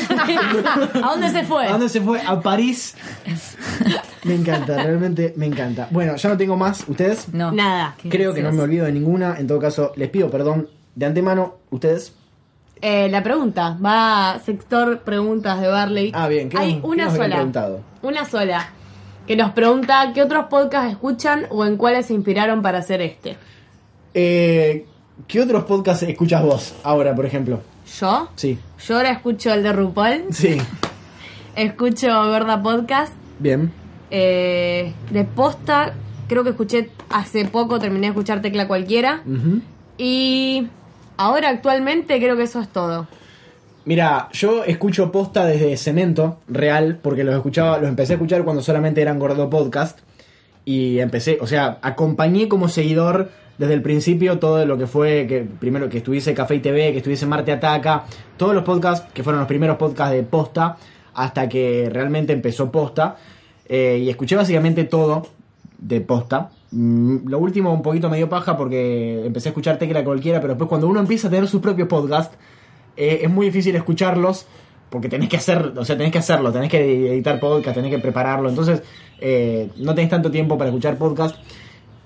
¿A 1.03 1.09
dónde 1.11 1.29
se 1.29 1.43
fue? 1.43 1.65
¿A 1.67 1.71
dónde 1.71 1.89
se 1.89 2.01
fue? 2.01 2.19
A 2.25 2.41
París. 2.41 2.95
Me 4.23 4.35
encanta, 4.35 4.81
realmente 4.81 5.33
me 5.37 5.45
encanta. 5.45 5.87
Bueno, 5.91 6.15
ya 6.15 6.29
no 6.29 6.37
tengo 6.37 6.57
más. 6.57 6.83
¿Ustedes? 6.87 7.31
No. 7.33 7.51
Nada. 7.51 7.95
Qué 8.01 8.09
Creo 8.09 8.33
que 8.33 8.41
no 8.41 8.51
me 8.51 8.61
olvido 8.63 8.85
de 8.85 8.91
ninguna. 8.91 9.37
En 9.37 9.47
todo 9.47 9.59
caso, 9.59 9.93
les 9.95 10.09
pido 10.09 10.29
perdón 10.29 10.67
de 10.95 11.05
antemano. 11.05 11.55
¿Ustedes? 11.69 12.13
Eh, 12.81 13.07
la 13.09 13.23
pregunta 13.23 13.77
va 13.83 14.31
a 14.33 14.39
sector 14.39 14.99
preguntas 15.01 15.61
de 15.61 15.67
Barley. 15.67 16.11
Ah, 16.13 16.27
bien. 16.27 16.49
¿qué 16.49 16.57
Hay 16.57 16.73
nos- 16.75 16.81
qué 16.81 16.87
una 16.87 17.05
nos 17.05 17.13
habían 17.13 17.25
sola. 17.25 17.35
preguntado? 17.35 17.81
Una 18.01 18.25
sola. 18.25 18.69
Que 19.27 19.35
nos 19.35 19.51
pregunta 19.51 20.11
qué 20.13 20.21
otros 20.23 20.45
podcasts 20.45 20.91
escuchan 20.91 21.45
o 21.49 21.65
en 21.65 21.75
cuáles 21.77 22.05
se 22.07 22.13
inspiraron 22.13 22.61
para 22.61 22.79
hacer 22.79 23.01
este. 23.01 23.37
Eh, 24.13 24.85
¿Qué 25.27 25.41
otros 25.41 25.65
podcasts 25.65 26.03
escuchas 26.03 26.41
vos 26.43 26.75
ahora, 26.83 27.13
por 27.15 27.25
ejemplo? 27.25 27.59
¿Yo? 27.99 28.29
Sí. 28.35 28.59
Yo 28.85 28.95
ahora 28.97 29.11
escucho 29.11 29.53
el 29.53 29.63
de 29.63 29.73
RuPaul, 29.73 30.25
Sí. 30.31 30.57
escucho 31.55 32.07
Gorda 32.07 32.61
Podcast, 32.61 33.13
Bien. 33.39 33.71
eh, 34.11 34.93
de 35.09 35.23
Posta, 35.23 35.93
creo 36.27 36.43
que 36.43 36.51
escuché 36.51 36.89
hace 37.09 37.45
poco, 37.45 37.79
terminé 37.79 38.07
de 38.07 38.11
escuchar 38.11 38.41
Tecla 38.41 38.67
Cualquiera, 38.67 39.23
y 39.97 40.67
ahora 41.17 41.49
actualmente 41.49 42.17
creo 42.19 42.35
que 42.35 42.43
eso 42.43 42.59
es 42.61 42.67
todo. 42.69 43.07
Mira, 43.85 44.27
yo 44.33 44.65
escucho 44.65 45.11
posta 45.13 45.45
desde 45.45 45.77
Cemento, 45.77 46.39
real, 46.49 46.99
porque 47.01 47.23
los 47.23 47.33
escuchaba, 47.33 47.77
los 47.77 47.87
empecé 47.87 48.13
a 48.13 48.15
escuchar 48.17 48.43
cuando 48.43 48.61
solamente 48.61 49.01
eran 49.01 49.17
Gordo 49.17 49.49
Podcast. 49.49 49.99
Y 50.65 50.99
empecé, 50.99 51.37
o 51.39 51.47
sea, 51.47 51.79
acompañé 51.81 52.49
como 52.49 52.67
seguidor 52.67 53.31
desde 53.57 53.73
el 53.73 53.81
principio 53.81 54.39
todo 54.39 54.65
lo 54.65 54.77
que 54.77 54.87
fue, 54.87 55.25
que 55.27 55.41
primero 55.41 55.89
que 55.89 55.97
estuviese 55.97 56.33
Café 56.33 56.55
y 56.55 56.59
TV, 56.59 56.91
que 56.91 56.97
estuviese 56.97 57.25
Marte 57.25 57.51
Ataca, 57.51 58.05
todos 58.37 58.53
los 58.53 58.63
podcasts 58.63 59.07
que 59.13 59.23
fueron 59.23 59.39
los 59.39 59.47
primeros 59.47 59.77
podcasts 59.77 60.15
de 60.15 60.23
posta, 60.23 60.77
hasta 61.13 61.49
que 61.49 61.89
realmente 61.91 62.33
empezó 62.33 62.71
posta. 62.71 63.17
Eh, 63.67 64.01
y 64.03 64.09
escuché 64.09 64.35
básicamente 64.35 64.83
todo 64.85 65.27
de 65.77 66.01
posta. 66.01 66.51
Mm, 66.71 67.27
Lo 67.27 67.39
último 67.39 67.73
un 67.73 67.81
poquito 67.81 68.09
medio 68.09 68.29
paja 68.29 68.55
porque 68.55 69.25
empecé 69.25 69.49
a 69.49 69.51
escuchar 69.51 69.77
Tecla 69.77 70.03
cualquiera, 70.03 70.39
pero 70.39 70.53
después 70.53 70.69
cuando 70.69 70.87
uno 70.87 70.99
empieza 70.99 71.27
a 71.27 71.31
tener 71.31 71.47
su 71.47 71.59
propio 71.59 71.87
podcast, 71.87 72.33
eh, 72.95 73.19
es 73.23 73.29
muy 73.29 73.47
difícil 73.47 73.75
escucharlos 73.75 74.45
porque 74.89 75.09
tenés 75.09 75.29
que 75.29 75.37
hacer, 75.37 75.73
o 75.75 75.83
sea, 75.83 75.97
tenés 75.97 76.11
que 76.11 76.19
hacerlo, 76.19 76.51
tenés 76.51 76.69
que 76.69 77.11
editar 77.13 77.39
podcast, 77.39 77.75
tenés 77.75 77.91
que 77.91 77.99
prepararlo, 77.99 78.47
entonces 78.49 78.83
eh, 79.19 79.69
no 79.77 79.93
tenés 79.93 80.09
tanto 80.09 80.31
tiempo 80.31 80.57
para 80.57 80.69
escuchar 80.69 80.97
podcast. 80.97 81.35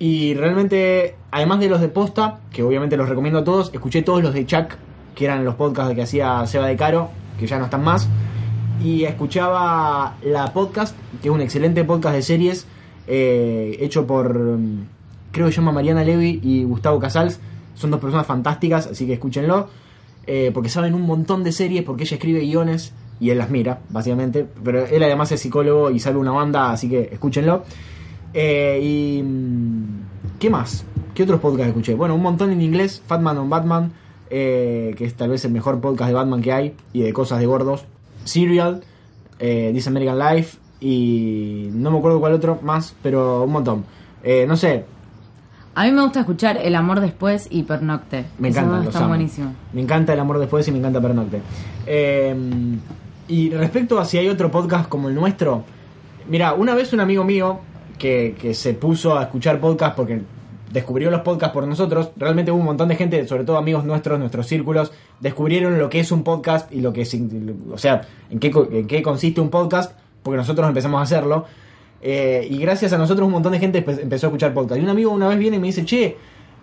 Y 0.04 0.34
realmente, 0.34 1.14
además 1.30 1.60
de 1.60 1.70
los 1.70 1.80
de 1.80 1.88
posta, 1.88 2.40
que 2.52 2.64
obviamente 2.64 2.98
los 2.98 3.08
recomiendo 3.08 3.38
a 3.42 3.44
todos, 3.44 3.70
escuché 3.72 4.02
todos 4.02 4.24
los 4.24 4.34
de 4.34 4.48
Chuck, 4.48 4.72
que 5.14 5.26
eran 5.26 5.46
los 5.46 5.54
podcasts 5.54 5.94
que 5.94 6.02
hacía 6.02 6.44
Seba 6.48 6.66
de 6.66 6.76
Caro, 6.76 7.12
que 7.40 7.46
ya 7.46 7.60
no 7.60 7.66
están 7.66 7.84
más. 7.84 8.10
Y 8.84 9.04
escuchaba 9.04 10.16
la 10.24 10.52
podcast, 10.54 10.98
que 11.22 11.28
es 11.28 11.32
un 11.32 11.42
excelente 11.42 11.84
podcast 11.84 12.16
de 12.16 12.24
series, 12.24 12.66
eh, 13.06 13.78
hecho 13.80 14.08
por, 14.08 14.34
mm, 14.34 14.88
creo 15.32 15.46
que 15.46 15.52
se 15.52 15.58
llama 15.58 15.72
Mariana 15.72 16.04
Levy 16.04 16.40
y 16.42 16.64
Gustavo 16.64 16.98
Casals. 17.00 17.40
Son 17.76 17.92
dos 17.92 18.00
personas 18.00 18.26
fantásticas, 18.26 18.88
así 18.88 19.06
que 19.06 19.14
escúchenlo. 19.14 19.70
eh, 20.26 20.50
porque 20.52 20.70
saben 20.70 20.96
un 20.96 21.02
montón 21.04 21.44
de 21.44 21.52
series, 21.52 21.84
porque 21.84 22.04
ella 22.04 22.16
escribe 22.16 22.40
guiones 22.42 22.94
y 23.20 23.30
él 23.32 23.38
las 23.38 23.52
mira, 23.52 23.82
básicamente. 23.90 24.48
Pero 24.64 24.86
él 24.86 25.04
además 25.04 25.32
es 25.32 25.42
psicólogo 25.42 25.92
y 25.92 26.00
sabe 26.00 26.18
una 26.18 26.32
banda, 26.32 26.72
así 26.72 26.90
que 26.90 27.10
escúchenlo. 27.12 27.66
Eh, 28.34 28.80
y. 28.82 29.24
mm, 29.24 30.40
¿Qué 30.40 30.50
más? 30.50 30.86
¿Qué 31.14 31.24
otros 31.24 31.40
podcasts 31.40 31.68
escuché? 31.70 31.94
Bueno, 31.96 32.16
un 32.16 32.22
montón 32.22 32.52
en 32.52 32.62
inglés. 32.62 33.02
Fatman 33.06 33.38
on 33.38 33.50
Batman, 33.50 33.92
eh, 34.30 34.96
que 34.98 35.06
es 35.06 35.14
tal 35.16 35.30
vez 35.30 35.44
el 35.46 35.52
mejor 35.52 35.80
podcast 35.82 36.08
de 36.10 36.14
Batman 36.16 36.42
que 36.42 36.52
hay 36.54 36.74
y 36.94 37.02
de 37.02 37.14
cosas 37.14 37.40
de 37.40 37.46
gordos. 37.46 37.86
Serial, 38.24 38.82
eh, 39.40 39.72
This 39.74 39.88
American 39.88 40.18
Life 40.20 40.58
y 40.80 41.70
no 41.74 41.92
me 41.92 41.98
acuerdo 42.00 42.20
cuál 42.20 42.34
otro 42.34 42.60
más, 42.64 42.96
pero 43.04 43.44
un 43.44 43.52
montón. 43.52 43.86
Eh, 44.24 44.46
no 44.48 44.56
sé, 44.58 44.86
A 45.74 45.86
mí 45.86 45.92
me 45.92 46.02
gusta 46.04 46.20
escuchar 46.20 46.58
El 46.58 46.76
amor 46.76 47.00
después 47.00 47.48
y 47.50 47.64
Pernocte. 47.64 48.26
me 48.40 48.50
encanta, 48.50 48.98
amo. 49.00 49.08
buenísimos. 49.10 49.54
Me 49.74 49.82
encanta 49.82 50.14
El 50.14 50.20
amor 50.20 50.38
después 50.40 50.68
y 50.68 50.72
me 50.72 50.78
encanta 50.80 51.02
Pernocte. 51.02 51.42
Eh, 51.88 52.36
y 53.28 53.50
respecto 53.52 54.00
a 54.00 54.06
si 54.06 54.18
hay 54.18 54.28
otro 54.30 54.50
podcast 54.52 54.88
como 54.90 55.10
el 55.10 55.16
nuestro, 55.16 55.64
mira, 56.30 56.54
una 56.54 56.74
vez 56.76 56.94
un 56.94 57.00
amigo 57.00 57.24
mío 57.24 57.60
que, 57.98 58.36
que 58.40 58.54
se 58.54 58.74
puso 58.74 59.18
a 59.18 59.24
escuchar 59.24 59.60
podcast 59.60 59.96
porque 59.96 60.22
descubrió 60.72 61.12
los 61.12 61.22
podcasts 61.22 61.54
por 61.54 61.68
nosotros, 61.68 62.12
realmente 62.16 62.52
hubo 62.52 62.60
un 62.60 62.66
montón 62.66 62.88
de 62.88 62.96
gente, 62.96 63.28
sobre 63.28 63.44
todo 63.44 63.58
amigos 63.58 63.84
nuestros, 63.84 64.18
nuestros 64.20 64.48
círculos, 64.48 64.92
descubrieron 65.20 65.78
lo 65.78 65.90
que 65.90 66.00
es 66.00 66.12
un 66.12 66.24
podcast 66.24 66.72
y 66.72 66.80
lo 66.82 66.94
que, 66.94 67.04
sin- 67.04 67.66
o 67.74 67.78
sea, 67.78 68.04
en 68.30 68.40
qué, 68.40 68.52
en 68.72 68.88
qué 68.88 69.02
consiste 69.02 69.42
un 69.42 69.50
podcast, 69.50 69.98
porque 70.24 70.38
nosotros 70.38 70.66
empezamos 70.68 71.00
a 71.00 71.04
hacerlo. 71.04 71.46
Eh, 72.02 72.48
y 72.50 72.58
gracias 72.58 72.94
a 72.94 72.98
nosotros 72.98 73.26
un 73.28 73.34
montón 73.34 73.52
de 73.52 73.60
gente 73.60 73.86
empe- 73.86 74.02
empezó 74.02 74.28
a 74.28 74.30
escuchar 74.30 74.54
podcast. 74.54 74.80
Y 74.80 74.84
un 74.84 74.90
amigo 74.90 75.12
una 75.12 75.28
vez 75.28 75.38
viene 75.38 75.58
y 75.58 75.60
me 75.60 75.68
dice, 75.68 75.84
che, 75.86 76.16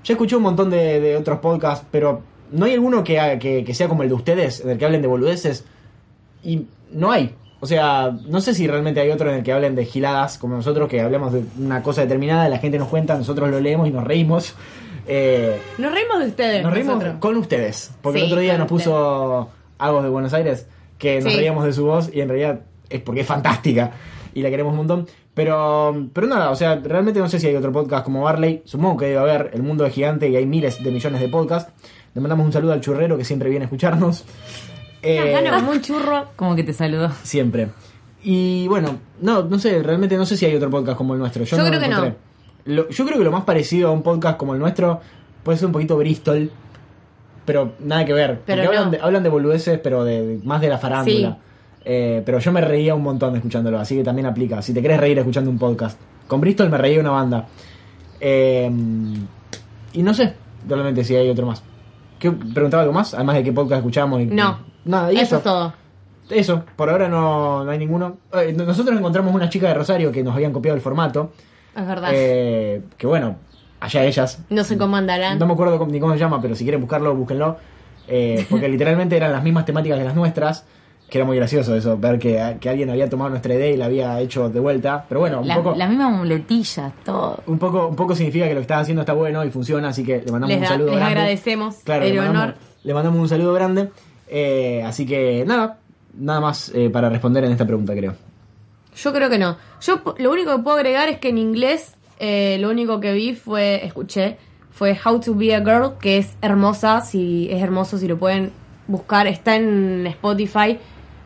ya 0.02 0.14
escuché 0.14 0.36
un 0.36 0.42
montón 0.42 0.70
de, 0.70 1.00
de 1.00 1.16
otros 1.16 1.38
podcasts, 1.40 1.86
pero 1.90 2.22
¿no 2.50 2.64
hay 2.64 2.72
alguno 2.72 3.04
que, 3.04 3.36
que, 3.40 3.62
que 3.62 3.74
sea 3.74 3.88
como 3.88 4.02
el 4.04 4.08
de 4.08 4.14
ustedes, 4.14 4.60
en 4.62 4.70
el 4.70 4.78
que 4.78 4.84
hablen 4.86 5.02
de 5.02 5.08
boludeces? 5.08 5.64
Y 6.42 6.66
no 6.92 7.10
hay. 7.10 7.34
O 7.60 7.66
sea, 7.66 8.12
no 8.26 8.40
sé 8.40 8.54
si 8.54 8.66
realmente 8.68 9.00
hay 9.00 9.10
otro 9.10 9.28
en 9.30 9.36
el 9.38 9.42
que 9.42 9.52
hablen 9.52 9.74
de 9.74 9.84
giladas 9.84 10.38
como 10.38 10.54
nosotros, 10.54 10.88
que 10.88 11.00
hablemos 11.00 11.32
de 11.32 11.42
una 11.58 11.82
cosa 11.82 12.02
determinada, 12.02 12.48
la 12.48 12.58
gente 12.58 12.78
nos 12.78 12.88
cuenta, 12.88 13.16
nosotros 13.16 13.50
lo 13.50 13.60
leemos 13.60 13.88
y 13.88 13.90
nos 13.90 14.04
reímos. 14.04 14.54
Eh, 15.10 15.58
Nos 15.78 15.90
reímos 15.90 16.18
de 16.20 16.26
ustedes. 16.26 16.62
nos 16.62 16.70
reímos 16.70 16.96
nosotros. 16.96 17.18
con 17.18 17.36
ustedes, 17.38 17.92
porque 18.02 18.18
el 18.18 18.26
otro 18.26 18.40
día 18.40 18.58
nos 18.58 18.68
puso 18.68 19.48
Agos 19.78 20.02
de 20.02 20.10
Buenos 20.10 20.34
Aires, 20.34 20.66
que 20.98 21.22
nos 21.22 21.32
Sí. 21.32 21.38
reíamos 21.38 21.64
de 21.64 21.72
su 21.72 21.86
voz 21.86 22.10
y 22.12 22.20
en 22.20 22.28
realidad 22.28 22.60
es 22.90 23.00
porque 23.00 23.22
es 23.22 23.26
fantástica 23.26 23.92
y 24.34 24.42
la 24.42 24.50
queremos 24.50 24.72
un 24.72 24.76
montón. 24.76 25.06
Pero, 25.32 26.08
pero 26.12 26.26
nada, 26.26 26.50
o 26.50 26.54
sea, 26.56 26.74
realmente 26.84 27.20
no 27.20 27.28
sé 27.30 27.40
si 27.40 27.46
hay 27.46 27.54
otro 27.56 27.72
podcast 27.72 28.04
como 28.04 28.20
Barley, 28.20 28.60
supongo 28.66 28.98
que 28.98 29.06
debe 29.06 29.18
haber, 29.20 29.50
el 29.54 29.62
mundo 29.62 29.86
es 29.86 29.94
gigante 29.94 30.28
y 30.28 30.36
hay 30.36 30.44
miles 30.44 30.84
de 30.84 30.90
millones 30.90 31.22
de 31.22 31.28
podcasts. 31.30 31.72
Le 32.14 32.20
mandamos 32.20 32.44
un 32.44 32.52
saludo 32.52 32.74
al 32.74 32.82
churrero 32.82 33.16
que 33.16 33.24
siempre 33.24 33.48
viene 33.48 33.64
a 33.64 33.68
escucharnos. 33.68 34.26
Eh, 35.02 35.34
como 35.50 35.70
un 35.72 35.80
churro. 35.80 36.26
Como 36.36 36.54
que 36.56 36.64
te 36.64 36.72
saludó. 36.72 37.10
Siempre. 37.22 37.68
Y 38.22 38.66
bueno, 38.68 38.98
no, 39.20 39.44
no 39.44 39.58
sé, 39.58 39.82
realmente 39.82 40.16
no 40.16 40.26
sé 40.26 40.36
si 40.36 40.44
hay 40.46 40.54
otro 40.56 40.70
podcast 40.70 40.96
como 40.98 41.14
el 41.14 41.20
nuestro. 41.20 41.44
Yo, 41.44 41.56
Yo 41.56 41.62
no 41.62 41.68
creo 41.68 41.80
lo 41.80 41.84
que 41.84 41.90
no. 41.90 41.96
encontré. 41.98 42.18
Lo- 42.64 42.88
yo 42.88 43.04
creo 43.06 43.18
que 43.18 43.24
lo 43.24 43.30
más 43.32 43.44
parecido 43.44 43.88
a 43.88 43.92
un 43.92 44.02
podcast 44.02 44.36
como 44.36 44.54
el 44.54 44.58
nuestro 44.60 45.00
puede 45.42 45.56
ser 45.56 45.66
un 45.66 45.72
poquito 45.72 45.96
Bristol, 45.96 46.50
pero 47.44 47.72
nada 47.80 48.04
que 48.04 48.12
ver. 48.12 48.40
Pero 48.44 48.62
porque 48.64 48.76
hablan, 48.76 48.84
no. 48.92 48.98
de, 48.98 49.02
hablan 49.04 49.22
de 49.22 49.28
boludeces, 49.28 49.78
pero 49.78 50.04
de, 50.04 50.26
de- 50.26 50.44
más 50.44 50.60
de 50.60 50.68
la 50.68 50.78
farándula. 50.78 51.30
Sí. 51.30 51.36
Eh, 51.84 52.22
pero 52.26 52.38
yo 52.40 52.52
me 52.52 52.60
reía 52.60 52.94
un 52.94 53.02
montón 53.02 53.34
escuchándolo, 53.36 53.78
así 53.78 53.96
que 53.96 54.04
también 54.04 54.26
aplica. 54.26 54.60
Si 54.60 54.74
te 54.74 54.82
querés 54.82 55.00
reír 55.00 55.18
escuchando 55.18 55.48
un 55.50 55.58
podcast. 55.58 55.98
Con 56.26 56.40
Bristol 56.40 56.68
me 56.68 56.76
reía 56.76 57.00
una 57.00 57.10
banda. 57.12 57.46
Eh, 58.20 58.70
y 59.92 60.02
no 60.02 60.12
sé 60.12 60.34
realmente 60.68 61.04
si 61.04 61.14
hay 61.14 61.30
otro 61.30 61.46
más. 61.46 61.62
¿Qué, 62.18 62.30
¿Preguntaba 62.30 62.82
algo 62.82 62.92
más? 62.94 63.14
Además 63.14 63.36
de 63.36 63.44
qué 63.44 63.52
podcast 63.52 63.78
escuchamos. 63.78 64.20
Y, 64.20 64.26
No. 64.26 64.58
Nada, 64.84 65.12
y 65.12 65.16
Eso 65.16 65.24
eso. 65.24 65.36
es 65.38 65.42
todo. 65.42 65.72
Eso, 66.30 66.64
por 66.76 66.90
ahora 66.90 67.08
no, 67.08 67.64
no 67.64 67.70
hay 67.70 67.78
ninguno. 67.78 68.18
Eh, 68.34 68.52
nosotros 68.52 68.96
encontramos 68.98 69.34
una 69.34 69.48
chica 69.48 69.68
de 69.68 69.74
Rosario 69.74 70.12
que 70.12 70.22
nos 70.22 70.34
habían 70.34 70.52
copiado 70.52 70.76
el 70.76 70.82
formato. 70.82 71.32
Es 71.74 71.86
verdad. 71.86 72.10
eh, 72.12 72.82
que 72.98 73.06
bueno, 73.06 73.36
allá 73.80 74.04
ellas. 74.04 74.44
no 74.50 74.62
sé 74.64 74.76
cómo 74.76 74.96
andarán. 74.96 75.38
No 75.38 75.46
me 75.46 75.52
acuerdo 75.54 75.86
ni 75.86 76.00
cómo 76.00 76.12
se 76.12 76.18
llama, 76.18 76.40
pero 76.42 76.54
si 76.54 76.64
quieren 76.64 76.80
buscarlo, 76.80 77.14
búsquenlo. 77.14 77.56
Eh, 78.08 78.46
porque 78.50 78.68
literalmente 78.68 79.16
eran 79.16 79.32
las 79.32 79.42
mismas 79.42 79.64
temáticas 79.64 79.98
que 79.98 80.04
las 80.04 80.14
nuestras. 80.14 80.66
Que 81.10 81.18
era 81.18 81.24
muy 81.24 81.36
gracioso 81.38 81.74
eso, 81.74 81.96
ver 81.96 82.18
que, 82.18 82.56
que 82.60 82.68
alguien 82.68 82.90
había 82.90 83.08
tomado 83.08 83.30
nuestra 83.30 83.54
idea 83.54 83.70
y 83.70 83.76
la 83.78 83.86
había 83.86 84.20
hecho 84.20 84.50
de 84.50 84.60
vuelta. 84.60 85.06
Pero 85.08 85.20
bueno, 85.20 85.40
un 85.40 85.48
La, 85.48 85.56
poco, 85.56 85.74
la 85.74 85.86
misma 85.88 86.10
muletilla, 86.10 86.92
todo. 87.04 87.42
un 87.46 87.58
poco, 87.58 87.86
un 87.88 87.96
poco 87.96 88.14
significa 88.14 88.44
que 88.46 88.52
lo 88.52 88.58
que 88.60 88.62
estás 88.62 88.82
haciendo 88.82 89.00
está 89.02 89.14
bueno 89.14 89.42
y 89.44 89.50
funciona, 89.50 89.88
así 89.88 90.04
que 90.04 90.20
le 90.24 90.30
mandamos 90.32 90.48
Les, 90.50 90.56
un 90.58 90.62
da- 90.62 90.68
saludo 90.68 90.86
les 90.90 90.96
grande. 90.96 91.12
agradecemos 91.20 91.76
Claro, 91.84 92.04
el 92.04 92.12
le 92.14 92.20
mandamos, 92.20 92.42
honor. 92.42 92.54
le 92.84 92.94
mandamos 92.94 93.20
un 93.20 93.28
saludo 93.28 93.52
grande. 93.54 93.88
Eh, 94.28 94.82
así 94.84 95.06
que 95.06 95.44
nada, 95.46 95.78
nada 96.18 96.40
más 96.40 96.70
eh, 96.74 96.90
para 96.90 97.08
responder 97.08 97.42
en 97.44 97.52
esta 97.52 97.64
pregunta, 97.66 97.94
creo. 97.94 98.14
Yo 98.94 99.12
creo 99.12 99.30
que 99.30 99.38
no. 99.38 99.56
Yo 99.80 100.02
po- 100.02 100.14
lo 100.18 100.30
único 100.30 100.54
que 100.56 100.62
puedo 100.62 100.76
agregar 100.76 101.08
es 101.08 101.18
que 101.18 101.30
en 101.30 101.38
inglés 101.38 101.94
eh, 102.18 102.58
lo 102.60 102.68
único 102.68 103.00
que 103.00 103.12
vi 103.14 103.34
fue, 103.34 103.82
escuché, 103.86 104.36
fue 104.72 104.94
How 105.02 105.20
to 105.20 105.34
Be 105.34 105.54
a 105.54 105.60
Girl, 105.60 105.92
que 106.00 106.18
es 106.18 106.36
hermosa, 106.42 107.00
si 107.00 107.48
es 107.50 107.62
hermoso, 107.62 107.96
si 107.96 108.06
lo 108.08 108.18
pueden 108.18 108.50
buscar, 108.88 109.26
está 109.26 109.56
en 109.56 110.06
Spotify. 110.08 110.78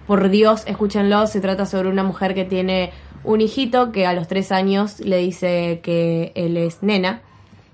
Por 0.06 0.28
Dios, 0.30 0.62
escúchenlo. 0.66 1.26
Se 1.26 1.40
trata 1.40 1.66
sobre 1.66 1.88
una 1.88 2.02
mujer 2.02 2.34
que 2.34 2.44
tiene 2.44 2.90
un 3.24 3.40
hijito 3.40 3.92
que 3.92 4.06
a 4.06 4.12
los 4.12 4.26
tres 4.28 4.50
años 4.52 4.98
le 5.00 5.18
dice 5.18 5.80
que 5.82 6.32
él 6.34 6.56
es 6.56 6.82
nena. 6.82 7.20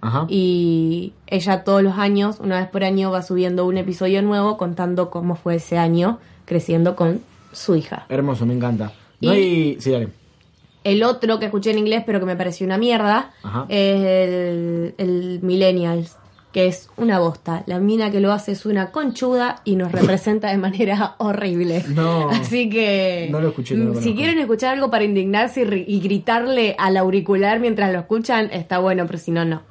Ajá. 0.00 0.26
Y 0.28 1.14
ella 1.26 1.64
todos 1.64 1.82
los 1.82 1.98
años, 1.98 2.38
una 2.40 2.60
vez 2.60 2.68
por 2.68 2.84
año, 2.84 3.10
va 3.10 3.22
subiendo 3.22 3.66
un 3.66 3.78
episodio 3.78 4.22
nuevo 4.22 4.56
contando 4.56 5.10
cómo 5.10 5.34
fue 5.34 5.56
ese 5.56 5.78
año 5.78 6.18
creciendo 6.44 6.94
con 6.96 7.20
su 7.52 7.74
hija. 7.76 8.06
Hermoso, 8.08 8.46
me 8.46 8.54
encanta. 8.54 8.92
No 9.20 9.34
Y- 9.34 9.36
hay. 9.36 9.80
Sí, 9.80 9.90
dale. 9.90 10.08
El 10.84 11.02
otro 11.02 11.38
que 11.40 11.46
escuché 11.46 11.72
en 11.72 11.78
inglés, 11.78 12.04
pero 12.06 12.20
que 12.20 12.26
me 12.26 12.36
pareció 12.36 12.64
una 12.64 12.78
mierda, 12.78 13.32
Ajá. 13.42 13.66
es 13.68 14.00
el, 14.00 14.94
el 14.96 15.40
Millennials, 15.42 16.16
que 16.58 16.66
es 16.66 16.90
una 16.96 17.20
bosta. 17.20 17.62
La 17.66 17.78
mina 17.78 18.10
que 18.10 18.18
lo 18.18 18.32
hace 18.32 18.50
es 18.50 18.66
una 18.66 18.90
conchuda 18.90 19.62
y 19.62 19.76
nos 19.76 19.92
representa 19.92 20.50
de 20.50 20.56
manera 20.56 21.14
horrible. 21.18 21.84
No. 21.94 22.30
Así 22.30 22.68
que. 22.68 23.28
No 23.30 23.40
lo 23.40 23.50
escuché, 23.50 23.76
no 23.76 23.92
lo 23.92 24.00
mm, 24.00 24.02
Si 24.02 24.12
quieren 24.16 24.40
escuchar 24.40 24.74
algo 24.74 24.90
para 24.90 25.04
indignarse 25.04 25.62
y, 25.62 25.84
y 25.86 26.00
gritarle 26.00 26.74
al 26.76 26.96
auricular 26.96 27.60
mientras 27.60 27.92
lo 27.92 28.00
escuchan, 28.00 28.50
está 28.52 28.80
bueno, 28.80 29.06
pero 29.06 29.20
si 29.20 29.30
no, 29.30 29.44
no. 29.44 29.62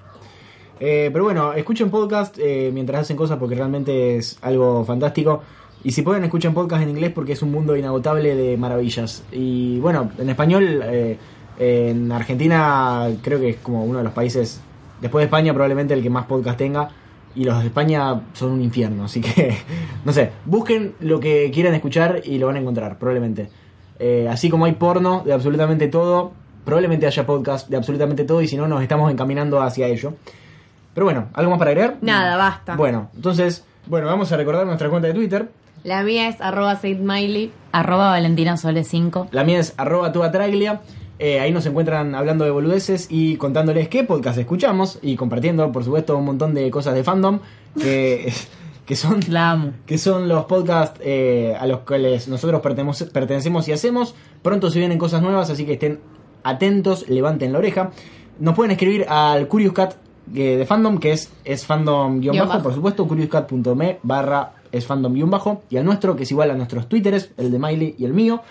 Eh, 0.80 1.10
pero 1.12 1.26
bueno, 1.26 1.52
escuchen 1.52 1.90
podcast 1.90 2.38
eh, 2.40 2.72
mientras 2.74 3.02
hacen 3.02 3.18
cosas 3.18 3.38
porque 3.38 3.56
realmente 3.56 4.16
es 4.16 4.38
algo 4.42 4.86
fantástico. 4.86 5.44
Y 5.84 5.92
si 5.92 6.04
pueden, 6.04 6.24
escuchen 6.24 6.54
podcast 6.54 6.84
en 6.84 6.90
inglés 6.92 7.12
porque 7.14 7.34
es 7.34 7.42
un 7.42 7.52
mundo 7.52 7.76
inagotable 7.76 8.34
de 8.34 8.56
maravillas. 8.56 9.26
Y 9.34 9.78
bueno, 9.80 10.10
en 10.18 10.30
español, 10.30 10.82
eh, 10.86 11.18
en 11.60 12.14
Argentina 12.14 13.10
creo 13.22 13.42
que 13.42 13.50
es 13.50 13.58
como 13.58 13.84
uno 13.84 13.98
de 13.98 14.06
los 14.06 14.14
países, 14.14 14.62
después 15.02 15.22
de 15.22 15.26
España 15.26 15.54
probablemente 15.54 15.94
el 15.94 16.02
que 16.04 16.10
más 16.10 16.26
podcast 16.26 16.58
tenga. 16.58 16.90
y 17.36 17.44
los 17.44 17.60
de 17.60 17.68
España 17.68 18.22
son 18.34 18.52
un 18.52 18.62
infierno, 18.62 19.06
así 19.06 19.22
que 19.22 19.56
no 20.06 20.12
sé, 20.12 20.32
busquen 20.46 20.96
lo 21.02 21.20
que 21.20 21.52
quieran 21.54 21.76
escuchar 21.76 22.22
y 22.26 22.38
lo 22.40 22.48
van 22.48 22.56
a 22.56 22.60
encontrar, 22.60 22.98
probablemente. 22.98 23.50
Eh, 24.00 24.28
así 24.30 24.50
como 24.50 24.66
hay 24.66 24.74
porno 24.74 25.24
de 25.26 25.34
absolutamente 25.34 25.88
todo, 25.88 26.32
probablemente 26.66 27.06
haya 27.08 27.26
podcast 27.26 27.70
de 27.70 27.78
absolutamente 27.78 28.24
todo 28.24 28.42
y 28.42 28.48
si 28.48 28.58
no 28.58 28.68
nos 28.68 28.82
estamos 28.82 29.12
encaminando 29.12 29.62
hacia 29.62 29.88
ello. 29.88 30.14
Pero 30.94 31.06
bueno, 31.06 31.28
¿algo 31.34 31.52
más 31.52 31.60
para 31.60 31.72
agregar? 31.72 31.98
Nada, 32.02 32.38
basta. 32.38 32.76
Bueno, 32.76 33.10
entonces, 33.16 33.64
bueno, 33.86 34.08
vamos 34.08 34.32
a 34.32 34.38
recordar 34.38 34.66
nuestra 34.66 34.90
cuenta 34.90 35.08
de 35.08 35.14
Twitter. 35.14 35.50
La 35.84 36.04
mía 36.04 36.28
es 36.28 36.42
arroba 36.42 36.76
saintmiley. 36.76 37.52
Arroba 37.72 38.10
Valentina 38.10 38.58
Sole 38.58 38.84
5. 38.84 39.28
La 39.32 39.44
mía 39.44 39.60
es 39.60 39.74
arroba 39.78 40.12
tuatraglia. 40.12 40.82
Eh, 41.20 41.40
ahí 41.40 41.52
nos 41.52 41.66
encuentran 41.66 42.14
hablando 42.14 42.46
de 42.46 42.52
boludeces 42.52 43.08
y 43.10 43.38
contándoles 43.38 43.90
qué 43.90 44.04
podcast 44.04 44.38
escuchamos 44.38 45.00
y 45.02 45.16
compartiendo, 45.16 45.72
por 45.72 45.84
supuesto, 45.84 46.16
un 46.16 46.26
montón 46.26 46.54
de 46.54 46.70
cosas 46.70 46.94
de 46.94 47.04
fandom 47.04 47.40
que, 47.80 48.32
que 48.86 48.96
son 48.96 49.20
La 49.30 49.52
amo. 49.52 49.72
que 49.88 49.98
son 49.98 50.28
los 50.28 50.46
podcasts 50.46 51.00
eh, 51.04 51.56
a 51.60 51.66
los 51.66 51.80
cuales 51.80 52.28
nosotros 52.28 52.62
pertenecemos 52.62 53.68
y 53.68 53.72
hacemos. 53.72 54.14
Pronto 54.44 54.70
se 54.70 54.78
vienen 54.80 55.00
cosas 55.00 55.22
nuevas, 55.24 55.50
así 55.50 55.66
que 55.66 55.74
estén 55.74 56.00
atentos, 56.44 57.10
levanten 57.10 57.52
la 57.52 57.60
oreja. 57.60 57.92
Nos 58.40 58.54
pueden 58.56 58.72
escribir 58.72 59.06
al 59.10 59.48
Curious 59.48 59.74
Cat 59.74 59.96
eh, 60.36 60.58
de 60.58 60.66
fandom, 60.66 61.00
que 61.00 61.14
es, 61.14 61.32
es 61.44 61.66
fandom 61.66 62.20
guion 62.20 62.34
Guión 62.34 62.48
bajo, 62.48 62.50
bajo. 62.60 62.64
por 62.64 62.74
supuesto, 62.76 63.08
curiouscat.me 63.08 64.00
barra 64.04 64.54
es 64.72 64.86
fandom 64.86 65.14
guion 65.14 65.32
bajo, 65.32 65.64
y 65.70 65.78
al 65.78 65.86
nuestro, 65.86 66.16
que 66.16 66.24
es 66.24 66.32
igual 66.32 66.52
a 66.52 66.54
nuestros 66.54 66.88
twitteres, 66.88 67.32
el 67.38 67.52
de 67.52 67.58
Miley 67.60 67.96
y 67.98 68.06
el 68.06 68.14
mío. 68.14 68.42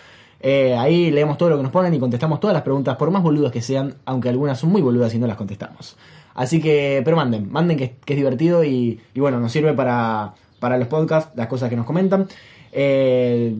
Eh, 0.40 0.74
ahí 0.76 1.10
leemos 1.10 1.38
todo 1.38 1.50
lo 1.50 1.56
que 1.56 1.62
nos 1.62 1.72
ponen 1.72 1.92
y 1.94 1.98
contestamos 1.98 2.40
todas 2.40 2.54
las 2.54 2.62
preguntas, 2.62 2.96
por 2.96 3.10
más 3.10 3.22
boludas 3.22 3.52
que 3.52 3.62
sean, 3.62 3.94
aunque 4.04 4.28
algunas 4.28 4.58
son 4.58 4.70
muy 4.70 4.82
boludas 4.82 5.14
y 5.14 5.18
no 5.18 5.26
las 5.26 5.36
contestamos. 5.36 5.96
Así 6.34 6.60
que, 6.60 7.00
pero 7.04 7.16
manden, 7.16 7.50
manden 7.50 7.78
que, 7.78 7.96
que 8.04 8.12
es 8.12 8.16
divertido 8.18 8.62
y, 8.62 9.00
y 9.14 9.20
bueno, 9.20 9.40
nos 9.40 9.50
sirve 9.52 9.72
para, 9.72 10.34
para 10.60 10.78
los 10.78 10.88
podcasts, 10.88 11.32
las 11.34 11.46
cosas 11.46 11.70
que 11.70 11.76
nos 11.76 11.86
comentan. 11.86 12.28
Eh, 12.72 13.56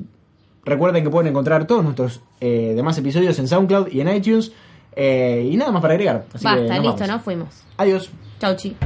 recuerden 0.64 1.02
que 1.02 1.10
pueden 1.10 1.28
encontrar 1.30 1.66
todos 1.66 1.82
nuestros 1.82 2.20
eh, 2.40 2.74
demás 2.76 2.98
episodios 2.98 3.38
en 3.38 3.48
SoundCloud 3.48 3.88
y 3.88 4.00
en 4.02 4.14
iTunes. 4.14 4.52
Eh, 4.94 5.48
y 5.50 5.56
nada 5.56 5.72
más 5.72 5.82
para 5.82 5.94
agregar. 5.94 6.26
Así 6.32 6.44
Basta, 6.44 6.78
listo, 6.78 6.98
vamos. 6.98 7.08
¿no? 7.08 7.20
Fuimos. 7.20 7.48
Adiós. 7.78 8.10
Chau, 8.40 8.54
chi. 8.56 8.76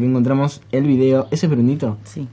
Aquí 0.00 0.06
encontramos 0.08 0.62
el 0.72 0.84
video. 0.84 1.28
¿Ese 1.30 1.44
es 1.44 1.52
Brunito? 1.52 1.98
Sí. 2.04 2.26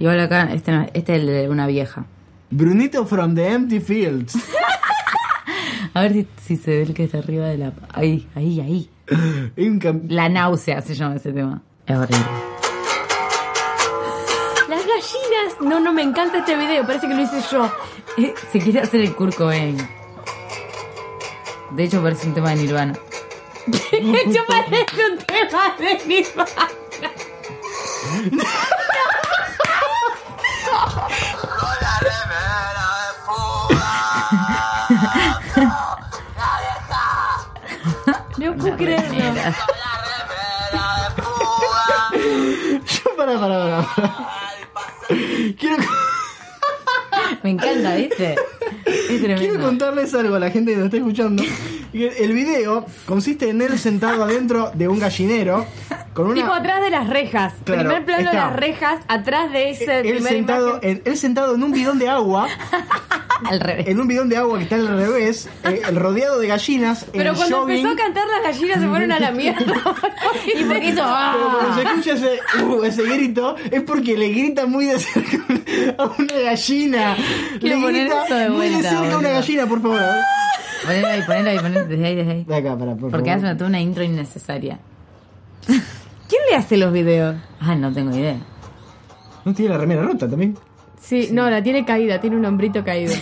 Igual 0.00 0.18
acá, 0.18 0.52
este, 0.52 0.72
no- 0.72 0.84
este 0.94 1.14
es 1.14 1.20
el 1.20 1.26
de 1.28 1.48
una 1.48 1.68
vieja. 1.68 2.06
Brunito 2.50 3.06
from 3.06 3.36
the 3.36 3.46
Empty 3.52 3.78
Fields. 3.78 4.34
A 5.94 6.00
ver 6.02 6.12
si, 6.12 6.26
si 6.44 6.56
se 6.56 6.72
ve 6.72 6.82
el 6.82 6.92
que 6.92 7.04
está 7.04 7.18
arriba 7.18 7.46
de 7.46 7.58
la... 7.58 7.72
Ahí, 7.92 8.26
ahí, 8.34 8.60
ahí. 8.60 8.90
La 10.08 10.28
náusea 10.28 10.80
se 10.82 10.96
llama 10.96 11.14
ese 11.14 11.32
tema. 11.32 11.62
Es 11.86 11.96
horrible. 11.96 12.24
Las 14.68 14.80
gallinas. 14.80 15.60
No, 15.60 15.78
no, 15.78 15.92
me 15.92 16.02
encanta 16.02 16.38
este 16.38 16.56
video. 16.56 16.84
Parece 16.84 17.06
que 17.06 17.14
lo 17.14 17.22
hice 17.22 17.40
yo. 17.52 17.70
Eh, 18.18 18.34
Se 18.50 18.58
quiere 18.58 18.80
hacer 18.80 19.02
el 19.02 19.14
Kurt 19.14 19.36
Cobain. 19.36 19.76
De 21.76 21.84
hecho, 21.84 22.02
parece 22.02 22.26
un 22.26 22.34
tema 22.34 22.50
de 22.50 22.56
Nirvana. 22.56 22.94
Yo 23.66 24.42
parece 24.48 25.12
un 25.12 25.18
tema 25.24 25.76
de 25.78 26.06
Nirvana. 26.08 26.50
No 38.36 38.56
puedo 38.56 38.76
creerlo. 38.76 39.18
Yo 42.84 43.16
para, 43.16 43.38
para, 43.38 43.58
para. 43.58 43.86
para. 43.94 44.18
Quiero, 45.58 45.84
Me 47.42 47.50
encanta, 47.50 47.94
¿viste? 47.94 48.36
Quiero 49.24 49.60
contarles 49.60 50.14
algo 50.14 50.34
a 50.34 50.38
la 50.38 50.50
gente 50.50 50.72
que 50.72 50.76
nos 50.76 50.86
está 50.86 50.96
escuchando. 50.98 51.42
El 51.92 52.32
video 52.32 52.86
consiste 53.06 53.48
en 53.50 53.62
él 53.62 53.78
sentado 53.78 54.24
adentro 54.24 54.70
de 54.74 54.88
un 54.88 54.98
gallinero 54.98 55.64
con 56.12 56.26
una... 56.26 56.34
Tipo 56.34 56.52
atrás 56.52 56.82
de 56.82 56.90
las 56.90 57.08
rejas. 57.08 57.52
Claro, 57.64 57.82
Primer 57.82 58.04
plano 58.04 58.30
de 58.30 58.36
las 58.36 58.56
rejas, 58.56 59.00
atrás 59.06 59.52
de 59.52 59.70
ese 59.70 60.00
él 60.00 60.14
primer 60.16 60.32
sentado, 60.32 60.78
en, 60.82 61.02
él 61.04 61.16
sentado 61.16 61.54
en 61.54 61.62
un 61.62 61.70
bidón 61.72 61.98
de 62.00 62.08
agua, 62.08 62.48
Al 63.44 63.60
revés. 63.60 63.88
en 63.88 64.00
un 64.00 64.08
bidón 64.08 64.28
de 64.28 64.36
agua 64.36 64.58
que 64.58 64.64
está 64.64 64.76
al 64.76 64.88
revés, 64.88 65.48
eh, 65.64 65.82
rodeado 65.92 66.38
de 66.38 66.46
gallinas, 66.48 67.06
Pero 67.12 67.34
cuando 67.34 67.60
jogging. 67.60 67.76
empezó 67.78 67.94
a 67.94 67.96
cantar 67.96 68.24
las 68.28 68.42
gallinas 68.54 68.80
se 68.80 68.88
fueron 68.88 69.12
a 69.12 69.20
la 69.20 69.30
mierda. 69.32 69.64
¿Y 70.46 70.52
qué 70.52 70.60
hizo? 70.62 70.68
Pero 70.68 71.02
¡Ah! 71.02 71.36
cuando 71.60 71.74
se 71.74 71.82
escucha 71.82 72.12
ese, 72.12 72.64
uh, 72.64 72.84
ese 72.84 73.02
grito, 73.02 73.56
es 73.70 73.82
porque 73.82 74.16
le 74.16 74.28
grita 74.30 74.66
muy 74.66 74.86
de 74.86 74.98
cerca 74.98 75.38
a 75.98 76.04
una 76.18 76.34
gallina. 76.42 77.16
Quiero 77.60 77.90
le 77.90 77.92
grita 77.92 78.34
de 78.36 78.50
muy 78.50 78.68
de 78.68 78.82
cerca 78.82 79.13
una 79.18 79.30
gallina, 79.30 79.66
por 79.66 79.80
favor. 79.82 80.00
Ponelo 80.84 81.06
ahí, 81.08 81.22
ponelo 81.26 81.50
ahí, 81.50 81.56
ponelo 81.58 81.86
desde 81.86 82.06
ahí, 82.06 82.14
desde 82.14 82.30
ahí. 82.32 82.44
De 82.44 82.56
acá, 82.56 82.76
para, 82.78 82.94
por 82.94 83.10
Porque 83.10 83.30
favor. 83.30 83.46
hace 83.46 83.54
toda 83.56 83.68
una 83.68 83.80
intro 83.80 84.02
innecesaria. 84.04 84.78
¿Quién 85.66 86.42
le 86.50 86.56
hace 86.56 86.76
los 86.76 86.92
videos? 86.92 87.36
Ah, 87.60 87.74
no 87.74 87.92
tengo 87.92 88.14
idea. 88.16 88.36
¿No 89.44 89.52
tiene 89.54 89.72
la 89.72 89.78
remera 89.78 90.02
rota 90.02 90.28
también? 90.28 90.56
Sí, 91.00 91.28
no, 91.32 91.48
la 91.50 91.62
tiene 91.62 91.84
caída, 91.84 92.20
tiene 92.20 92.36
un 92.36 92.44
hombrito 92.46 92.82
caído. 92.84 93.14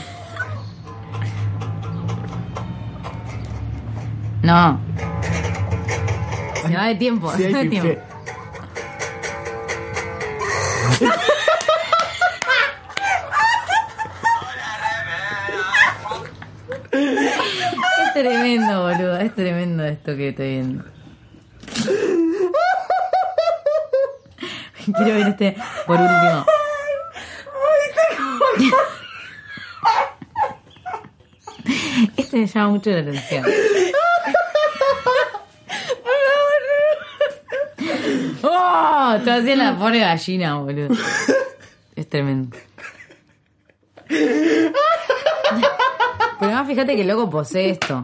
No. 4.43 4.79
Se 6.67 6.75
va 6.77 6.87
de 6.87 6.95
tiempo, 6.97 7.31
Sí, 7.33 7.43
se 7.45 7.53
va 7.53 7.59
de 7.61 7.69
tiempo. 7.69 8.01
Tremendo, 18.53 18.83
boludo. 18.83 19.17
Es 19.19 19.35
tremendo 19.35 19.85
esto 19.85 20.17
que 20.17 20.29
estoy 20.29 20.49
viendo. 20.49 20.85
Quiero 24.85 25.15
ver 25.15 25.29
este 25.29 25.57
por 25.87 26.01
último. 26.01 26.45
Este 32.17 32.37
me 32.37 32.47
llama 32.47 32.71
mucho 32.71 32.91
la 32.91 32.99
atención. 33.01 33.45
¡Oh! 38.43 39.17
Te 39.23 39.31
hacía 39.31 39.55
la 39.55 39.79
pobre 39.79 40.01
gallina, 40.01 40.57
boludo. 40.57 40.97
Es 41.95 42.09
tremendo. 42.09 42.57
Pero 44.09 46.41
además 46.41 46.67
fíjate 46.67 46.97
que 46.97 47.03
el 47.03 47.09
loco 47.09 47.31
posee 47.31 47.71
esto. 47.71 48.03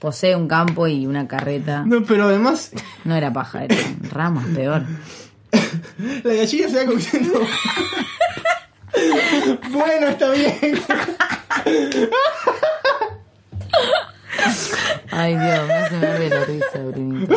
Posee 0.00 0.34
un 0.34 0.48
campo 0.48 0.88
y 0.88 1.06
una 1.06 1.28
carreta. 1.28 1.84
No, 1.86 2.02
pero 2.02 2.24
además, 2.24 2.72
No 3.04 3.14
era 3.14 3.32
paja, 3.32 3.64
era 3.64 3.76
ramas, 4.10 4.46
peor. 4.54 4.82
la 6.24 6.34
gallina 6.34 6.68
se 6.68 6.84
va 6.84 6.90
cogiendo. 6.90 7.32
bueno, 9.70 10.08
está 10.08 10.30
bien. 10.30 10.58
Ay, 15.10 15.36
Dios, 15.36 15.66
me 15.66 15.74
hace 15.74 15.96
de 15.96 16.30
la 16.30 16.44
risa, 16.44 16.78
Brunito. 16.78 17.34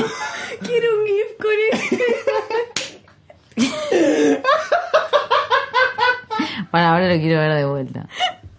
Quiero 0.61 0.87
un 0.97 1.05
GIF 1.05 1.37
con 1.41 1.51
eso. 1.71 1.97
Para 6.71 6.89
ahora 6.91 7.13
lo 7.13 7.19
quiero 7.19 7.39
ver 7.41 7.53
de 7.55 7.65
vuelta. 7.65 8.07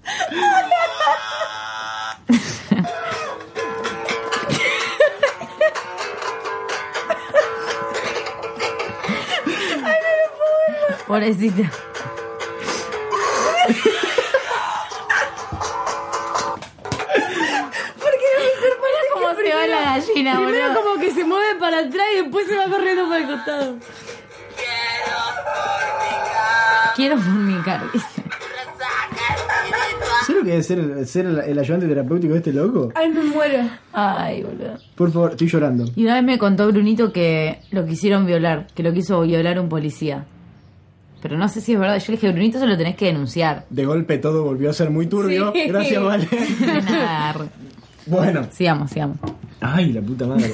Pobrecita. 11.14 11.70
¿Cómo 19.12 19.34
se 19.34 19.54
va 19.54 19.66
la 19.66 19.80
gallina, 19.96 20.36
Primero 20.36 20.68
boludo? 20.68 20.82
como 20.82 21.00
que 21.00 21.10
se 21.12 21.24
mueve 21.24 21.58
para 21.58 21.78
atrás 21.80 22.06
y 22.14 22.22
después 22.22 22.46
se 22.46 22.56
va 22.56 22.64
corriendo 22.64 23.08
para 23.08 23.18
el 23.18 23.26
costado. 23.26 23.76
Quiero 26.96 27.16
Quiero 27.16 27.18
fornicar, 27.18 27.92
dice. 27.92 28.22
¿Sabes 30.26 30.38
lo 30.40 30.44
que 30.44 30.50
debe 30.52 30.62
ser 30.62 30.78
el, 30.78 31.06
ser 31.06 31.26
el, 31.26 31.38
el 31.38 31.58
ayudante 31.58 31.86
terapéutico 31.86 32.32
de 32.32 32.38
este 32.38 32.52
loco? 32.52 32.90
Ay, 32.94 33.10
me 33.10 33.22
muero. 33.24 33.68
Ay, 33.92 34.42
boludo. 34.42 34.78
Por 34.94 35.12
favor, 35.12 35.32
estoy 35.32 35.48
llorando. 35.48 35.84
Y 35.96 36.04
una 36.04 36.14
vez 36.14 36.24
me 36.24 36.38
contó 36.38 36.66
Brunito 36.68 37.12
que 37.12 37.60
lo 37.70 37.84
quisieron 37.84 38.24
violar, 38.26 38.66
que 38.74 38.82
lo 38.82 38.92
quiso 38.92 39.20
violar 39.22 39.60
un 39.60 39.68
policía. 39.68 40.24
Pero 41.24 41.38
no 41.38 41.48
sé 41.48 41.62
si 41.62 41.72
es 41.72 41.80
verdad. 41.80 41.98
Yo 41.98 42.04
le 42.08 42.12
dije, 42.18 42.30
Brunito, 42.32 42.58
eso 42.58 42.66
lo 42.66 42.76
tenés 42.76 42.96
que 42.96 43.06
denunciar. 43.06 43.64
De 43.70 43.86
golpe 43.86 44.18
todo 44.18 44.44
volvió 44.44 44.68
a 44.68 44.74
ser 44.74 44.90
muy 44.90 45.06
turbio. 45.06 45.52
Sí. 45.54 45.68
Gracias, 45.68 46.02
Vale. 46.02 46.28
Nada. 46.84 47.48
bueno. 48.04 48.46
sigamos, 48.52 48.90
sigamos. 48.90 49.16
Ay, 49.58 49.94
la 49.94 50.02
puta 50.02 50.26
madre. 50.26 50.52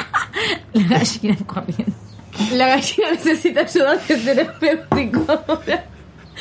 La 0.72 0.84
gallina 0.84 1.36
corriendo. 1.46 1.92
La 2.54 2.68
gallina 2.68 3.10
necesita 3.10 3.60
ayudante 3.60 4.16
terapéutico 4.16 5.26
ahora. 5.46 5.84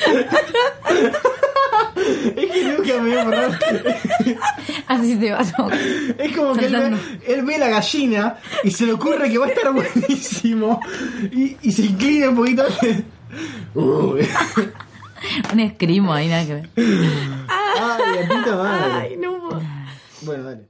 es 2.38 2.52
que 2.52 2.64
nunca 2.64 2.94
me 2.94 3.10
voy 3.10 3.18
a 3.18 3.22
acordar. 3.24 3.58
Así 4.88 5.18
te 5.18 5.34
vas. 5.34 5.54
Es 6.18 6.32
como 6.34 6.54
que 6.54 6.68
él 6.68 6.78
ve, 6.78 6.98
él 7.28 7.44
ve 7.44 7.58
la 7.58 7.68
gallina 7.68 8.38
y 8.64 8.72
se 8.72 8.86
le 8.86 8.94
ocurre 8.94 9.30
que 9.30 9.38
va 9.38 9.48
a 9.48 9.50
estar 9.50 9.74
buenísimo. 9.74 10.80
Y, 11.30 11.58
y 11.62 11.74
se 11.74 11.82
inclina 11.82 12.30
un 12.30 12.38
poquito. 12.38 12.64
Uh, 13.76 14.16
Un 15.54 15.60
escrimo 15.60 16.14
ahí, 16.14 16.28
nada 16.30 16.46
que 16.46 16.54
ver. 16.56 16.70
ay, 16.78 18.20
la 18.22 18.28
puta 18.28 18.56
madre. 18.56 18.92
Ay, 19.02 19.18
no. 19.18 19.50
Bueno, 20.22 20.44
dale. 20.46 20.69